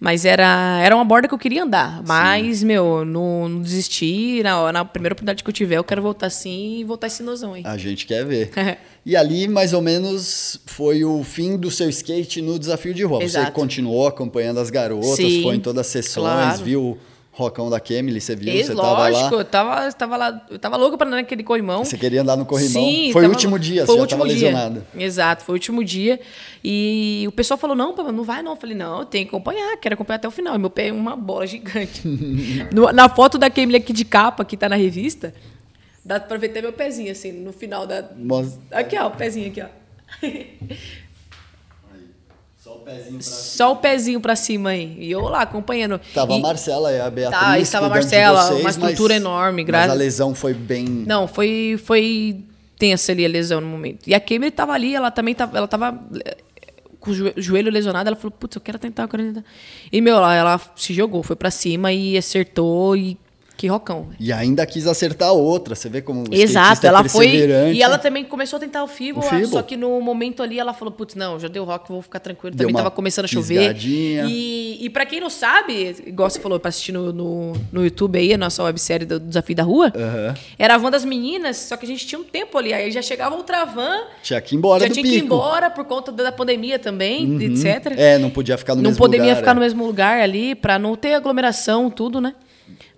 Mas 0.00 0.24
era, 0.24 0.80
era 0.82 0.96
uma 0.96 1.04
borda 1.04 1.28
que 1.28 1.34
eu 1.34 1.38
queria 1.38 1.62
andar. 1.62 2.02
Mas, 2.06 2.62
meu, 2.62 3.04
não, 3.04 3.50
não 3.50 3.60
desisti. 3.60 4.42
Na, 4.42 4.72
na 4.72 4.82
primeira 4.82 5.12
oportunidade 5.12 5.44
que 5.44 5.50
eu 5.50 5.52
tiver, 5.52 5.76
eu 5.76 5.84
quero 5.84 6.00
voltar 6.00 6.26
assim 6.26 6.78
e 6.78 6.84
voltar 6.84 7.08
esse 7.08 7.22
nozão 7.22 7.52
aí. 7.52 7.62
A 7.66 7.76
gente 7.76 8.06
quer 8.06 8.24
ver. 8.24 8.50
e 9.04 9.14
ali, 9.14 9.46
mais 9.46 9.74
ou 9.74 9.82
menos, 9.82 10.58
foi 10.64 11.04
o 11.04 11.22
fim 11.22 11.58
do 11.58 11.70
seu 11.70 11.86
skate 11.90 12.40
no 12.40 12.58
desafio 12.58 12.94
de 12.94 13.04
rua. 13.04 13.18
Você 13.18 13.26
Exato. 13.26 13.52
continuou 13.52 14.06
acompanhando 14.06 14.58
as 14.58 14.70
garotas, 14.70 15.16
Sim, 15.16 15.42
foi 15.42 15.56
em 15.56 15.60
todas 15.60 15.80
as 15.80 15.86
sessões, 15.88 16.24
claro. 16.24 16.64
viu 16.64 16.98
Rocão 17.32 17.70
da 17.70 17.78
Kemily, 17.78 18.20
você 18.20 18.34
viu? 18.34 18.52
Ex, 18.52 18.66
você 18.66 18.74
tava 18.74 18.88
lógico, 19.08 19.34
lá. 19.36 19.40
eu 19.40 19.44
tava, 19.44 19.92
tava 19.92 20.16
lá, 20.16 20.46
eu 20.50 20.58
tava 20.58 20.76
louca 20.76 20.98
pra 20.98 21.06
andar 21.06 21.16
naquele 21.18 21.44
corrimão. 21.44 21.84
Você 21.84 21.96
queria 21.96 22.22
andar 22.22 22.36
no 22.36 22.44
corrimão. 22.44 22.82
Sim, 22.82 23.10
foi 23.12 23.22
o 23.22 23.24
tava- 23.24 23.34
último 23.34 23.58
dia, 23.58 23.86
foi 23.86 23.86
você 23.86 23.92
o 23.92 23.96
já 23.96 24.02
último 24.02 24.24
dia. 24.24 24.32
lesionada. 24.34 24.86
Exato, 24.96 25.44
foi 25.44 25.52
o 25.52 25.56
último 25.56 25.84
dia. 25.84 26.20
E 26.62 27.24
o 27.28 27.32
pessoal 27.32 27.56
falou: 27.56 27.76
não, 27.76 27.94
não 27.94 28.24
vai 28.24 28.42
não. 28.42 28.52
Eu 28.52 28.56
falei: 28.56 28.76
não, 28.76 28.98
eu 29.00 29.04
tenho 29.06 29.24
que 29.26 29.34
acompanhar, 29.34 29.76
quero 29.76 29.94
acompanhar 29.94 30.16
até 30.16 30.26
o 30.28 30.30
final. 30.32 30.56
E 30.56 30.58
meu 30.58 30.68
pé 30.70 30.88
é 30.88 30.92
uma 30.92 31.14
bola 31.16 31.46
gigante. 31.46 32.02
No- 32.74 32.92
na 32.92 33.08
foto 33.08 33.38
da 33.38 33.48
Camille 33.48 33.76
aqui 33.76 33.92
de 33.92 34.04
capa, 34.04 34.44
que 34.44 34.56
tá 34.56 34.68
na 34.68 34.76
revista, 34.76 35.32
dá 36.04 36.18
pra 36.18 36.36
ver 36.36 36.50
até 36.50 36.60
meu 36.60 36.72
pezinho, 36.72 37.12
assim, 37.12 37.30
no 37.32 37.52
final 37.52 37.86
da. 37.86 38.04
Mostra- 38.16 38.60
Aqui, 38.72 38.98
ó, 38.98 39.06
o 39.06 39.12
pezinho 39.12 39.46
aqui, 39.48 39.62
ó. 39.62 39.66
Só 42.70 42.76
o 42.76 42.80
pezinho 42.80 43.18
pra 43.18 43.22
Só 43.22 43.72
o 43.72 43.76
pezinho 43.76 44.20
pra 44.20 44.36
cima 44.36 44.70
aí. 44.70 44.96
E 44.98 45.10
eu 45.10 45.22
lá 45.22 45.42
acompanhando. 45.42 46.00
Tava 46.14 46.32
E- 46.32 46.36
a 46.36 46.38
Marcela 46.40 46.92
e 46.92 47.00
a 47.00 47.10
Beatriz. 47.10 47.40
Tá, 47.40 47.58
estava 47.58 47.86
a 47.86 47.88
Marcela, 47.90 48.42
vocês, 48.42 48.60
uma 48.60 48.70
estrutura 48.70 49.14
enorme, 49.14 49.62
Mas 49.62 49.66
graças- 49.66 49.90
a 49.90 49.94
lesão 49.94 50.34
foi 50.34 50.54
bem. 50.54 50.84
Não, 50.84 51.26
foi, 51.28 51.78
foi 51.84 52.44
tensa 52.78 53.12
ali 53.12 53.24
a 53.24 53.28
lesão 53.28 53.60
no 53.60 53.66
momento. 53.66 54.06
E 54.06 54.14
a 54.14 54.20
Camille 54.20 54.50
tava 54.50 54.72
ali, 54.72 54.94
ela 54.94 55.10
também 55.10 55.34
tava, 55.34 55.56
ela 55.58 55.68
tava 55.68 55.98
eh, 56.24 56.36
com 56.98 57.10
o 57.10 57.14
joe- 57.14 57.34
joelho 57.36 57.70
lesionado, 57.70 58.08
ela 58.08 58.16
falou, 58.16 58.30
putz, 58.30 58.54
eu 58.56 58.60
quero 58.62 58.78
tentar, 58.78 59.02
eu 59.04 59.08
quero 59.08 59.22
tentar. 59.22 59.44
E, 59.92 60.00
meu, 60.00 60.16
ela, 60.16 60.34
ela 60.34 60.60
se 60.76 60.92
jogou, 60.94 61.22
foi 61.22 61.36
pra 61.36 61.50
cima 61.50 61.92
e 61.92 62.16
acertou 62.16 62.96
e 62.96 63.18
que 63.60 63.66
rocão. 63.66 64.06
E 64.18 64.32
ainda 64.32 64.64
quis 64.64 64.86
acertar 64.86 65.34
outra. 65.34 65.74
Você 65.74 65.90
vê 65.90 66.00
como 66.00 66.22
o 66.22 66.34
Exato, 66.34 66.86
é 66.86 66.88
ela 66.88 67.04
foi. 67.04 67.26
perseverante. 67.26 67.76
E 67.76 67.82
ela 67.82 67.98
também 67.98 68.24
começou 68.24 68.56
a 68.56 68.60
tentar 68.60 68.82
o 68.82 68.86
Fibo, 68.86 69.20
só 69.50 69.60
que 69.60 69.76
no 69.76 70.00
momento 70.00 70.42
ali 70.42 70.58
ela 70.58 70.72
falou: 70.72 70.90
putz, 70.90 71.14
não, 71.14 71.38
já 71.38 71.46
deu 71.46 71.62
rock, 71.64 71.86
vou 71.90 72.00
ficar 72.00 72.20
tranquilo. 72.20 72.56
Deu 72.56 72.66
Também 72.68 72.74
tava 72.82 72.90
começando 72.90 73.26
a 73.26 73.28
chover. 73.28 73.58
pisgadinha. 73.58 74.24
E, 74.30 74.78
e 74.80 74.88
para 74.88 75.04
quem 75.04 75.20
não 75.20 75.28
sabe, 75.28 75.94
igual 76.06 76.30
você 76.30 76.40
falou, 76.40 76.58
pra 76.58 76.70
assistir 76.70 76.92
no, 76.92 77.12
no, 77.12 77.52
no 77.70 77.84
YouTube 77.84 78.18
aí, 78.18 78.32
a 78.32 78.38
nossa 78.38 78.62
websérie 78.64 79.06
do 79.06 79.20
Desafio 79.20 79.54
da 79.54 79.62
Rua, 79.62 79.92
Aham. 79.94 80.34
era 80.58 80.76
a 80.76 80.78
van 80.78 80.90
das 80.90 81.04
meninas, 81.04 81.58
só 81.58 81.76
que 81.76 81.84
a 81.84 81.88
gente 81.88 82.06
tinha 82.06 82.18
um 82.18 82.24
tempo 82.24 82.56
ali. 82.56 82.72
Aí 82.72 82.90
já 82.90 83.02
chegava 83.02 83.36
outra 83.36 83.66
van, 83.66 84.04
Tinha 84.22 84.40
que 84.40 84.54
ir 84.54 84.56
embora 84.56 84.86
já 84.86 84.88
tinha 84.88 85.02
pico. 85.02 85.14
que 85.16 85.20
ir 85.20 85.24
embora 85.26 85.68
por 85.68 85.84
conta 85.84 86.10
da 86.10 86.32
pandemia 86.32 86.78
também, 86.78 87.36
etc. 87.42 87.92
É, 87.94 88.16
não 88.16 88.30
podia 88.30 88.56
ficar 88.56 88.74
no 88.74 88.80
não 88.80 88.88
mesmo 88.88 88.98
poderia 88.98 89.24
lugar. 89.26 89.36
ficar 89.36 89.50
é. 89.50 89.54
no 89.54 89.60
mesmo 89.60 89.84
lugar 89.86 90.18
ali 90.18 90.54
pra 90.54 90.78
não 90.78 90.96
ter 90.96 91.12
aglomeração, 91.12 91.90
tudo, 91.90 92.22
né? 92.22 92.34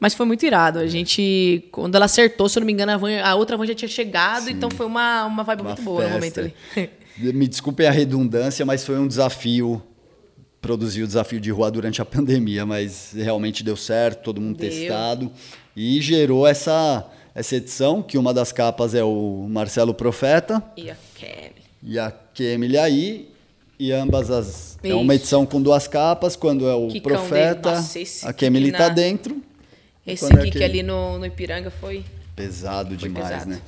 Mas 0.03 0.15
foi 0.15 0.27
muito 0.27 0.45
irado. 0.45 0.81
A 0.81 0.87
gente, 0.89 1.63
quando 1.71 1.95
ela 1.95 2.07
acertou, 2.07 2.49
se 2.49 2.59
eu 2.59 2.61
não 2.63 2.67
me 2.67 2.73
engano, 2.73 2.91
a, 2.91 2.97
van- 2.97 3.21
a 3.23 3.37
outra 3.37 3.57
van 3.57 3.65
já 3.69 3.75
tinha 3.75 3.89
chegado, 3.89 4.51
então 4.51 4.69
foi 4.69 4.85
uma, 4.85 5.25
uma 5.27 5.45
vibe 5.45 5.61
Uma 5.61 5.69
muito 5.71 5.83
boa 5.83 6.05
no 6.09 6.11
momento 6.15 6.41
ali. 6.41 6.53
Me 7.17 7.47
desculpem 7.47 7.87
a 7.87 7.91
redundância, 7.93 8.67
mas 8.67 8.85
foi 8.85 8.99
um 8.99 9.07
desafio 9.07 9.81
produzir 10.61 11.05
o 11.05 11.07
desafio 11.07 11.39
de 11.41 11.53
rua 11.53 11.71
durante 11.71 12.03
a 12.03 12.05
pandemia, 12.05 12.67
mas 12.67 13.13
realmente 13.15 13.63
deu 13.63 13.77
certo, 13.77 14.25
todo 14.25 14.41
mundo 14.41 14.57
Deu. 14.59 14.69
testado 14.71 15.31
e 15.77 16.01
gerou 16.01 16.47
essa 16.49 17.09
essa 17.35 17.55
edição 17.57 18.03
que 18.03 18.19
uma 18.19 18.35
das 18.35 18.51
capas 18.51 18.95
é 18.95 19.05
o 19.05 19.47
Marcelo 19.49 19.95
Profeta 19.95 20.63
E 20.77 20.91
a 20.91 20.97
Kelly. 21.15 21.63
e 21.83 21.99
a 21.99 22.11
Kemily 22.35 22.77
aí 22.77 23.29
e 23.79 23.91
ambas 23.93 24.31
as 24.31 24.79
é 24.83 24.93
uma 24.95 25.15
Isso. 25.15 25.23
edição 25.23 25.47
com 25.47 25.63
duas 25.63 25.87
capas, 25.87 26.35
quando 26.35 26.67
é 26.69 26.75
o 26.75 26.89
Profeta, 27.01 27.71
dele. 27.71 27.77
Nossa, 27.77 28.29
a 28.29 28.33
Kemily 28.33 28.67
kick 28.67 28.79
tá 28.79 28.89
na- 28.89 28.95
dentro. 28.95 29.41
Esse 30.07 30.25
Quando 30.25 30.39
é 30.39 30.45
kick 30.45 30.49
aquele- 30.59 30.65
ali 30.65 30.83
no, 30.83 31.19
no 31.19 31.27
Ipiranga 31.27 31.71
foi. 31.71 32.05
Pesado 32.35 32.99
Foi 32.99 33.09
demais, 33.09 33.29
pesado. 33.29 33.51
né? 33.51 33.61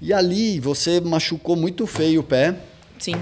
E 0.00 0.12
ali 0.12 0.58
você 0.60 1.00
machucou 1.00 1.56
muito 1.56 1.86
feio 1.86 2.20
o 2.20 2.24
pé. 2.24 2.56
Sim. 2.98 3.16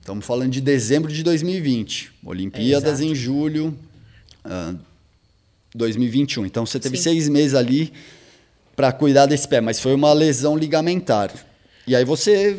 Estamos 0.00 0.24
falando 0.24 0.50
de 0.50 0.60
dezembro 0.60 1.12
de 1.12 1.22
2020. 1.22 2.12
Olimpíadas 2.24 3.00
Exato. 3.00 3.10
em 3.10 3.14
julho 3.14 3.76
ah, 4.44 4.74
2021. 5.74 6.46
Então 6.46 6.64
você 6.66 6.78
teve 6.78 6.96
Sim. 6.96 7.04
seis 7.04 7.28
meses 7.28 7.54
ali 7.54 7.92
para 8.76 8.92
cuidar 8.92 9.26
desse 9.26 9.48
pé, 9.48 9.60
mas 9.60 9.80
foi 9.80 9.94
uma 9.94 10.12
lesão 10.12 10.56
ligamentar. 10.56 11.32
E 11.86 11.96
aí 11.96 12.04
você 12.04 12.56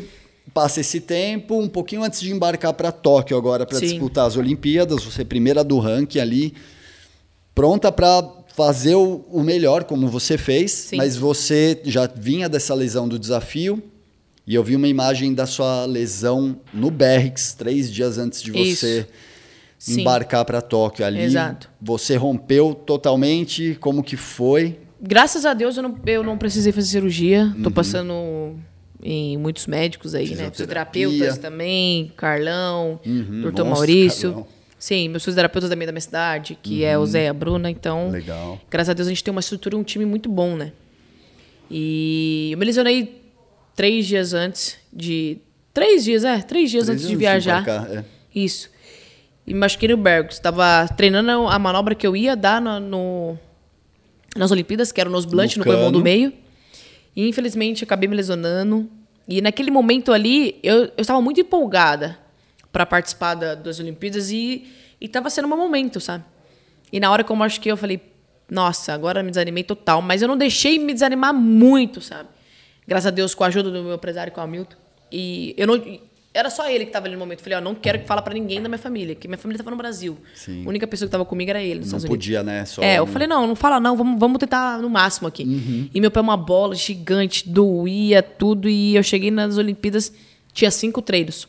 passa 0.52 0.80
esse 0.80 1.00
tempo, 1.00 1.58
um 1.60 1.68
pouquinho 1.68 2.02
antes 2.02 2.20
de 2.20 2.32
embarcar 2.32 2.74
para 2.74 2.90
Tóquio 2.92 3.36
agora 3.36 3.64
para 3.64 3.78
disputar 3.78 4.26
as 4.26 4.36
Olimpíadas, 4.36 5.02
você 5.04 5.22
é 5.22 5.24
primeira 5.24 5.62
do 5.62 5.78
ranking 5.78 6.18
ali, 6.18 6.54
pronta 7.54 7.90
para 7.92 8.22
fazer 8.66 8.94
o, 8.94 9.24
o 9.30 9.42
melhor, 9.42 9.84
como 9.84 10.06
você 10.06 10.36
fez, 10.36 10.70
Sim. 10.72 10.96
mas 10.96 11.16
você 11.16 11.80
já 11.84 12.06
vinha 12.06 12.46
dessa 12.46 12.74
lesão 12.74 13.08
do 13.08 13.18
desafio. 13.18 13.82
E 14.46 14.54
eu 14.54 14.62
vi 14.62 14.76
uma 14.76 14.86
imagem 14.86 15.32
da 15.32 15.46
sua 15.46 15.86
lesão 15.86 16.60
no 16.74 16.90
Berrix, 16.90 17.54
três 17.54 17.90
dias 17.90 18.18
antes 18.18 18.42
de 18.42 18.50
Isso. 18.50 18.80
você 18.84 19.06
Sim. 19.78 20.02
embarcar 20.02 20.44
para 20.44 20.60
Tóquio 20.60 21.06
ali. 21.06 21.20
Exato. 21.20 21.70
Você 21.80 22.16
rompeu 22.16 22.74
totalmente, 22.74 23.76
como 23.80 24.02
que 24.02 24.16
foi? 24.16 24.78
Graças 25.00 25.46
a 25.46 25.54
Deus 25.54 25.78
eu 25.78 25.82
não, 25.82 25.98
eu 26.04 26.22
não 26.22 26.36
precisei 26.36 26.70
fazer 26.72 26.88
cirurgia. 26.88 27.52
Uhum. 27.56 27.62
Tô 27.62 27.70
passando 27.70 28.56
em 29.02 29.38
muitos 29.38 29.66
médicos 29.66 30.14
aí, 30.14 30.34
né? 30.34 30.50
Fisioterapeutas 30.50 31.38
também, 31.38 32.12
Carlão, 32.14 33.00
Uhum. 33.06 33.40
doutor 33.42 33.64
Nossa, 33.64 33.76
Maurício. 33.76 34.30
Carlão. 34.32 34.59
Sim, 34.80 35.10
meus 35.10 35.22
fisioterapeutas 35.24 35.68
também 35.70 35.84
da 35.86 35.92
minha 35.92 36.00
cidade, 36.00 36.58
que 36.60 36.82
é 36.84 36.96
o 36.98 37.04
Zé 37.04 37.26
e 37.26 37.28
a 37.28 37.34
Bruna, 37.34 37.70
então. 37.70 38.06
Uhum. 38.06 38.10
Legal. 38.12 38.58
Graças 38.70 38.88
a 38.88 38.92
Deus 38.94 39.06
a 39.06 39.10
gente 39.10 39.22
tem 39.22 39.30
uma 39.30 39.40
estrutura, 39.40 39.76
um 39.76 39.82
time 39.84 40.04
muito 40.06 40.28
bom, 40.28 40.56
né? 40.56 40.72
E 41.70 42.48
eu 42.52 42.58
me 42.58 42.64
lesionei 42.64 43.20
três 43.76 44.06
dias 44.06 44.32
antes 44.34 44.76
de, 44.92 45.38
Três 45.72 46.02
dias, 46.02 46.24
é. 46.24 46.40
Três 46.40 46.70
dias 46.70 46.86
Três 46.86 46.96
antes 46.96 47.06
de 47.06 47.12
anos 47.12 47.20
viajar. 47.20 47.62
embarcar, 47.62 47.98
é. 47.98 48.04
Isso. 48.34 48.68
E 49.46 49.54
me 49.54 49.60
machuquei 49.60 49.88
no 49.88 49.96
Bergos. 49.96 50.34
Estava 50.34 50.88
treinando 50.96 51.30
a 51.46 51.58
manobra 51.58 51.94
que 51.94 52.04
eu 52.06 52.16
ia 52.16 52.34
dar 52.34 52.60
no, 52.60 52.80
no- 52.80 53.38
nas 54.36 54.50
Olimpíadas, 54.50 54.90
que 54.90 55.00
era 55.00 55.08
o 55.08 55.12
nose 55.12 55.26
blunt, 55.28 55.56
No 55.56 55.64
corrimão 55.64 55.92
do 55.92 56.00
meio. 56.02 56.32
E 57.14 57.28
infelizmente 57.28 57.84
acabei 57.84 58.08
me 58.08 58.16
lesionando. 58.16 58.88
E 59.28 59.40
naquele 59.40 59.70
momento 59.70 60.12
ali, 60.12 60.58
eu, 60.62 60.84
eu 60.86 60.92
estava 60.98 61.20
muito 61.20 61.40
empolgada 61.40 62.18
para 62.72 62.86
participar 62.86 63.34
da- 63.34 63.54
das 63.54 63.78
Olimpíadas 63.80 64.30
e 64.30 64.66
estava 65.00 65.28
sendo 65.30 65.44
o 65.46 65.48
meu 65.48 65.56
momento, 65.56 66.00
sabe? 66.00 66.24
E 66.92 66.98
na 67.00 67.10
hora 67.10 67.22
que 67.24 67.30
eu 67.30 67.36
machuquei, 67.36 67.70
eu 67.72 67.76
falei, 67.76 68.00
nossa, 68.50 68.92
agora 68.92 69.22
me 69.22 69.30
desanimei 69.30 69.62
total. 69.64 70.02
Mas 70.02 70.22
eu 70.22 70.28
não 70.28 70.36
deixei 70.36 70.78
me 70.78 70.92
desanimar 70.92 71.32
muito, 71.32 72.00
sabe? 72.00 72.28
Graças 72.86 73.06
a 73.06 73.10
Deus, 73.10 73.34
com 73.34 73.44
a 73.44 73.46
ajuda 73.46 73.70
do 73.70 73.82
meu 73.82 73.94
empresário, 73.94 74.32
com 74.32 74.40
o 74.40 74.44
Hamilton. 74.44 74.76
E 75.12 75.54
eu 75.56 75.66
não. 75.66 76.00
Era 76.32 76.48
só 76.48 76.68
ele 76.70 76.84
que 76.84 76.90
estava 76.90 77.06
ali 77.06 77.14
no 77.14 77.18
momento. 77.18 77.40
Eu 77.40 77.42
falei, 77.44 77.58
ó, 77.58 77.60
não 77.60 77.74
quero 77.74 77.98
que 77.98 78.06
fala 78.06 78.22
para 78.22 78.32
ninguém 78.34 78.62
da 78.62 78.68
minha 78.68 78.78
família, 78.78 79.16
que 79.16 79.26
minha 79.26 79.36
família 79.38 79.56
estava 79.56 79.70
no 79.72 79.76
Brasil. 79.76 80.16
Sim. 80.34 80.64
A 80.64 80.68
única 80.68 80.86
pessoa 80.86 81.06
que 81.06 81.08
estava 81.08 81.24
comigo 81.24 81.50
era 81.50 81.60
ele, 81.60 81.80
nos 81.80 81.90
Não 81.90 81.98
Estados 81.98 82.04
Unidos. 82.04 82.24
podia, 82.24 82.42
né? 82.44 82.64
Só 82.64 82.80
É, 82.82 82.98
eu 82.98 83.06
no- 83.06 83.12
falei, 83.12 83.26
não, 83.26 83.46
não 83.48 83.56
fala 83.56 83.80
não, 83.80 83.96
vamos, 83.96 84.18
vamos 84.18 84.38
tentar 84.38 84.78
no 84.80 84.88
máximo 84.88 85.26
aqui. 85.26 85.90
E 85.92 86.00
meu 86.00 86.08
pé 86.10 86.20
é 86.20 86.22
uma 86.22 86.36
bola 86.36 86.74
gigante, 86.76 87.48
doía 87.48 88.22
tudo, 88.22 88.68
e 88.68 88.94
eu 88.94 89.02
cheguei 89.02 89.30
nas 89.32 89.58
Olimpíadas, 89.58 90.12
tinha 90.52 90.70
cinco 90.70 91.02
treinos. 91.02 91.48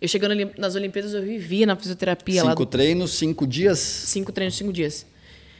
Eu 0.00 0.06
chegando 0.08 0.32
ali 0.32 0.50
nas 0.56 0.74
Olimpíadas, 0.74 1.12
eu 1.12 1.22
vivia 1.22 1.66
na 1.66 1.74
fisioterapia 1.74 2.44
lá. 2.44 2.50
Cinco 2.50 2.66
treinos, 2.66 3.10
cinco 3.12 3.46
dias. 3.46 3.78
Cinco 3.78 4.30
treinos, 4.30 4.56
cinco 4.56 4.72
dias. 4.72 5.04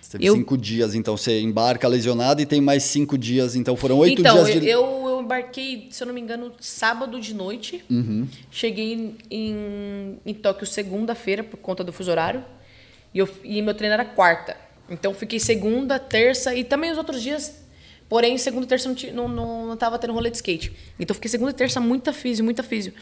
Você 0.01 0.12
teve 0.12 0.24
Eu- 0.26 0.34
cinco 0.34 0.57
dias, 0.57 0.95
então 0.95 1.16
você 1.16 1.41
embarca 1.41 1.86
lesionado 1.86 2.41
e 2.41 2.47
tem 2.47 2.61
mais 2.61 2.84
cinco 2.84 3.18
dias, 3.18 3.55
então 3.55 3.76
foram 3.76 3.99
oito 3.99 4.20
então, 4.20 4.36
dias 4.36 4.49
eu, 4.57 4.61
de. 4.61 4.68
eu, 4.68 5.09
eu 5.09 5.20
embarquei, 5.20 5.89
se 5.91 6.03
eu 6.03 6.07
não 6.07 6.14
me 6.14 6.20
engano, 6.20 6.53
sábado 6.61 7.20
de 7.20 7.34
noite. 7.34 7.84
Uhum. 7.91 8.26
Cheguei 8.51 9.16
em, 9.30 10.18
em 10.24 10.34
Tóquio 10.34 10.66
segunda-feira, 10.66 11.43
por 11.45 11.59
conta 11.59 11.84
do 11.84 11.93
fuso 11.93 12.11
horário. 12.11 12.43
E, 13.12 13.18
eu, 13.18 13.28
e 13.45 13.61
meu 13.61 13.74
treino 13.74 13.93
era 13.95 14.05
quarta. 14.05 14.57
Então, 14.89 15.12
fiquei 15.12 15.39
segunda, 15.39 15.99
terça 15.99 16.55
e 16.55 16.64
também 16.64 16.91
os 16.91 16.97
outros 16.97 17.22
dias. 17.22 17.66
Porém, 18.09 18.39
segunda 18.39 18.64
e 18.64 18.68
terça 18.68 18.89
não, 18.89 18.97
não, 19.12 19.28
não, 19.28 19.66
não 19.66 19.76
tava 19.76 19.99
tendo 19.99 20.14
rolê 20.14 20.30
de 20.30 20.36
skate. 20.36 20.72
Então, 20.99 21.12
fiquei 21.12 21.28
segunda 21.28 21.51
e 21.51 21.55
terça 21.55 21.78
muita 21.80 22.12
físio, 22.12 22.43
muita 22.43 22.62
físio. 22.62 22.95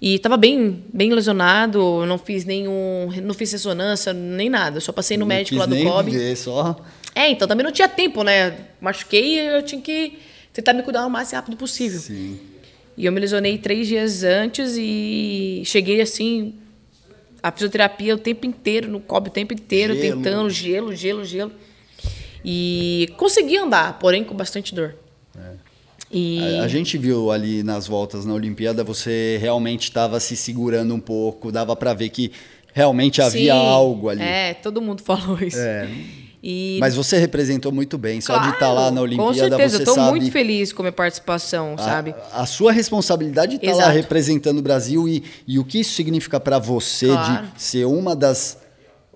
E 0.00 0.18
tava 0.20 0.36
bem, 0.36 0.84
bem 0.92 1.12
lesionado, 1.12 2.06
não 2.06 2.18
fiz 2.18 2.44
nenhum. 2.44 3.10
Não 3.22 3.34
fiz 3.34 3.50
ressonância, 3.52 4.12
nem 4.12 4.48
nada. 4.48 4.80
Só 4.80 4.92
passei 4.92 5.16
no 5.16 5.20
não 5.22 5.26
médico 5.26 5.56
lá 5.58 5.66
do 5.66 5.74
nem 5.74 5.84
COB. 5.84 6.10
ver, 6.12 6.36
só. 6.36 6.76
É, 7.14 7.28
então 7.30 7.48
também 7.48 7.64
não 7.64 7.72
tinha 7.72 7.88
tempo, 7.88 8.22
né? 8.22 8.56
Machuquei 8.80 9.34
e 9.34 9.38
eu 9.38 9.62
tinha 9.62 9.80
que 9.80 10.18
tentar 10.52 10.72
me 10.72 10.82
cuidar 10.84 11.04
o 11.04 11.10
mais 11.10 11.32
rápido 11.32 11.56
possível. 11.56 11.98
Sim. 11.98 12.38
E 12.96 13.06
eu 13.06 13.12
me 13.12 13.18
lesionei 13.20 13.58
três 13.58 13.88
dias 13.88 14.22
antes 14.22 14.76
e 14.78 15.62
cheguei 15.64 16.00
assim, 16.00 16.54
a 17.42 17.50
fisioterapia 17.50 18.14
o 18.14 18.18
tempo 18.18 18.46
inteiro, 18.46 18.88
no 18.88 19.00
cobre 19.00 19.30
o 19.30 19.32
tempo 19.32 19.52
inteiro, 19.52 19.94
Gelo. 19.94 20.16
tentando 20.22 20.50
gelo, 20.50 20.94
gelo, 20.94 21.24
gelo. 21.24 21.52
E 22.44 23.12
consegui 23.16 23.56
andar, 23.56 23.98
porém 23.98 24.22
com 24.22 24.34
bastante 24.34 24.74
dor. 24.74 24.94
E 26.10 26.58
A, 26.60 26.64
a 26.64 26.68
gente 26.68 26.96
viu 26.96 27.30
ali 27.30 27.62
nas 27.62 27.86
voltas 27.86 28.24
na 28.24 28.32
Olimpíada, 28.34 28.82
você 28.82 29.38
realmente 29.40 29.84
estava 29.84 30.18
se 30.20 30.36
segurando 30.36 30.94
um 30.94 31.00
pouco, 31.00 31.52
dava 31.52 31.76
para 31.76 31.92
ver 31.94 32.08
que 32.08 32.32
realmente 32.72 33.20
havia 33.20 33.52
Sim, 33.52 33.58
algo 33.58 34.08
ali. 34.08 34.22
É, 34.22 34.54
todo 34.54 34.80
mundo 34.80 35.02
falou 35.02 35.38
isso. 35.42 35.58
É. 35.58 35.88
E 36.42 36.76
Mas 36.78 36.94
você 36.94 37.18
representou 37.18 37.72
muito 37.72 37.98
bem, 37.98 38.20
só 38.20 38.38
de 38.38 38.50
estar 38.50 38.68
lá 38.68 38.74
Claro, 38.82 38.94
na 38.94 39.00
Olimpíada 39.02 39.26
Com 39.26 39.34
certeza, 39.34 39.78
você 39.84 39.90
eu 39.90 39.94
sabe 39.94 40.10
muito 40.10 40.30
feliz 40.30 40.72
com 40.72 40.82
a 40.82 40.84
minha 40.84 40.92
participação, 40.92 41.74
a- 41.76 41.82
sabe? 41.82 42.14
A, 42.32 42.46
sua 42.46 42.70
responsabilidade 42.70 43.56
está 43.56 43.74
lá 43.74 43.90
representando 43.90 44.58
o 44.58 44.62
Brasil 44.62 45.08
e, 45.08 45.24
e 45.48 45.58
o 45.58 45.64
que 45.64 45.80
isso 45.80 45.94
significa 45.94 46.38
para 46.38 46.60
você 46.60 47.08
Claro. 47.08 47.48
de 47.56 47.60
ser 47.60 47.86
uma 47.86 48.14
das 48.14 48.56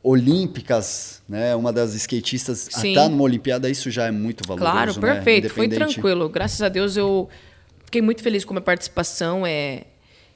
olímpicas, 0.03 1.23
né, 1.29 1.55
uma 1.55 1.73
das 1.73 1.95
skatistas 1.95 2.69
a 2.75 2.81
Sim. 2.81 2.89
estar 2.91 3.09
numa 3.09 3.23
Olimpíada, 3.23 3.71
isso 3.71 3.91
já 3.91 4.07
é 4.07 4.11
muito 4.11 4.47
valoroso, 4.47 4.73
Claro, 4.73 4.93
né? 5.01 5.15
perfeito. 5.15 5.49
Foi 5.49 5.67
Independente- 5.67 5.95
tranquilo. 5.95 6.29
Graças 6.29 6.61
a 6.61 6.69
Deus 6.69 6.97
eu 6.97 7.29
fiquei 7.85 8.03
muito 8.03 8.23
feliz 8.23 8.45
com 8.45 8.53
a 8.53 8.55
minha 8.57 8.63
participação. 8.63 9.47
É, 9.47 9.85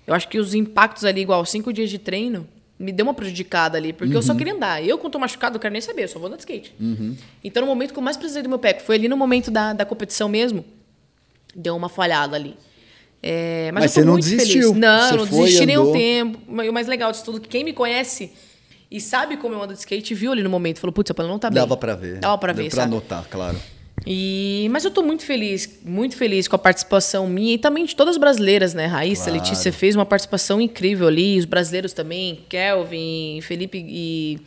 eu 0.07 0.15
acho 0.15 0.29
que 0.29 0.39
os 0.39 0.55
impactos 0.55 1.05
ali, 1.05 1.21
igual 1.21 1.45
cinco 1.45 1.73
dias 1.73 1.91
de 1.91 1.99
treino, 1.99 2.47
me 2.79 2.93
deu 2.93 3.05
uma 3.07 3.15
prejudicada 3.15 3.77
ali, 3.79 3.93
porque 3.93 4.15
eu 4.15 4.23
só 4.23 4.35
queria 4.35 4.55
andar. 4.55 4.85
Eu, 4.85 4.99
quando 4.99 5.15
tô 5.15 5.19
machucado, 5.19 5.55
não 5.55 5.61
quero 5.61 5.73
nem 5.73 5.81
saber, 5.81 6.05
eu 6.05 6.09
só 6.09 6.19
vou 6.19 6.29
andar 6.29 6.37
de 6.37 6.43
skate. 6.43 6.75
Então, 7.43 7.63
no 7.63 7.67
momento 7.67 7.93
que 7.93 7.99
eu 7.99 8.03
mais 8.03 8.17
precisei 8.17 8.43
do 8.43 8.49
meu 8.49 8.59
pé, 8.59 8.75
que 8.75 8.83
foi 8.83 8.97
ali 8.97 9.09
no 9.09 9.17
momento 9.17 9.51
da, 9.51 9.73
da 9.73 9.85
competição 9.85 10.29
mesmo, 10.29 10.65
deu 11.55 11.75
uma 11.75 11.89
falhada 11.89 12.37
ali. 12.37 12.55
É, 13.23 13.73
mas, 13.73 13.85
Mas 13.85 13.97
eu 13.97 14.03
você 14.03 14.07
não 14.07 14.13
muito 14.13 14.25
desistiu. 14.25 14.63
feliz. 14.69 14.77
Não, 14.77 15.09
Você 15.09 15.17
não 15.17 15.27
foi, 15.27 15.39
desisti 15.45 15.67
nem 15.67 15.79
um 15.79 15.91
tempo. 15.93 16.39
O 16.49 16.73
mais 16.73 16.87
legal 16.87 17.11
disso 17.11 17.25
tudo, 17.25 17.41
que 17.41 17.49
quem 17.49 17.65
me 17.65 17.73
conhece 17.73 18.31
e 18.91 19.01
sabe 19.01 19.37
como 19.37 19.55
eu 19.55 19.63
ando 19.63 19.73
de 19.73 19.79
skate, 19.81 20.15
viu 20.15 20.33
ali 20.33 20.43
no 20.43 20.51
momento. 20.51 20.79
Falou, 20.79 20.93
putz, 20.93 21.11
a 21.11 21.23
não 21.25 21.39
tá 21.39 21.51
bem. 21.51 21.57
Dava 21.61 21.77
para 21.77 21.95
ver. 21.95 22.19
Dava 22.19 22.39
pra 22.39 22.53
Deu 22.53 22.65
ver, 22.65 22.71
pra 22.71 22.83
sabe? 22.83 22.91
notar, 22.91 23.25
claro. 23.29 23.59
E, 24.07 24.69
mas 24.71 24.85
eu 24.85 24.91
tô 24.91 25.03
muito 25.03 25.25
feliz, 25.25 25.81
muito 25.85 26.17
feliz 26.17 26.47
com 26.47 26.55
a 26.55 26.59
participação 26.59 27.27
minha 27.27 27.55
e 27.55 27.59
também 27.59 27.85
de 27.85 27.97
todas 27.97 28.15
as 28.15 28.21
brasileiras, 28.21 28.75
né? 28.75 28.87
Raíssa, 28.87 29.25
Claro. 29.31 29.39
Letícia 29.41 29.73
fez 29.73 29.97
uma 29.97 30.05
participação 30.07 30.61
incrível 30.61 31.09
ali, 31.09 31.39
os 31.39 31.45
brasileiros 31.45 31.93
também, 31.93 32.45
Kelvin, 32.49 33.41
Felipe 33.43 33.79
e, 33.89 34.39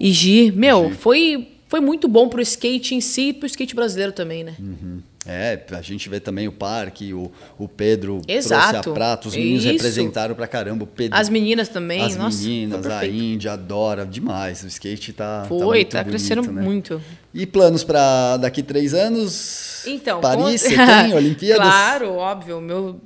e 0.00 0.12
Gi. 0.12 0.52
Meu, 0.52 0.90
Foi, 0.90 1.48
foi 1.68 1.80
muito 1.80 2.08
bom 2.08 2.28
pro 2.28 2.42
skate 2.42 2.94
em 2.94 3.00
si 3.00 3.28
e 3.28 3.32
pro 3.32 3.46
skate 3.46 3.74
brasileiro 3.74 4.12
também, 4.12 4.42
né? 4.44 4.54
Uhum. 4.58 5.00
É, 5.26 5.60
a 5.72 5.82
gente 5.82 6.08
vê 6.08 6.20
também 6.20 6.48
o 6.48 6.52
parque, 6.52 7.12
o, 7.12 7.30
o 7.58 7.68
Pedro 7.68 8.22
Exato. 8.26 8.70
trouxe 8.72 8.88
a 8.90 8.92
prata, 8.94 9.28
os 9.28 9.34
meninos 9.36 9.64
Isso. 9.64 9.72
representaram 9.74 10.34
pra 10.34 10.46
caramba. 10.46 10.84
O 10.84 10.86
Pedro, 10.86 11.18
As 11.18 11.28
meninas 11.28 11.68
também, 11.68 12.02
as 12.02 12.16
nossa, 12.16 12.38
meninas, 12.42 12.80
foi 12.86 12.94
a. 12.94 13.06
Índia 13.06 13.52
adora 13.52 14.06
demais. 14.06 14.62
O 14.62 14.66
skate 14.68 15.12
tá, 15.12 15.42
tá 15.42 15.48
Foi, 15.48 15.58
muito 15.66 15.90
tá, 15.90 15.98
bonito, 16.04 16.08
crescendo 16.10 16.52
né? 16.52 16.62
muito. 16.62 17.02
E 17.34 17.44
planos 17.46 17.84
para 17.84 18.36
daqui 18.38 18.62
três 18.62 18.94
anos? 18.94 19.84
Então, 19.86 20.20
Paris, 20.20 20.62
com- 20.62 20.68
você 20.70 20.76
tem? 20.76 21.12
Olimpíadas? 21.14 21.66
Claro, 21.66 22.12
óbvio. 22.14 22.60
Meu, 22.60 23.00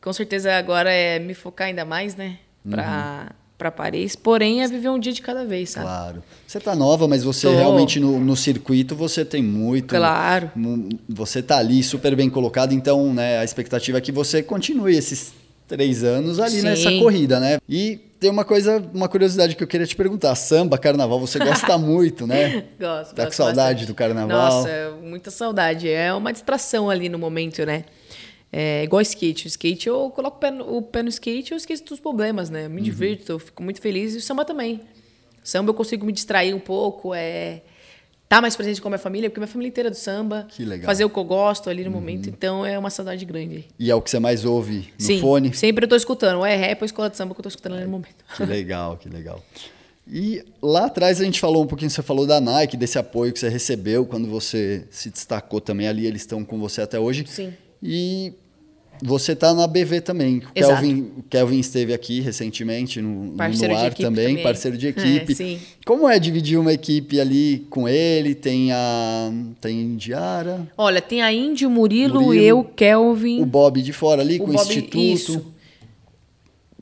com 0.00 0.12
certeza 0.12 0.52
agora 0.56 0.92
é 0.92 1.18
me 1.18 1.34
focar 1.34 1.68
ainda 1.68 1.84
mais, 1.84 2.14
né? 2.14 2.38
Pra, 2.68 3.32
pra 3.56 3.70
Paris. 3.70 4.14
Porém, 4.14 4.62
é 4.62 4.68
viver 4.68 4.88
um 4.88 4.98
dia 4.98 5.12
de 5.12 5.22
cada 5.22 5.44
vez, 5.44 5.70
sabe? 5.70 5.86
Claro. 5.86 6.22
Você 6.46 6.60
tá 6.60 6.74
nova, 6.74 7.08
mas 7.08 7.24
você 7.24 7.46
Tô. 7.46 7.54
realmente 7.54 7.98
no, 7.98 8.18
no 8.20 8.36
circuito 8.36 8.94
você 8.94 9.24
tem 9.24 9.42
muito. 9.42 9.94
Claro. 9.94 10.50
Você 11.08 11.42
tá 11.42 11.58
ali 11.58 11.82
super 11.82 12.14
bem 12.14 12.28
colocado, 12.30 12.72
então, 12.72 13.12
né, 13.12 13.38
a 13.38 13.44
expectativa 13.44 13.98
é 13.98 14.00
que 14.00 14.12
você 14.12 14.42
continue 14.42 14.96
esses 14.96 15.32
três 15.66 16.04
anos 16.04 16.38
ali 16.38 16.60
Sim. 16.60 16.62
nessa 16.62 16.90
corrida, 16.92 17.40
né? 17.40 17.58
E 17.68 17.98
tem 18.20 18.30
uma 18.30 18.44
coisa, 18.44 18.82
uma 18.94 19.08
curiosidade 19.08 19.54
que 19.56 19.62
eu 19.62 19.66
queria 19.66 19.86
te 19.86 19.96
perguntar. 19.96 20.34
Samba, 20.34 20.78
carnaval, 20.78 21.18
você 21.20 21.38
gosta 21.38 21.76
muito, 21.78 22.26
né? 22.26 22.64
Gosto. 22.78 23.14
Tá 23.14 23.22
com 23.22 23.28
gosto 23.28 23.36
saudade 23.36 23.80
bastante. 23.80 23.86
do 23.86 23.94
carnaval? 23.94 24.38
Nossa, 24.38 24.94
muita 25.02 25.30
saudade. 25.30 25.88
É 25.88 26.12
uma 26.14 26.32
distração 26.32 26.88
ali 26.88 27.08
no 27.08 27.18
momento, 27.18 27.64
né? 27.66 27.84
É 28.52 28.84
igual 28.84 29.02
skate. 29.02 29.46
O 29.46 29.48
skate 29.48 29.88
eu 29.88 30.10
coloco 30.10 30.36
o 30.36 30.40
pé 30.40 30.50
no, 30.50 30.76
o 30.76 30.82
pé 30.82 31.02
no 31.02 31.08
skate 31.08 31.50
e 31.50 31.54
eu 31.54 31.56
esqueço 31.56 31.84
dos 31.84 32.00
problemas, 32.00 32.48
né? 32.48 32.62
Eu 32.64 32.68
Uhum. 32.68 32.74
me 32.74 32.82
divirto, 32.82 33.32
eu 33.32 33.38
fico 33.38 33.62
muito 33.62 33.80
feliz. 33.80 34.14
E 34.14 34.18
o 34.18 34.20
samba 34.20 34.44
também. 34.44 34.76
O 35.44 35.48
samba 35.48 35.70
eu 35.70 35.74
consigo 35.74 36.06
me 36.06 36.12
distrair 36.12 36.54
um 36.54 36.60
pouco, 36.60 37.12
é 37.14 37.62
tá 38.28 38.40
mais 38.40 38.56
presente 38.56 38.80
com 38.82 38.88
a 38.88 38.90
minha 38.90 38.98
família, 38.98 39.30
porque 39.30 39.38
minha 39.38 39.46
família 39.46 39.68
inteira 39.68 39.88
é 39.88 39.90
do 39.90 39.96
samba. 39.96 40.46
Que 40.48 40.62
legal. 40.64 40.78
Uhum. 40.80 40.84
Fazer 40.86 41.04
o 41.04 41.10
que 41.10 41.18
eu 41.18 41.24
gosto 41.24 41.70
ali 41.70 41.84
no 41.84 41.90
momento. 41.92 42.28
Então 42.28 42.64
é 42.66 42.76
uma 42.78 42.90
saudade 42.90 43.24
grande. 43.24 43.66
E 43.78 43.90
é 43.90 43.94
o 43.94 44.00
que 44.02 44.10
você 44.10 44.18
mais 44.18 44.44
ouve 44.44 44.92
no 44.98 45.04
Sim, 45.04 45.20
fone? 45.20 45.54
sempre 45.54 45.84
eu 45.84 45.88
tô 45.88 45.94
escutando. 45.96 46.38
Ou 46.38 46.46
é 46.46 46.56
rap 46.56 46.80
ou 46.82 46.86
escola 46.86 47.08
de 47.10 47.16
samba 47.16 47.34
que 47.34 47.40
eu 47.40 47.42
tô 47.44 47.48
escutando 47.48 47.74
ali 47.74 47.84
no 47.84 47.90
momento. 47.90 48.24
Que 48.36 48.44
legal, 48.44 48.96
que 48.96 49.08
legal. 49.08 49.40
E 50.08 50.44
lá 50.62 50.86
atrás 50.86 51.20
a 51.20 51.24
gente 51.24 51.40
falou 51.40 51.62
um 51.64 51.66
pouquinho, 51.66 51.90
você 51.90 52.00
falou 52.02 52.26
da 52.26 52.40
Nike, 52.40 52.76
desse 52.76 52.96
apoio 52.98 53.32
que 53.32 53.38
você 53.40 53.48
recebeu 53.48 54.06
quando 54.06 54.28
você 54.28 54.86
se 54.90 55.10
destacou 55.10 55.60
também 55.60 55.88
ali, 55.88 56.06
eles 56.06 56.22
estão 56.22 56.44
com 56.44 56.58
você 56.60 56.80
até 56.80 56.98
hoje. 56.98 57.24
Sim. 57.26 57.52
E 57.82 58.32
você 59.02 59.32
está 59.32 59.52
na 59.52 59.66
BV 59.66 60.00
também. 60.00 60.38
O. 60.38 60.52
Kelvin, 60.54 61.12
o 61.18 61.22
Kelvin 61.28 61.58
esteve 61.58 61.92
aqui 61.92 62.20
recentemente 62.20 63.00
no, 63.02 63.24
no 63.26 63.32
Parceiro 63.36 63.74
de 63.74 63.80
ar 63.80 63.94
também, 63.94 64.28
também. 64.28 64.42
parceiro 64.42 64.78
de 64.78 64.86
É, 64.88 64.90
equipe. 64.90 65.34
sim. 65.34 65.60
Como 65.84 66.08
é 66.08 66.18
dividir 66.18 66.58
uma 66.58 66.72
equipe 66.72 67.20
ali 67.20 67.66
com 67.68 67.86
ele? 67.88 68.34
Tem 68.34 68.72
a 68.72 69.30
tem 69.60 69.82
Indiara, 69.82 70.66
Olha, 70.78 71.02
tem 71.02 71.20
a 71.22 71.30
Índio, 71.32 71.68
Murilo, 71.70 72.22
Murilo, 72.22 72.42
eu, 72.42 72.64
Kelvin. 72.64 73.42
o 73.42 73.46
Bob 73.46 73.82
de 73.82 73.92
fora 73.92 74.22
ali 74.22 74.36
o 74.36 74.44
com 74.44 74.50
o 74.50 74.52
Bob- 74.54 74.62
Instituto. 74.62 74.98
Isso. 74.98 75.52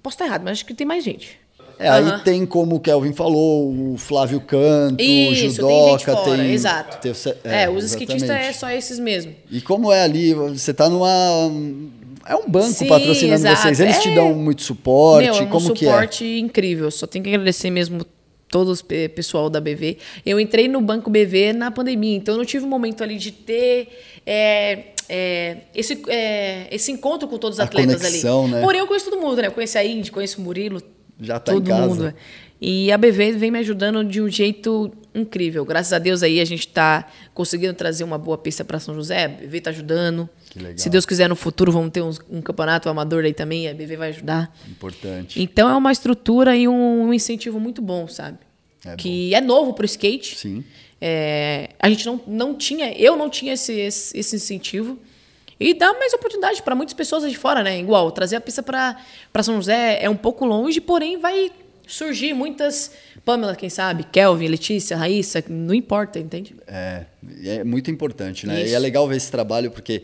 Posso 0.03 0.14
estar 0.14 0.26
errado, 0.26 0.42
mas 0.45 0.53
acho 0.53 0.66
que 0.66 0.74
tem 0.74 0.86
mais 0.86 1.03
gente. 1.03 1.38
É, 1.79 1.89
aí 1.89 2.05
Aham. 2.05 2.18
tem 2.20 2.47
como 2.47 2.77
o 2.77 2.81
Kelvin 2.81 3.12
falou, 3.12 3.70
o 3.93 3.97
Flávio 3.99 4.41
Canto, 4.41 5.01
o 5.01 5.03
Isso, 5.03 5.57
Judoca, 5.57 6.05
tem 6.05 6.14
fora, 6.25 6.37
tem- 6.43 6.53
exato. 6.53 7.01
tem 7.01 7.11
o 7.12 7.14
Ce- 7.14 7.37
É, 7.45 7.68
os 7.68 7.85
skatistas 7.85 8.31
é 8.31 8.53
só 8.53 8.70
esses 8.70 8.99
mesmo. 8.99 9.35
E 9.51 9.61
como 9.61 9.91
é 9.93 10.03
ali, 10.03 10.33
você 10.35 10.72
tá 10.72 10.89
numa 10.89 11.11
é 12.27 12.35
um 12.37 12.49
banco 12.49 12.72
Sim, 12.72 12.87
patrocinando 12.87 13.35
exato. 13.35 13.62
vocês, 13.62 13.81
eles 13.81 13.99
te 13.99 14.09
É. 14.09 14.14
dão 14.14 14.33
muito 14.35 14.62
suporte, 14.62 15.25
Meu, 15.27 15.35
é 15.35 15.43
um 15.43 15.47
como 15.51 15.75
que 15.75 15.85
é? 15.87 15.91
suporte 15.91 16.25
incrível. 16.39 16.91
Só 16.91 17.07
tenho 17.07 17.22
que 17.22 17.29
agradecer 17.31 17.70
mesmo 17.70 18.05
todo 18.49 18.72
o 18.72 18.85
pe- 18.85 19.09
pessoal 19.09 19.51
da 19.51 19.61
BV. 19.61 19.99
Eu 20.25 20.39
entrei 20.41 20.66
no 20.68 20.81
banco 20.81 21.11
BV 21.11 21.53
na 21.53 21.70
pandemia, 21.70 22.16
então 22.16 22.35
eu 22.35 22.39
não 22.39 22.45
tive 22.45 22.64
um 22.64 22.68
momento 22.68 23.03
ali 23.03 23.16
de 23.18 23.31
ter 23.33 23.89
é, 24.27 24.85
é, 25.07 25.57
esse, 25.75 26.01
é, 26.09 26.66
esse 26.70 26.91
encontro 26.91 27.29
com 27.29 27.37
todos 27.37 27.57
os 27.59 27.61
A 27.61 27.64
atletas 27.64 27.97
conexão, 27.97 28.45
ali. 28.45 28.53
né? 28.55 28.61
Porém, 28.62 28.81
eu 28.81 28.87
conheço 28.87 29.11
todo 29.11 29.20
mundo, 29.20 29.43
né? 29.43 29.49
Eu 29.49 29.53
conheço 29.53 29.77
a 29.77 29.85
Indy, 29.85 30.11
conheço 30.11 30.41
o 30.41 30.45
Murilo. 30.45 30.81
Já 31.20 31.38
tá 31.38 31.52
todo 31.52 31.64
em 31.64 31.68
casa. 31.68 31.86
mundo. 31.88 32.14
E 32.60 32.90
a 32.90 32.96
BV 32.96 33.32
vem 33.32 33.50
me 33.50 33.58
ajudando 33.58 34.02
de 34.04 34.22
um 34.22 34.28
jeito 34.28 34.90
incrível. 35.14 35.64
Graças 35.64 35.92
a 35.92 35.98
Deus 35.98 36.22
aí 36.22 36.40
a 36.40 36.44
gente 36.44 36.66
está 36.66 37.06
conseguindo 37.34 37.74
trazer 37.74 38.04
uma 38.04 38.16
boa 38.16 38.38
pista 38.38 38.64
para 38.64 38.80
São 38.80 38.94
José. 38.94 39.24
A 39.24 39.28
BV 39.28 39.58
está 39.58 39.70
ajudando. 39.70 40.28
Que 40.50 40.58
legal. 40.58 40.78
Se 40.78 40.88
Deus 40.88 41.04
quiser, 41.04 41.28
no 41.28 41.36
futuro 41.36 41.70
vamos 41.70 41.90
ter 41.90 42.00
uns- 42.02 42.20
um 42.30 42.40
campeonato 42.40 42.88
amador 42.88 43.24
aí 43.24 43.34
também. 43.34 43.68
A 43.68 43.74
BV 43.74 43.96
vai 43.96 44.08
ajudar. 44.10 44.56
Importante. 44.68 45.42
Então 45.42 45.68
é 45.68 45.74
uma 45.76 45.92
estrutura 45.92 46.56
e 46.56 46.66
um, 46.66 47.02
um 47.08 47.12
incentivo 47.14 47.60
muito 47.60 47.82
bom, 47.82 48.08
sabe? 48.08 48.38
É 48.86 48.96
que 48.96 49.34
é 49.34 49.40
novo 49.40 49.74
para 49.74 49.82
o 49.82 49.86
skate. 49.86 50.36
Sim. 50.36 50.64
É, 51.00 51.70
a 51.78 51.88
gente 51.90 52.06
não, 52.06 52.20
não 52.26 52.54
tinha, 52.54 52.92
eu 52.98 53.14
não 53.16 53.28
tinha 53.28 53.52
esse, 53.52 53.72
esse, 53.72 54.16
esse 54.18 54.36
incentivo. 54.36 54.98
E 55.59 55.74
dá 55.74 55.92
mais 55.94 56.12
oportunidade 56.12 56.62
para 56.62 56.74
muitas 56.74 56.94
pessoas 56.94 57.30
de 57.30 57.36
fora, 57.36 57.62
né? 57.62 57.78
Igual, 57.78 58.11
trazer 58.11 58.36
a 58.36 58.40
pista 58.40 58.62
para 58.62 59.42
São 59.42 59.57
José 59.57 59.98
é 60.02 60.11
um 60.11 60.16
pouco 60.16 60.44
longe, 60.44 60.80
porém 60.80 61.18
vai 61.18 61.50
surgir 61.86 62.34
muitas. 62.34 62.90
Pamela, 63.24 63.55
quem 63.55 63.70
sabe? 63.70 64.05
Kelvin, 64.05 64.48
Letícia, 64.48 64.96
Raíssa, 64.96 65.42
não 65.48 65.74
importa, 65.74 66.18
entende? 66.18 66.55
É, 66.66 67.05
é 67.44 67.64
muito 67.64 67.90
importante, 67.90 68.46
né? 68.46 68.62
Isso. 68.62 68.72
E 68.72 68.74
é 68.74 68.78
legal 68.78 69.07
ver 69.09 69.16
esse 69.16 69.30
trabalho 69.30 69.70
porque 69.70 70.02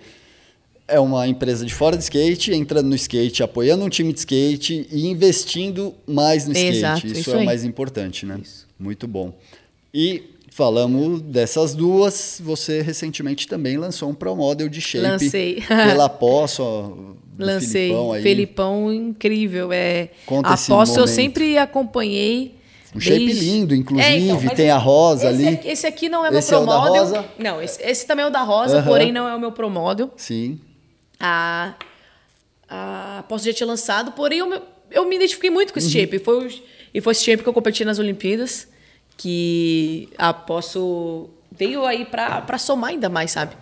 é 0.87 0.99
uma 0.99 1.27
empresa 1.29 1.65
de 1.65 1.73
fora 1.73 1.97
de 1.97 2.03
skate, 2.03 2.53
entrando 2.53 2.89
no 2.89 2.95
skate, 2.95 3.43
apoiando 3.43 3.85
um 3.85 3.89
time 3.89 4.13
de 4.13 4.19
skate 4.21 4.89
e 4.91 5.07
investindo 5.07 5.95
mais 6.07 6.47
no 6.47 6.53
skate. 6.53 6.77
Exato, 6.77 7.07
isso, 7.07 7.21
isso 7.21 7.31
é 7.33 7.37
o 7.37 7.45
mais 7.45 7.65
importante, 7.65 8.27
né? 8.27 8.41
Muito 8.79 9.07
bom. 9.07 9.39
E 9.93 10.25
falamos 10.61 11.23
dessas 11.23 11.75
duas, 11.75 12.39
você 12.45 12.83
recentemente 12.83 13.49
também 13.49 13.79
lançou 13.79 14.11
um 14.11 14.15
Pro 14.15 14.37
Model 14.37 14.69
de 14.69 14.79
shape 14.79 15.07
Lancei. 15.07 15.63
pela 15.67 16.05
ó, 16.63 16.83
do 16.83 17.17
Lancei. 17.39 17.89
Filipão 17.89 18.13
aí. 18.13 18.23
Felipão, 18.23 18.93
incrível. 18.93 19.73
É, 19.73 20.11
Conta 20.27 20.51
a 20.51 20.57
Posse 20.59 20.99
eu 20.99 21.07
sempre 21.07 21.57
acompanhei. 21.57 22.57
Um 22.95 23.01
shape 23.01 23.25
desde- 23.25 23.45
lindo, 23.47 23.75
inclusive, 23.75 24.33
mas 24.45 24.53
tem 24.53 24.69
a 24.69 24.77
rosa 24.77 25.31
esse 25.31 25.45
ali. 25.47 25.55
Aqui, 25.55 25.69
esse 25.69 25.87
aqui 25.87 26.09
não 26.11 26.27
é 26.27 26.31
meu 26.31 26.41
Esse 26.41 26.53
é 26.53 26.59
o 26.59 26.67
da 26.67 26.77
rosa? 26.77 27.25
Não, 27.39 27.63
esse, 27.63 27.83
esse 27.83 28.07
também 28.07 28.25
é 28.25 28.29
o 28.29 28.31
da 28.31 28.43
rosa, 28.43 28.83
porém 28.83 29.11
não 29.13 29.27
é 29.27 29.35
o 29.35 29.41
meu 29.41 29.53
promodel. 29.53 30.11
Sim. 30.17 30.61
a, 31.19 31.75
a 32.69 33.25
Posso 33.29 33.47
já 33.47 33.53
tinha 33.55 33.67
lançado, 33.67 34.13
porém 34.13 34.41
eu, 34.41 34.47
me- 34.47 34.61
eu 34.91 35.09
me 35.09 35.17
identifiquei 35.17 35.49
muito 35.49 35.73
com 35.73 35.81
Uhum. 35.81 35.87
esse 35.87 35.91
shape. 35.99 36.17
E 36.17 36.19
foi, 36.19 36.63
e 36.93 37.01
foi 37.01 37.13
esse 37.13 37.25
shape 37.25 37.43
que 37.43 37.49
eu 37.49 37.53
competi 37.55 37.83
nas 37.85 37.99
Olimpíadas, 37.99 38.69
que 39.21 40.09
a 40.17 40.33
Posso 40.33 41.29
veio 41.53 41.85
aí 41.85 42.07
pra 42.07 42.41
pra 42.41 42.57
somar 42.57 42.91
ainda 42.91 43.09
mais, 43.11 43.31
sabe? 43.33 43.55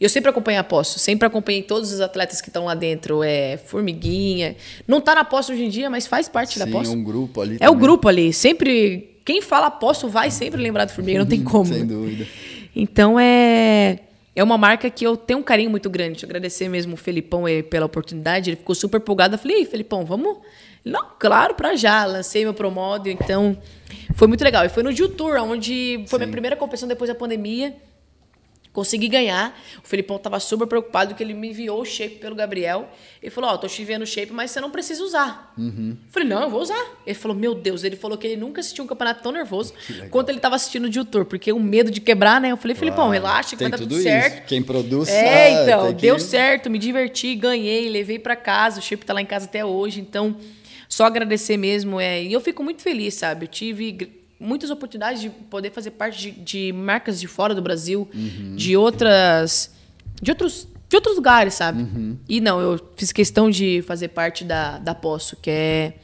Eu 0.00 0.08
sempre 0.08 0.30
acompanhei 0.30 0.58
a 0.58 0.64
Posso, 0.64 0.98
sempre 0.98 1.26
acompanhei 1.26 1.62
todos 1.62 1.92
os 1.92 2.00
atletas 2.00 2.40
que 2.40 2.48
estão 2.48 2.64
lá 2.66 2.74
dentro, 2.74 3.22
é 3.22 3.56
Formiguinha. 3.56 4.56
Não 4.86 5.00
tá 5.00 5.14
na 5.14 5.24
Posso 5.24 5.52
hoje 5.52 5.64
em 5.64 5.68
dia, 5.68 5.88
mas 5.90 6.06
faz 6.06 6.28
parte 6.28 6.58
da 6.58 6.66
Sim, 6.66 6.72
Posso. 6.72 6.92
um 6.92 7.02
grupo 7.02 7.40
ali 7.40 7.56
É 7.60 7.68
o 7.68 7.72
também. 7.72 7.80
grupo 7.82 8.08
ali, 8.08 8.32
sempre 8.32 9.16
quem 9.24 9.40
fala 9.42 9.70
Posso 9.70 10.08
vai 10.08 10.30
sempre 10.30 10.60
lembrar 10.60 10.84
do 10.84 10.92
Formiguinha, 10.92 11.20
não 11.20 11.26
tem 11.28 11.42
como. 11.44 11.66
Sem 11.66 11.86
dúvida. 11.86 12.26
Então 12.74 13.18
é 13.18 13.98
é 14.34 14.42
uma 14.42 14.56
marca 14.56 14.88
que 14.88 15.04
eu 15.06 15.14
tenho 15.16 15.40
um 15.40 15.42
carinho 15.42 15.68
muito 15.70 15.90
grande. 15.90 16.24
Agradecer 16.24 16.68
mesmo 16.68 16.94
o 16.94 16.96
Felipão 16.96 17.46
eh, 17.46 17.62
pela 17.62 17.84
oportunidade. 17.86 18.48
Ele 18.50 18.56
ficou 18.56 18.74
super 18.74 18.98
empolgado. 18.98 19.34
Eu 19.34 19.38
falei, 19.38 19.58
Ei, 19.58 19.64
Felipão, 19.66 20.06
vamos? 20.06 20.38
Não, 20.84 21.06
claro, 21.18 21.54
pra 21.54 21.74
já. 21.76 22.04
Lancei 22.04 22.42
meu 22.44 22.54
promódio, 22.54 23.12
então 23.12 23.56
foi 24.14 24.26
muito 24.28 24.42
legal. 24.42 24.64
E 24.64 24.68
foi 24.68 24.82
no 24.82 24.90
Gil 24.92 25.08
Tour, 25.10 25.36
onde 25.42 26.04
foi 26.08 26.18
minha 26.18 26.30
primeira 26.30 26.56
competição 26.56 26.88
depois 26.88 27.08
da 27.08 27.14
pandemia. 27.14 27.74
Consegui 28.72 29.06
ganhar. 29.06 29.54
O 29.84 29.86
Felipão 29.86 30.18
tava 30.18 30.40
super 30.40 30.66
preocupado 30.66 31.14
que 31.14 31.22
ele 31.22 31.34
me 31.34 31.50
enviou 31.50 31.82
o 31.82 31.84
shape 31.84 32.14
pelo 32.16 32.34
Gabriel. 32.34 32.88
Ele 33.22 33.30
falou: 33.30 33.50
Ó, 33.50 33.56
tô 33.58 33.66
te 33.68 33.82
enviando 33.82 34.00
o 34.00 34.06
shape, 34.06 34.32
mas 34.32 34.50
você 34.50 34.62
não 34.62 34.70
precisa 34.70 35.04
usar. 35.04 35.52
Eu 35.58 35.94
falei: 36.10 36.26
Não, 36.26 36.40
eu 36.44 36.48
vou 36.48 36.62
usar. 36.62 36.82
Ele 37.06 37.14
falou: 37.14 37.36
Meu 37.36 37.54
Deus, 37.54 37.84
ele 37.84 37.96
falou 37.96 38.16
que 38.16 38.26
ele 38.26 38.40
nunca 38.40 38.60
assistiu 38.62 38.82
um 38.82 38.86
campeonato 38.86 39.22
tão 39.22 39.30
nervoso 39.30 39.74
quanto 40.10 40.30
ele 40.30 40.40
tava 40.40 40.56
assistindo 40.56 40.86
o 40.86 41.04
Tour, 41.04 41.26
porque 41.26 41.52
o 41.52 41.60
medo 41.60 41.90
de 41.90 42.00
quebrar, 42.00 42.40
né? 42.40 42.50
Eu 42.50 42.56
falei: 42.56 42.74
Felipão, 42.74 42.96
Claro. 43.08 43.12
relaxa, 43.12 43.56
que 43.56 43.62
vai 43.62 43.70
dar 43.70 43.76
tudo 43.76 43.90
tudo 43.90 44.02
certo. 44.02 44.34
isso. 44.38 44.42
Quem 44.46 44.62
produz 44.62 45.06
É, 45.10 45.62
então, 45.64 45.86
tem 45.88 45.94
que- 45.96 46.00
deu 46.00 46.18
certo, 46.18 46.70
me 46.70 46.78
diverti, 46.78 47.34
ganhei, 47.34 47.90
levei 47.90 48.18
pra 48.18 48.34
casa, 48.36 48.80
o 48.80 48.82
shape 48.82 49.04
tá 49.04 49.12
lá 49.12 49.20
em 49.20 49.26
casa 49.26 49.44
até 49.44 49.62
hoje, 49.62 50.00
então 50.00 50.34
só 50.92 51.06
agradecer 51.06 51.56
mesmo, 51.56 51.98
é, 51.98 52.22
e 52.22 52.30
eu 52.34 52.40
fico 52.40 52.62
muito 52.62 52.82
feliz, 52.82 53.14
sabe? 53.14 53.46
Eu 53.46 53.48
tive 53.48 54.12
muitas 54.38 54.68
oportunidades 54.70 55.22
de 55.22 55.30
poder 55.30 55.70
fazer 55.70 55.92
parte 55.92 56.30
de, 56.30 56.30
de 56.32 56.72
marcas 56.74 57.18
de 57.18 57.26
fora 57.26 57.54
do 57.54 57.62
Brasil, 57.62 58.06
Uhum. 58.14 58.56
de 58.56 58.76
outras 58.76 59.74
de 60.20 60.30
outros 60.30 60.68
de 60.90 60.96
outros 60.96 61.16
lugares, 61.16 61.54
sabe? 61.54 61.82
Uhum. 61.84 62.18
E 62.28 62.42
não, 62.42 62.60
eu 62.60 62.78
fiz 62.94 63.10
questão 63.10 63.48
de 63.48 63.80
fazer 63.86 64.08
parte 64.08 64.44
da 64.44 64.76
da 64.76 64.94
Poço, 64.94 65.34
que 65.40 65.48
é 65.50 65.94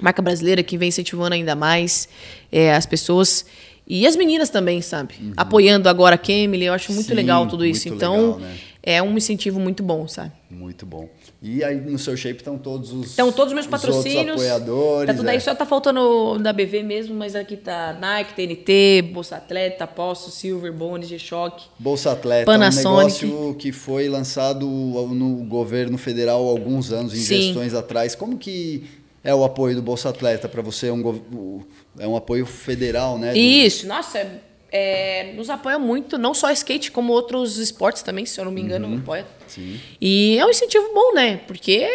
marca 0.00 0.22
brasileira 0.22 0.62
que 0.62 0.78
vem 0.78 0.88
incentivando 0.90 1.34
ainda 1.34 1.56
mais 1.56 2.08
é, 2.52 2.72
as 2.76 2.86
pessoas 2.86 3.44
e 3.88 4.06
as 4.06 4.14
meninas 4.14 4.50
também, 4.50 4.80
sabe? 4.82 5.14
Apoiando 5.36 5.88
agora 5.88 6.14
a 6.14 6.18
Kemily, 6.18 6.66
eu 6.66 6.72
acho 6.72 6.92
muito 6.92 7.06
Uhum. 7.08 7.10
Sim, 7.10 7.14
legal 7.16 7.46
tudo 7.48 7.66
isso. 7.66 7.88
Então, 7.88 8.14
legal, 8.36 8.38
né? 8.38 8.56
é 8.84 9.02
um 9.02 9.16
incentivo 9.16 9.58
muito 9.58 9.82
bom, 9.82 10.06
sabe? 10.06 10.30
Muito 10.48 10.86
bom. 10.86 11.08
E 11.48 11.62
aí 11.62 11.76
no 11.76 11.96
seu 11.96 12.16
shape 12.16 12.40
estão 12.40 12.58
todos 12.58 12.92
os 12.92 13.12
Então, 13.12 13.30
todos 13.30 13.52
os 13.52 13.54
meus 13.54 13.66
os 13.66 13.70
patrocínios. 13.70 14.34
apoiadores. 14.36 15.06
Tá 15.06 15.14
tudo 15.14 15.28
aí, 15.28 15.36
é. 15.36 15.40
só 15.40 15.54
tá 15.54 15.64
faltando 15.64 16.38
da 16.40 16.52
BV 16.52 16.82
mesmo, 16.82 17.14
mas 17.14 17.36
aqui 17.36 17.56
tá 17.56 17.96
Nike, 18.00 18.34
TNT, 18.34 19.02
Bolsa 19.12 19.36
Atleta, 19.36 19.86
Posso, 19.86 20.30
Silver, 20.32 20.72
Boni, 20.72 21.06
G-Shock. 21.06 21.66
Bolsa 21.78 22.10
Atleta, 22.12 22.46
Panasonic. 22.46 22.86
um 22.88 22.96
negócio 23.30 23.54
que 23.58 23.70
foi 23.70 24.08
lançado 24.08 24.66
no 24.66 25.44
governo 25.44 25.96
federal 25.96 26.44
há 26.48 26.50
alguns 26.50 26.90
anos, 26.92 27.14
em 27.14 27.18
Sim. 27.18 27.42
gestões 27.42 27.74
atrás. 27.74 28.14
Como 28.16 28.36
que 28.36 28.84
é 29.22 29.32
o 29.34 29.44
apoio 29.44 29.76
do 29.76 29.82
Bolsa 29.82 30.08
Atleta 30.08 30.48
para 30.48 30.62
você? 30.62 30.88
É 30.88 30.92
um, 30.92 31.62
é 31.98 32.08
um 32.08 32.16
apoio 32.16 32.44
federal, 32.44 33.18
né? 33.18 33.32
do- 33.32 33.38
Isso, 33.38 33.86
nossa, 33.86 34.18
é- 34.18 34.40
é, 34.76 35.32
nos 35.34 35.48
apoia 35.48 35.78
muito, 35.78 36.18
não 36.18 36.34
só 36.34 36.50
skate, 36.50 36.90
como 36.90 37.12
outros 37.12 37.56
esportes 37.56 38.02
também, 38.02 38.26
se 38.26 38.38
eu 38.38 38.44
não 38.44 38.52
me 38.52 38.60
engano, 38.60 38.94
apoia. 38.98 39.22
Uhum. 39.22 39.48
Sim. 39.48 39.80
E 39.98 40.36
é 40.38 40.44
um 40.44 40.50
incentivo 40.50 40.92
bom, 40.92 41.14
né? 41.14 41.40
Porque 41.46 41.88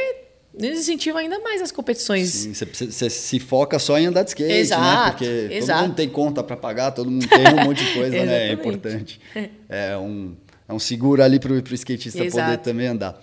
nos 0.54 0.80
incentiva 0.80 1.20
ainda 1.20 1.40
mais 1.40 1.62
as 1.62 1.72
competições. 1.72 2.30
Sim, 2.30 2.54
você, 2.54 3.10
se 3.10 3.40
foca 3.40 3.78
só 3.78 4.00
em 4.00 4.08
andar 4.08 4.24
de 4.24 4.30
skate, 4.30 4.50
né? 4.52 4.60
Exato, 4.60 5.12
Porque 5.12 5.26
todo 5.26 5.52
exato. 5.52 5.84
mundo 5.84 5.96
tem 5.96 6.10
conta 6.10 6.44
para 6.44 6.58
pagar, 6.58 6.92
todo 6.92 7.12
mundo 7.12 7.28
tem 7.28 7.54
um 7.54 7.66
monte 7.66 7.86
de 7.86 7.94
coisa, 7.94 8.26
né? 8.26 8.50
É 8.50 8.54
importante. 8.54 9.20
É 9.70 9.96
um, 9.96 10.36
é 10.68 10.74
um 10.74 10.80
seguro 10.80 11.24
ali 11.24 11.40
para 11.40 11.54
o 11.54 11.58
skatista 11.74 12.18
poder 12.18 12.28
Exato. 12.28 12.64
também 12.64 12.88
andar. 12.88 13.22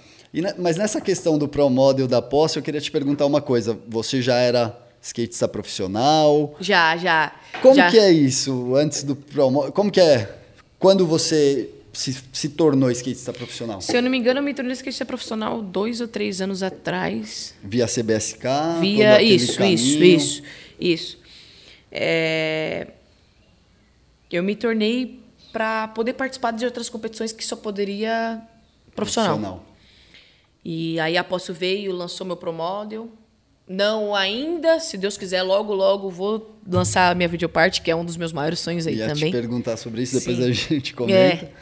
Mas 0.58 0.76
nessa 0.76 1.00
questão 1.00 1.36
do 1.36 1.48
Pro 1.48 1.68
Model 1.68 2.06
da 2.06 2.22
posse, 2.22 2.58
eu 2.58 2.62
queria 2.62 2.80
te 2.80 2.90
perguntar 2.90 3.26
uma 3.26 3.42
coisa. 3.42 3.78
Você 3.88 4.22
já 4.22 4.36
era 4.36 4.74
skatista 5.02 5.48
profissional? 5.48 6.54
Já, 6.60 6.96
já. 6.96 7.32
Como 7.62 7.74
já. 7.74 7.90
que 7.90 7.98
é 7.98 8.10
isso 8.12 8.74
antes 8.74 9.02
do 9.02 9.16
Pro 9.16 9.50
Model? 9.50 9.72
Como 9.72 9.90
que 9.90 10.00
é 10.00 10.38
quando 10.78 11.06
você 11.06 11.70
se, 11.92 12.16
se 12.32 12.48
tornou 12.50 12.90
skatista 12.90 13.32
profissional? 13.32 13.80
Se 13.80 13.96
eu 13.96 14.02
não 14.02 14.10
me 14.10 14.18
engano, 14.18 14.40
eu 14.40 14.44
me 14.44 14.54
tornei 14.54 14.72
skatista 14.74 15.04
profissional 15.04 15.62
dois 15.62 16.00
ou 16.00 16.08
três 16.08 16.40
anos 16.40 16.62
atrás. 16.62 17.54
Via 17.62 17.86
CBSK? 17.86 18.46
Via 18.80 19.22
isso, 19.22 19.62
isso, 19.62 20.04
isso, 20.04 20.42
isso. 20.78 21.18
É, 21.90 22.88
Eu 24.30 24.42
me 24.42 24.54
tornei 24.54 25.20
para 25.52 25.88
poder 25.88 26.12
participar 26.12 26.52
de 26.52 26.64
outras 26.64 26.88
competições 26.88 27.32
que 27.32 27.44
só 27.44 27.56
poderia 27.56 28.40
profissional. 28.94 29.64
E 30.64 31.00
aí 31.00 31.16
a 31.16 31.24
Posso 31.24 31.54
veio, 31.54 31.92
lançou 31.92 32.26
meu 32.26 32.36
Promodel. 32.36 33.10
Não 33.68 34.14
ainda, 34.14 34.80
se 34.80 34.96
Deus 34.96 35.18
quiser, 35.18 35.42
logo, 35.42 35.74
logo 35.74 36.08
vou 36.08 36.58
lançar 36.66 37.10
a 37.12 37.14
minha 37.14 37.28
videoparte, 37.28 37.82
que 37.82 37.90
é 37.90 37.94
um 37.96 38.04
dos 38.04 38.16
meus 38.16 38.32
maiores 38.32 38.60
sonhos 38.60 38.86
aí 38.86 38.96
Ia 38.96 39.08
também. 39.08 39.30
te 39.30 39.36
perguntar 39.36 39.76
sobre 39.76 40.02
isso, 40.02 40.18
depois 40.18 40.38
Sim. 40.38 40.44
a 40.44 40.52
gente 40.52 40.94
comenta. 40.94 41.44
É. 41.46 41.52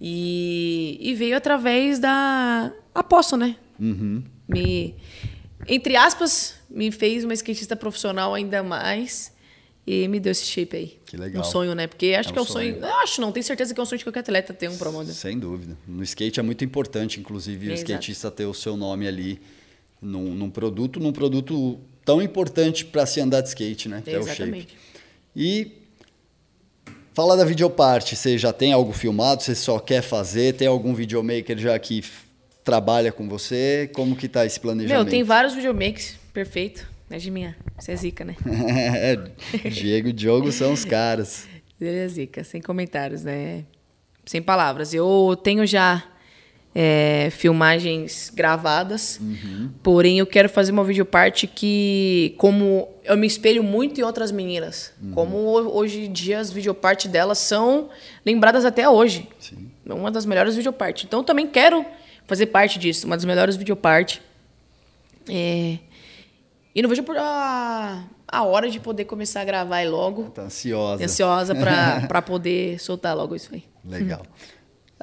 E, 0.00 0.98
e 1.00 1.14
veio 1.14 1.36
através 1.36 1.98
da 1.98 2.72
Aposto, 2.94 3.36
né? 3.36 3.56
Uhum. 3.78 4.22
Me, 4.48 4.94
entre 5.68 5.96
aspas, 5.96 6.54
me 6.68 6.90
fez 6.90 7.24
uma 7.24 7.32
skatista 7.34 7.76
profissional 7.76 8.34
ainda 8.34 8.62
mais 8.62 9.32
e 9.86 10.08
me 10.08 10.18
deu 10.18 10.32
esse 10.32 10.44
shape 10.44 10.76
aí. 10.76 10.98
Que 11.06 11.16
legal. 11.16 11.40
Um 11.40 11.44
sonho, 11.44 11.74
né? 11.74 11.86
Porque 11.86 12.14
acho 12.18 12.30
É 12.30 12.32
que 12.32 12.38
é 12.38 12.42
um 12.42 12.44
sonho. 12.44 12.74
sonho. 12.80 12.84
Eu 12.84 12.94
acho 12.96 13.20
não, 13.20 13.30
tenho 13.32 13.44
certeza 13.44 13.72
que 13.72 13.78
é 13.80 13.82
um 13.82 13.86
sonho 13.86 13.98
de 13.98 14.04
qualquer 14.04 14.20
atleta 14.20 14.52
ter 14.52 14.68
um 14.68 14.76
promodel. 14.76 15.14
Sem 15.14 15.38
dúvida. 15.38 15.76
No 15.86 16.02
skate 16.02 16.40
é 16.40 16.42
muito 16.42 16.64
importante, 16.64 17.20
inclusive, 17.20 17.68
o 17.68 17.72
Exato. 17.72 17.82
skatista 17.92 18.30
ter 18.30 18.46
o 18.46 18.54
seu 18.54 18.76
nome 18.76 19.06
ali 19.06 19.40
num, 20.00 20.34
num 20.34 20.50
produto, 20.50 21.00
num 21.00 21.12
produto 21.12 21.78
tão 22.04 22.20
importante 22.20 22.84
para 22.84 23.06
se 23.06 23.20
andar 23.20 23.40
de 23.40 23.48
skate, 23.48 23.88
né? 23.88 24.02
Que 24.04 24.10
é 24.10 24.18
o 24.18 24.22
shape. 24.22 24.42
Exatamente. 24.42 24.76
E 25.34 25.72
fala 27.14 27.36
da 27.36 27.44
videoparte. 27.44 28.14
Você 28.16 28.36
já 28.36 28.52
tem 28.52 28.72
algo 28.72 28.92
filmado? 28.92 29.42
Você 29.42 29.54
só 29.54 29.78
quer 29.78 30.02
fazer? 30.02 30.54
Tem 30.54 30.68
algum 30.68 30.94
videomaker 30.94 31.56
já 31.58 31.78
que 31.78 32.04
trabalha 32.62 33.12
com 33.12 33.28
você? 33.28 33.90
Como 33.94 34.16
que 34.16 34.28
tá 34.28 34.44
esse 34.44 34.58
planejamento? 34.60 35.04
Meu, 35.04 35.10
tem 35.10 35.22
vários 35.22 35.54
videomakes, 35.54 36.18
perfeito. 36.32 36.86
É 37.10 37.18
de 37.18 37.30
minha. 37.30 37.56
Você 37.78 37.92
é 37.92 37.96
zica, 37.96 38.24
né? 38.24 38.34
Diego 39.70 40.08
e 40.08 40.12
Diogo 40.12 40.50
são 40.50 40.72
os 40.72 40.84
caras. 40.84 41.46
Ele 41.80 41.98
é 41.98 42.08
zica, 42.08 42.42
sem 42.42 42.60
comentários, 42.60 43.22
né? 43.22 43.64
Sem 44.24 44.40
palavras. 44.40 44.94
Eu 44.94 45.38
tenho 45.42 45.66
já 45.66 46.02
é, 46.74 47.28
filmagens 47.30 48.30
gravadas. 48.34 49.18
Uhum. 49.20 49.70
Porém, 49.82 50.18
eu 50.18 50.26
quero 50.26 50.48
fazer 50.48 50.72
uma 50.72 50.82
videoparte 50.84 51.46
que, 51.46 52.34
como 52.38 52.88
eu 53.04 53.16
me 53.16 53.26
espelho 53.26 53.62
muito 53.62 54.00
em 54.00 54.04
outras 54.04 54.32
meninas, 54.32 54.92
Uhum. 55.00 55.12
como 55.12 55.36
ho- 55.36 55.76
hoje 55.76 56.06
em 56.06 56.12
dia 56.12 56.38
as 56.40 56.50
videopartes 56.50 57.10
delas 57.10 57.38
são 57.38 57.88
lembradas 58.26 58.64
até 58.64 58.88
hoje. 58.88 59.28
Sim. 59.38 59.70
Uma 59.86 60.10
das 60.10 60.24
melhores 60.26 60.56
videopartes. 60.56 61.04
Então, 61.04 61.20
eu 61.20 61.24
também 61.24 61.46
quero 61.46 61.84
fazer 62.26 62.46
parte 62.46 62.78
disso, 62.78 63.06
uma 63.06 63.16
das 63.16 63.24
melhores 63.24 63.54
videopartes. 63.56 64.20
É, 65.28 65.78
E 66.74 66.82
não 66.82 66.88
vejo 66.88 67.04
a, 67.16 68.02
a 68.26 68.42
hora 68.44 68.68
de 68.68 68.80
poder 68.80 69.04
começar 69.04 69.42
a 69.42 69.44
gravar 69.44 69.86
logo. 69.88 70.24
Tá 70.30 70.42
ansiosa. 70.42 71.04
Ansiosa 71.04 71.54
para 71.54 72.20
poder 72.26 72.80
soltar 72.80 73.16
logo 73.16 73.36
isso 73.36 73.50
aí. 73.54 73.62
Legal. 73.84 74.22
É, 74.22 74.44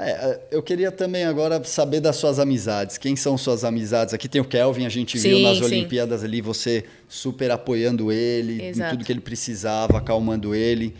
é, 0.09 0.41
eu 0.51 0.63
queria 0.63 0.91
também 0.91 1.25
agora 1.25 1.63
saber 1.63 1.99
das 1.99 2.15
suas 2.15 2.39
amizades. 2.39 2.97
Quem 2.97 3.15
são 3.15 3.37
suas 3.37 3.63
amizades? 3.63 4.13
Aqui 4.13 4.27
tem 4.27 4.41
o 4.41 4.45
Kelvin, 4.45 4.85
a 4.85 4.89
gente 4.89 5.17
viu 5.17 5.37
Sim, 5.37 5.43
nas 5.43 5.57
sim. 5.57 5.63
Olimpíadas 5.63 6.23
ali 6.23 6.41
você 6.41 6.85
super 7.07 7.51
apoiando 7.51 8.11
ele, 8.11 8.69
em 8.69 8.89
tudo 8.89 9.05
que 9.05 9.11
ele 9.11 9.21
precisava, 9.21 9.97
acalmando 9.97 10.55
ele. 10.55 10.95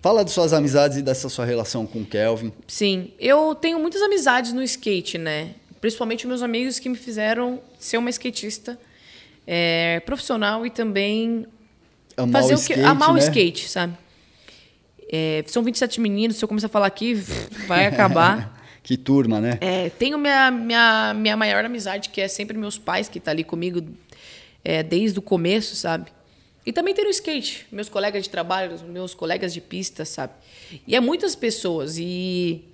Fala 0.00 0.24
de 0.24 0.32
suas 0.32 0.52
amizades 0.52 0.98
e 0.98 1.02
dessa 1.02 1.28
sua 1.28 1.44
relação 1.44 1.86
com 1.86 2.00
o 2.00 2.04
Kelvin. 2.04 2.52
Sim, 2.66 3.12
eu 3.20 3.54
tenho 3.54 3.78
muitas 3.78 4.02
amizades 4.02 4.52
no 4.52 4.62
skate, 4.62 5.16
né? 5.16 5.54
Principalmente 5.80 6.26
meus 6.26 6.42
amigos 6.42 6.80
que 6.80 6.88
me 6.88 6.96
fizeram 6.96 7.60
ser 7.78 7.98
uma 7.98 8.10
skatista 8.10 8.78
é, 9.46 10.00
profissional 10.00 10.66
e 10.66 10.70
também 10.70 11.46
Amar 12.16 12.42
fazer 12.42 12.54
o 12.54 12.56
o 12.56 12.60
que 12.60 12.72
skate, 12.72 12.80
amar 12.82 13.10
o 13.10 13.14
né? 13.14 13.20
skate, 13.20 13.68
sabe? 13.68 13.96
É, 15.14 15.44
são 15.46 15.62
27 15.62 16.00
meninos, 16.00 16.38
se 16.38 16.44
eu 16.44 16.48
começar 16.48 16.68
a 16.68 16.70
falar 16.70 16.86
aqui, 16.86 17.12
vai 17.66 17.86
acabar. 17.86 18.60
Que 18.82 18.96
turma, 18.96 19.40
né? 19.40 19.58
É, 19.60 19.90
tenho 19.90 20.18
minha, 20.18 20.50
minha, 20.50 21.14
minha 21.14 21.36
maior 21.36 21.64
amizade, 21.64 22.08
que 22.08 22.20
é 22.20 22.26
sempre 22.26 22.58
meus 22.58 22.76
pais, 22.78 23.08
que 23.08 23.20
tá 23.20 23.30
ali 23.30 23.44
comigo 23.44 23.80
é, 24.64 24.82
desde 24.82 25.16
o 25.20 25.22
começo, 25.22 25.76
sabe? 25.76 26.10
E 26.66 26.72
também 26.72 26.92
tem 26.92 27.06
o 27.06 27.10
skate, 27.10 27.64
meus 27.70 27.88
colegas 27.88 28.24
de 28.24 28.30
trabalho, 28.30 28.76
meus 28.88 29.14
colegas 29.14 29.54
de 29.54 29.60
pista, 29.60 30.04
sabe? 30.04 30.32
E 30.84 30.96
é 30.96 31.00
muitas 31.00 31.36
pessoas, 31.36 31.96
e 31.96 32.64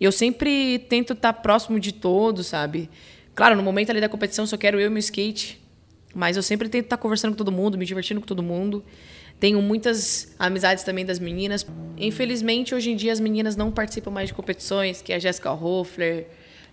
eu 0.00 0.10
sempre 0.10 0.80
tento 0.88 1.12
estar 1.12 1.32
próximo 1.32 1.78
de 1.78 1.92
todos, 1.92 2.48
sabe? 2.48 2.90
Claro, 3.32 3.54
no 3.54 3.62
momento 3.62 3.90
ali 3.90 4.00
da 4.00 4.08
competição 4.08 4.44
só 4.44 4.56
quero 4.56 4.80
eu 4.80 4.88
e 4.88 4.90
meu 4.90 4.98
skate, 4.98 5.60
mas 6.12 6.36
eu 6.36 6.42
sempre 6.42 6.68
tento 6.68 6.86
estar 6.86 6.96
conversando 6.96 7.32
com 7.32 7.36
todo 7.36 7.52
mundo, 7.52 7.78
me 7.78 7.86
divertindo 7.86 8.20
com 8.20 8.26
todo 8.26 8.42
mundo. 8.42 8.84
Tenho 9.42 9.60
muitas 9.60 10.32
amizades 10.38 10.84
também 10.84 11.04
das 11.04 11.18
meninas. 11.18 11.66
Infelizmente, 11.98 12.76
hoje 12.76 12.92
em 12.92 12.94
dia, 12.94 13.12
as 13.12 13.18
meninas 13.18 13.56
não 13.56 13.72
participam 13.72 14.12
mais 14.12 14.28
de 14.28 14.34
competições, 14.34 15.02
que 15.02 15.12
é 15.12 15.16
a 15.16 15.18
Jéssica 15.18 15.50
Hoffler, 15.50 16.28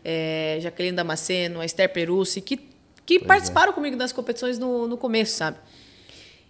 é, 0.06 0.60
Jaqueline 0.62 0.96
Damasceno, 0.96 1.62
a 1.62 1.66
Esther 1.66 1.92
Perussi, 1.92 2.42
que, 2.42 2.60
que 3.08 3.18
participaram 3.18 3.74
comigo 3.74 3.98
das 3.98 4.12
competições 4.12 4.60
no, 4.60 4.88
no 4.88 4.98
começo, 4.98 5.36
sabe? 5.36 5.58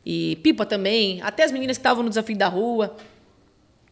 E 0.06 0.36
Pipa 0.44 0.66
também, 0.66 1.22
até 1.22 1.46
as 1.46 1.54
meninas 1.54 1.78
que 1.78 1.80
estavam 1.80 2.04
no 2.04 2.10
Desafio 2.10 2.36
da 2.36 2.50
Rua. 2.50 2.98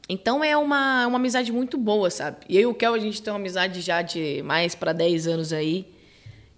Então 0.10 0.44
é 0.44 0.58
uma, 0.58 1.08
uma 1.08 1.18
amizade 1.18 1.50
muito 1.54 1.78
boa, 1.78 2.10
sabe? 2.10 2.40
E 2.50 2.58
eu 2.58 2.64
e 2.64 2.66
o 2.66 2.74
Kel, 2.74 2.94
a 2.94 3.00
gente 3.00 3.22
tem 3.22 3.32
uma 3.32 3.40
amizade 3.40 3.80
já 3.80 4.02
de 4.02 4.42
mais 4.44 4.76
para 4.76 4.92
10 4.92 5.28
anos 5.28 5.54
aí. 5.54 5.88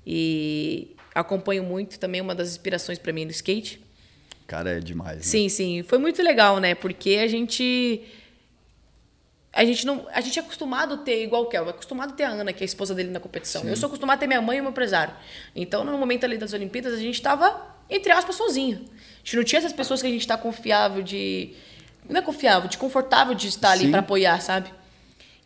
E 0.03 0.95
acompanho 1.13 1.63
muito 1.63 1.99
também 1.99 2.22
uma 2.22 2.34
das 2.34 2.49
inspirações 2.49 2.97
para 2.97 3.13
mim 3.13 3.26
no 3.26 3.30
skate. 3.30 3.88
Cara, 4.50 4.72
é 4.72 4.80
demais. 4.80 5.18
né? 5.18 5.24
Sim, 5.24 5.47
sim. 5.47 5.84
Foi 5.84 6.00
muito 6.00 6.24
legal, 6.24 6.60
né? 6.60 6.74
Porque 6.74 7.18
a 7.24 7.28
gente. 7.28 8.02
A 9.54 9.64
gente 9.64 9.86
não. 9.86 10.08
A 10.12 10.22
gente 10.22 10.39
é 10.39 10.41
acostumado 10.41 10.95
a 10.95 10.97
ter, 10.97 11.24
igual 11.24 11.43
o 11.43 11.45
Kel, 11.45 11.68
é 11.68 11.70
acostumado 11.70 12.14
a 12.14 12.16
ter 12.16 12.24
a 12.24 12.30
Ana, 12.30 12.52
que 12.52 12.64
é 12.64 12.66
a 12.66 12.66
esposa 12.66 12.95
dele 12.95 13.12
na 13.12 13.20
competição. 13.20 13.64
Eu 13.64 13.78
sou 13.78 13.86
acostumado 13.86 14.18
a 14.18 14.20
ter 14.20 14.26
minha 14.26 14.41
mãe 14.41 14.58
e 14.58 14.62
meu 14.62 14.72
empresário. 14.72 15.14
Então, 15.56 15.84
no 15.84 15.95
momento 16.00 16.24
ali 16.24 16.36
das 16.36 16.52
Olimpíadas, 16.52 16.93
a 16.93 16.97
gente 16.97 17.22
tava, 17.22 17.64
entre 17.88 18.12
aspas, 18.12 18.36
sozinho. 18.36 18.78
A 18.78 19.18
gente 19.24 19.36
não 19.36 19.43
tinha 19.43 19.60
essas 19.60 19.74
pessoas 19.74 20.02
que 20.02 20.08
a 20.08 20.12
gente 20.12 20.26
tá 20.26 20.36
confiável 20.36 21.04
de. 21.04 21.54
Não 22.10 22.20
é 22.20 22.24
confiável, 22.24 22.68
de 22.68 22.80
confortável 22.80 23.36
de 23.36 23.50
estar 23.50 23.70
ali 23.70 23.86
Sim. 23.86 23.91
para 23.91 24.00
apoiar, 24.00 24.41
sabe? 24.41 24.72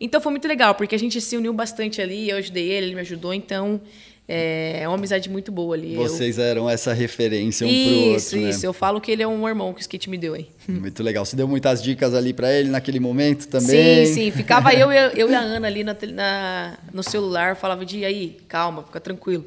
Então 0.00 0.18
foi 0.18 0.30
muito 0.32 0.48
legal, 0.48 0.74
porque 0.74 0.94
a 0.94 0.98
gente 0.98 1.20
se 1.20 1.36
uniu 1.36 1.52
bastante 1.52 2.00
ali, 2.00 2.30
eu 2.30 2.38
ajudei 2.38 2.70
ele, 2.70 2.86
ele 2.86 2.94
me 2.94 3.02
ajudou, 3.02 3.34
então 3.34 3.82
é 4.26 4.80
é 4.82 4.88
uma 4.88 4.96
amizade 4.96 5.28
muito 5.28 5.52
boa 5.52 5.74
ali. 5.74 5.94
Eu- 5.94 6.02
Vocês 6.02 6.38
eram 6.38 6.68
essa 6.68 6.92
referência 6.92 7.66
um 7.66 7.70
isso, 7.70 7.88
pro 7.90 7.98
outro, 8.12 8.40
né? 8.40 8.50
isso. 8.50 8.66
Eu 8.66 8.72
falo 8.72 9.00
que 9.00 9.10
ele 9.10 9.22
é 9.22 9.28
um 9.28 9.46
irmão 9.48 9.72
que 9.72 9.80
o 9.80 9.82
skate 9.82 10.08
me 10.08 10.16
deu 10.18 10.34
aí. 10.34 10.48
Muito 10.68 11.02
legal. 11.02 11.24
Você 11.24 11.36
deu 11.36 11.46
muitas 11.46 11.82
dicas 11.82 12.14
ali 12.14 12.32
pra 12.32 12.52
ele 12.52 12.68
naquele 12.70 12.98
momento 13.00 13.46
também? 13.48 14.06
Sim, 14.06 14.14
sim. 14.14 14.30
Ficava 14.30 14.72
eu, 14.74 14.90
e 14.92 14.96
a- 14.98 15.12
eu 15.14 15.30
e 15.30 15.34
a 15.34 15.40
Ana 15.40 15.66
ali 15.66 15.84
na, 15.84 15.96
na- 16.12 16.78
no 16.92 17.02
celular, 17.02 17.54
falava 17.56 17.84
de 17.84 18.04
aí, 18.04 18.38
calma, 18.48 18.82
fica 18.82 18.98
tranquilo. 19.00 19.46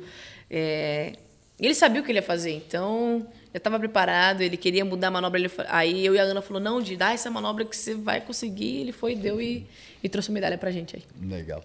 É, 0.49 1.13
ele 1.59 1.73
sabia 1.75 2.01
o 2.01 2.03
que 2.03 2.11
ele 2.11 2.19
ia 2.19 2.23
fazer, 2.23 2.51
então 2.51 3.25
já 3.53 3.57
estava 3.57 3.79
preparado, 3.79 4.41
ele 4.41 4.55
queria 4.57 4.85
mudar 4.85 5.07
a 5.07 5.11
manobra. 5.11 5.39
Ele, 5.39 5.49
aí 5.69 6.05
eu 6.05 6.13
e 6.15 6.19
a 6.19 6.23
Ana 6.23 6.41
falou, 6.41 6.61
não, 6.61 6.79
de 6.81 6.95
dá 6.95 7.13
essa 7.13 7.31
manobra 7.31 7.65
que 7.65 7.75
você 7.75 7.95
vai 7.95 8.21
conseguir. 8.21 8.81
Ele 8.81 8.91
foi, 8.91 9.15
deu 9.15 9.41
e, 9.41 9.65
e 10.03 10.07
trouxe 10.07 10.31
medalha 10.31 10.57
pra 10.57 10.69
gente 10.71 10.95
aí. 10.95 11.03
Legal. 11.27 11.63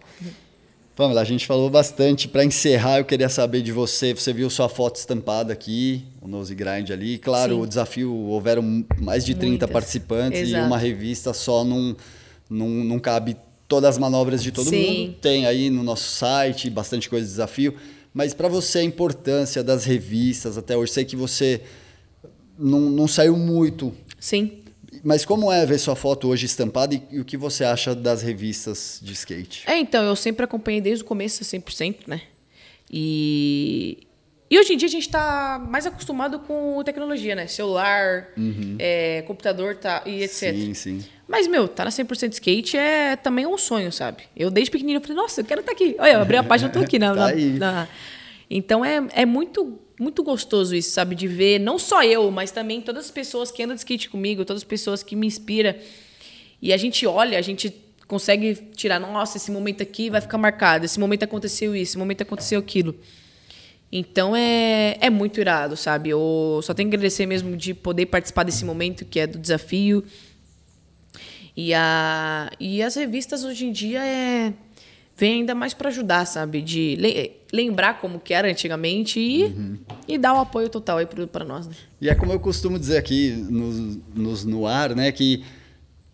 Pamela, 0.94 1.22
a 1.22 1.24
gente 1.24 1.46
falou 1.46 1.70
bastante. 1.70 2.28
Para 2.28 2.44
encerrar, 2.44 2.98
eu 2.98 3.04
queria 3.04 3.28
saber 3.28 3.62
de 3.62 3.72
você. 3.72 4.12
Você 4.14 4.32
viu 4.32 4.50
sua 4.50 4.68
foto 4.68 4.96
estampada 4.96 5.52
aqui, 5.52 6.04
o 6.20 6.28
Nose 6.28 6.54
Grind 6.54 6.90
ali. 6.90 7.18
Claro, 7.18 7.54
Sim. 7.54 7.60
o 7.62 7.66
desafio, 7.66 8.14
houveram 8.14 8.84
mais 9.00 9.24
de 9.24 9.34
30 9.34 9.48
Muitas. 9.48 9.70
participantes 9.70 10.40
e 10.40 10.42
Exato. 10.50 10.66
uma 10.66 10.76
revista 10.76 11.32
só 11.32 11.64
não, 11.64 11.96
não, 12.48 12.68
não 12.68 12.98
cabe 12.98 13.36
todas 13.66 13.90
as 13.90 13.98
manobras 13.98 14.42
de 14.42 14.52
todo 14.52 14.68
Sim. 14.68 15.06
mundo. 15.06 15.14
Tem 15.20 15.46
aí 15.46 15.70
no 15.70 15.82
nosso 15.82 16.04
site 16.10 16.68
bastante 16.68 17.08
coisa 17.08 17.24
de 17.24 17.30
desafio. 17.30 17.74
Mas 18.12 18.34
para 18.34 18.48
você, 18.48 18.80
a 18.80 18.84
importância 18.84 19.64
das 19.64 19.86
revistas 19.86 20.58
até 20.58 20.76
hoje. 20.76 20.92
Sei 20.92 21.06
que 21.06 21.16
você 21.16 21.62
não, 22.58 22.80
não 22.80 23.08
saiu 23.08 23.34
muito 23.36 23.94
Sim. 24.20 24.58
Mas 25.02 25.24
como 25.24 25.50
é 25.52 25.64
ver 25.66 25.78
sua 25.78 25.96
foto 25.96 26.28
hoje 26.28 26.46
estampada 26.46 26.94
e, 26.94 27.02
e 27.10 27.20
o 27.20 27.24
que 27.24 27.36
você 27.36 27.64
acha 27.64 27.94
das 27.94 28.22
revistas 28.22 29.00
de 29.02 29.12
skate? 29.12 29.62
É, 29.66 29.76
então, 29.78 30.04
eu 30.04 30.14
sempre 30.16 30.44
acompanhei 30.44 30.80
desde 30.80 31.02
o 31.04 31.06
começo 31.06 31.44
100%, 31.44 31.96
né? 32.06 32.22
E, 32.90 34.06
e 34.50 34.58
hoje 34.58 34.74
em 34.74 34.76
dia 34.76 34.86
a 34.86 34.90
gente 34.90 35.06
está 35.06 35.58
mais 35.68 35.86
acostumado 35.86 36.38
com 36.40 36.82
tecnologia, 36.84 37.34
né? 37.34 37.46
Celular, 37.46 38.28
é, 38.78 39.22
computador 39.26 39.76
tá, 39.76 40.02
e 40.04 40.22
etc. 40.22 40.54
Sim, 40.54 40.74
sim. 40.74 41.04
Mas, 41.26 41.46
meu, 41.46 41.66
tá 41.66 41.84
na 41.84 41.90
100% 41.90 42.32
skate 42.32 42.76
é 42.76 43.16
também 43.16 43.46
um 43.46 43.56
sonho, 43.56 43.90
sabe? 43.90 44.24
Eu 44.36 44.50
desde 44.50 44.70
pequenininho 44.70 45.00
falei, 45.00 45.16
nossa, 45.16 45.40
eu 45.40 45.44
quero 45.46 45.60
estar 45.60 45.72
aqui. 45.72 45.96
Olha, 45.98 46.12
eu 46.12 46.20
abri 46.20 46.36
a 46.36 46.42
página, 46.44 46.68
eu 46.68 46.72
tô 46.74 46.80
aqui. 46.80 46.98
Na, 46.98 47.08
Tá 47.14 47.20
na- 47.20 47.26
aí. 47.28 47.58
na- 47.58 47.88
Então 48.50 48.84
é, 48.84 49.02
é 49.14 49.24
muito, 49.24 49.78
muito 49.98 50.22
gostoso 50.22 50.74
isso, 50.74 50.90
sabe? 50.90 51.14
De 51.14 51.26
ver, 51.26 51.58
não 51.60 51.78
só 51.78 52.02
eu, 52.02 52.30
mas 52.30 52.50
também 52.50 52.80
todas 52.80 53.06
as 53.06 53.10
pessoas 53.10 53.50
que 53.50 53.62
andam 53.62 53.74
de 53.74 53.80
skate 53.80 54.08
comigo, 54.08 54.44
todas 54.44 54.62
as 54.62 54.68
pessoas 54.68 55.02
que 55.02 55.14
me 55.14 55.26
inspiram. 55.26 55.74
E 56.60 56.72
a 56.72 56.76
gente 56.76 57.06
olha, 57.06 57.38
a 57.38 57.42
gente 57.42 57.74
consegue 58.06 58.54
tirar, 58.76 59.00
nossa, 59.00 59.36
esse 59.36 59.50
momento 59.50 59.82
aqui 59.82 60.10
vai 60.10 60.20
ficar 60.20 60.38
marcado, 60.38 60.84
esse 60.84 61.00
momento 61.00 61.22
aconteceu 61.22 61.74
isso, 61.74 61.92
esse 61.92 61.98
momento 61.98 62.22
aconteceu 62.22 62.58
aquilo. 62.58 62.94
Então 63.90 64.34
é, 64.34 64.96
é 65.00 65.10
muito 65.10 65.40
irado, 65.40 65.76
sabe? 65.76 66.10
Eu 66.10 66.60
só 66.62 66.72
tenho 66.72 66.88
que 66.88 66.96
agradecer 66.96 67.26
mesmo 67.26 67.56
de 67.56 67.74
poder 67.74 68.06
participar 68.06 68.42
desse 68.42 68.64
momento 68.64 69.04
que 69.04 69.20
é 69.20 69.26
do 69.26 69.38
desafio. 69.38 70.02
E, 71.54 71.74
a, 71.74 72.50
e 72.58 72.82
as 72.82 72.94
revistas 72.94 73.44
hoje 73.44 73.66
em 73.66 73.72
dia 73.72 74.02
é, 74.02 74.54
vem 75.22 75.34
ainda 75.34 75.54
mais 75.54 75.72
para 75.72 75.88
ajudar, 75.88 76.24
sabe? 76.26 76.60
De 76.60 76.96
le- 76.96 77.30
lembrar 77.52 78.00
como 78.00 78.18
que 78.18 78.34
era 78.34 78.48
antigamente 78.48 79.20
e, 79.20 79.54
e 80.08 80.18
dar 80.18 80.34
o 80.34 80.40
apoio 80.40 80.68
total 80.68 80.98
aí 80.98 81.06
para 81.06 81.44
nós, 81.44 81.68
né? 81.68 81.74
E 82.00 82.08
é 82.08 82.14
como 82.16 82.32
eu 82.32 82.40
costumo 82.40 82.76
dizer 82.76 82.96
aqui 82.96 83.30
nos, 83.30 83.98
nos 84.12 84.44
no 84.44 84.66
ar, 84.66 84.96
né, 84.96 85.12
que 85.12 85.44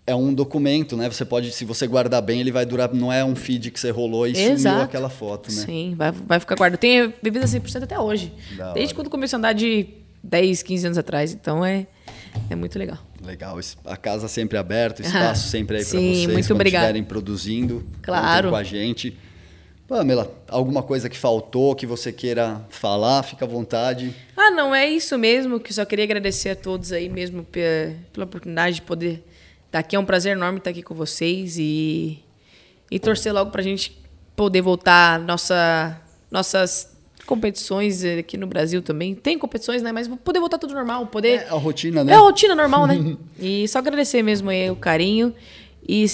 é 0.07 0.15
um 0.15 0.35
documento, 0.35 0.95
né? 0.95 1.09
Você 1.11 1.25
pode, 1.25 1.53
se 1.53 1.65
você 1.65 1.87
guardar 1.87 2.21
bem, 2.21 2.41
ele 2.41 2.53
vai 2.53 2.67
durar. 2.67 2.93
Não 2.93 3.11
é 3.11 3.25
um 3.25 3.35
feed 3.35 3.71
que 3.71 3.81
você 3.81 3.91
rolou 3.91 4.27
e 4.27 4.35
sumiu 4.35 4.53
Exato. 4.53 4.83
aquela 4.85 5.09
foto, 5.09 5.51
né? 5.53 5.63
Sim, 5.65 5.95
vai, 5.97 6.13
vai 6.13 6.39
ficar 6.41 6.55
guardado. 6.57 6.79
Tem 6.79 7.13
bebida 7.23 7.47
100% 7.47 7.83
até 7.85 7.99
hoje. 7.99 8.31
Da 8.59 8.73
Desde 8.75 8.93
hora. 8.93 8.95
quando 9.05 9.11
comecei 9.11 9.37
a 9.37 9.39
andar 9.39 9.53
de 9.55 9.87
10, 10.23 10.63
15 10.63 10.87
anos 10.87 10.99
atrás. 10.99 11.33
Então 11.33 11.65
é, 11.65 11.87
é 12.51 12.55
muito 12.55 12.79
legal. 12.79 12.99
Legal. 13.23 13.59
A 13.85 13.97
casa 13.97 14.29
sempre 14.29 14.57
aberta, 14.59 15.03
o 15.03 15.07
espaço 15.07 15.49
sempre 15.49 15.79
aí 15.79 15.83
para 15.83 15.91
vocês 15.91 16.27
muito 16.27 16.47
quando 16.49 16.67
estiverem 16.67 17.03
produzindo. 17.05 17.85
Claro. 18.03 18.51
com 18.51 18.57
a 18.57 18.63
gente. 18.63 19.17
Pamela, 19.89 20.31
alguma 20.49 20.83
coisa 20.83 21.09
que 21.09 21.17
faltou 21.17 21.75
que 21.75 21.87
você 21.87 22.13
queira 22.13 22.61
falar, 22.69 23.23
fica 23.23 23.47
à 23.47 23.49
vontade. 23.49 24.15
Ah, 24.37 24.51
não, 24.51 24.75
é 24.75 24.87
isso 24.87 25.17
mesmo, 25.17 25.59
que 25.59 25.73
só 25.73 25.85
queria 25.87 26.05
agradecer 26.05 26.51
a 26.51 26.57
todos 26.57 26.93
aí 26.93 27.09
mesmo 27.09 27.43
pe- 27.43 27.97
pela 28.13 28.27
oportunidade 28.27 28.77
de 28.77 28.83
poder 28.83 29.25
estar 29.67 29.79
aqui. 29.79 29.97
É 29.97 29.99
um 29.99 30.05
prazer 30.05 30.33
enorme 30.37 30.59
estar 30.59 30.71
aqui 30.71 30.83
com 30.83 30.95
vocês 30.95 31.57
e, 31.59 32.19
e 32.91 32.99
torcer 32.99 33.33
logo 33.33 33.51
pra 33.51 33.63
gente 33.63 33.99
poder 34.37 34.61
voltar 34.61 35.19
nossa, 35.21 35.99
nossas 36.31 36.95
competições 37.29 38.03
aqui 38.03 38.39
no 38.39 38.47
Brasil 38.47 38.81
também. 38.81 39.15
Tem 39.15 39.39
competições, 39.39 39.83
né? 39.83 39.93
Mas 39.93 40.09
poder 40.09 40.41
voltar 40.41 40.57
tudo 40.57 40.73
normal, 40.73 41.07
poder... 41.07 41.43
É 41.43 41.49
a 41.51 41.55
rotina, 41.55 42.03
né? 42.03 42.13
É 42.15 42.17
a 42.17 42.21
rotina 42.21 42.55
normal, 42.55 42.87
né? 42.87 43.17
e 43.39 43.69
só 43.69 43.81
agradecer 43.81 44.23
mesmo 44.23 44.49
aí 44.49 44.71
o 44.71 44.75
carinho 44.75 45.35
e, 45.87 46.07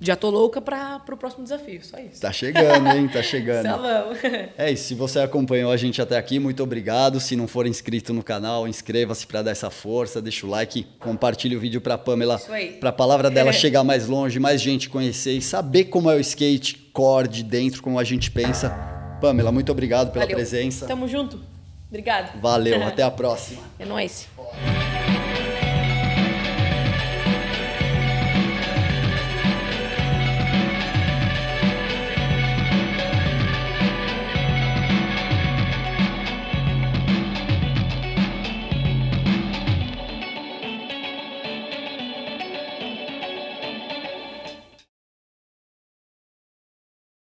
já 0.00 0.16
tô 0.16 0.30
louca 0.30 0.60
para 0.60 1.00
o 1.12 1.16
próximo 1.16 1.44
desafio, 1.44 1.80
só 1.84 1.96
isso. 1.98 2.20
Tá 2.20 2.32
chegando, 2.32 2.88
hein? 2.88 3.06
Tá 3.06 3.22
chegando. 3.22 3.68
Só 3.68 3.78
vamos. 3.78 4.18
É 4.58 4.72
isso. 4.72 4.88
Se 4.88 4.94
você 4.96 5.20
acompanhou 5.20 5.70
a 5.70 5.76
gente 5.76 6.02
até 6.02 6.18
aqui, 6.18 6.40
muito 6.40 6.60
obrigado. 6.60 7.20
Se 7.20 7.36
não 7.36 7.46
for 7.46 7.64
inscrito 7.64 8.12
no 8.12 8.22
canal, 8.22 8.66
inscreva-se 8.66 9.28
para 9.28 9.42
dar 9.42 9.52
essa 9.52 9.70
força, 9.70 10.20
deixa 10.20 10.44
o 10.44 10.50
like, 10.50 10.84
compartilhe 10.98 11.54
o 11.54 11.60
vídeo 11.60 11.80
para 11.80 11.96
Pamela, 11.96 12.40
para 12.80 12.90
a 12.90 12.92
palavra 12.92 13.30
dela 13.30 13.52
chegar 13.52 13.84
mais 13.84 14.08
longe, 14.08 14.40
mais 14.40 14.60
gente 14.60 14.88
conhecer 14.88 15.36
e 15.36 15.40
saber 15.40 15.84
como 15.84 16.10
é 16.10 16.16
o 16.16 16.20
skate 16.20 16.90
core 16.92 17.28
de 17.28 17.44
dentro, 17.44 17.80
como 17.80 18.00
a 18.00 18.04
gente 18.04 18.28
pensa. 18.32 18.93
Pamela, 19.24 19.50
muito 19.50 19.72
obrigado 19.72 20.12
pela 20.12 20.26
Valeu. 20.26 20.36
presença. 20.36 20.86
Tamo 20.86 21.08
junto. 21.08 21.40
Obrigado. 21.88 22.38
Valeu, 22.42 22.82
até 22.84 23.02
a 23.02 23.10
próxima. 23.10 23.62
É 23.78 23.86
nóis. 23.86 24.28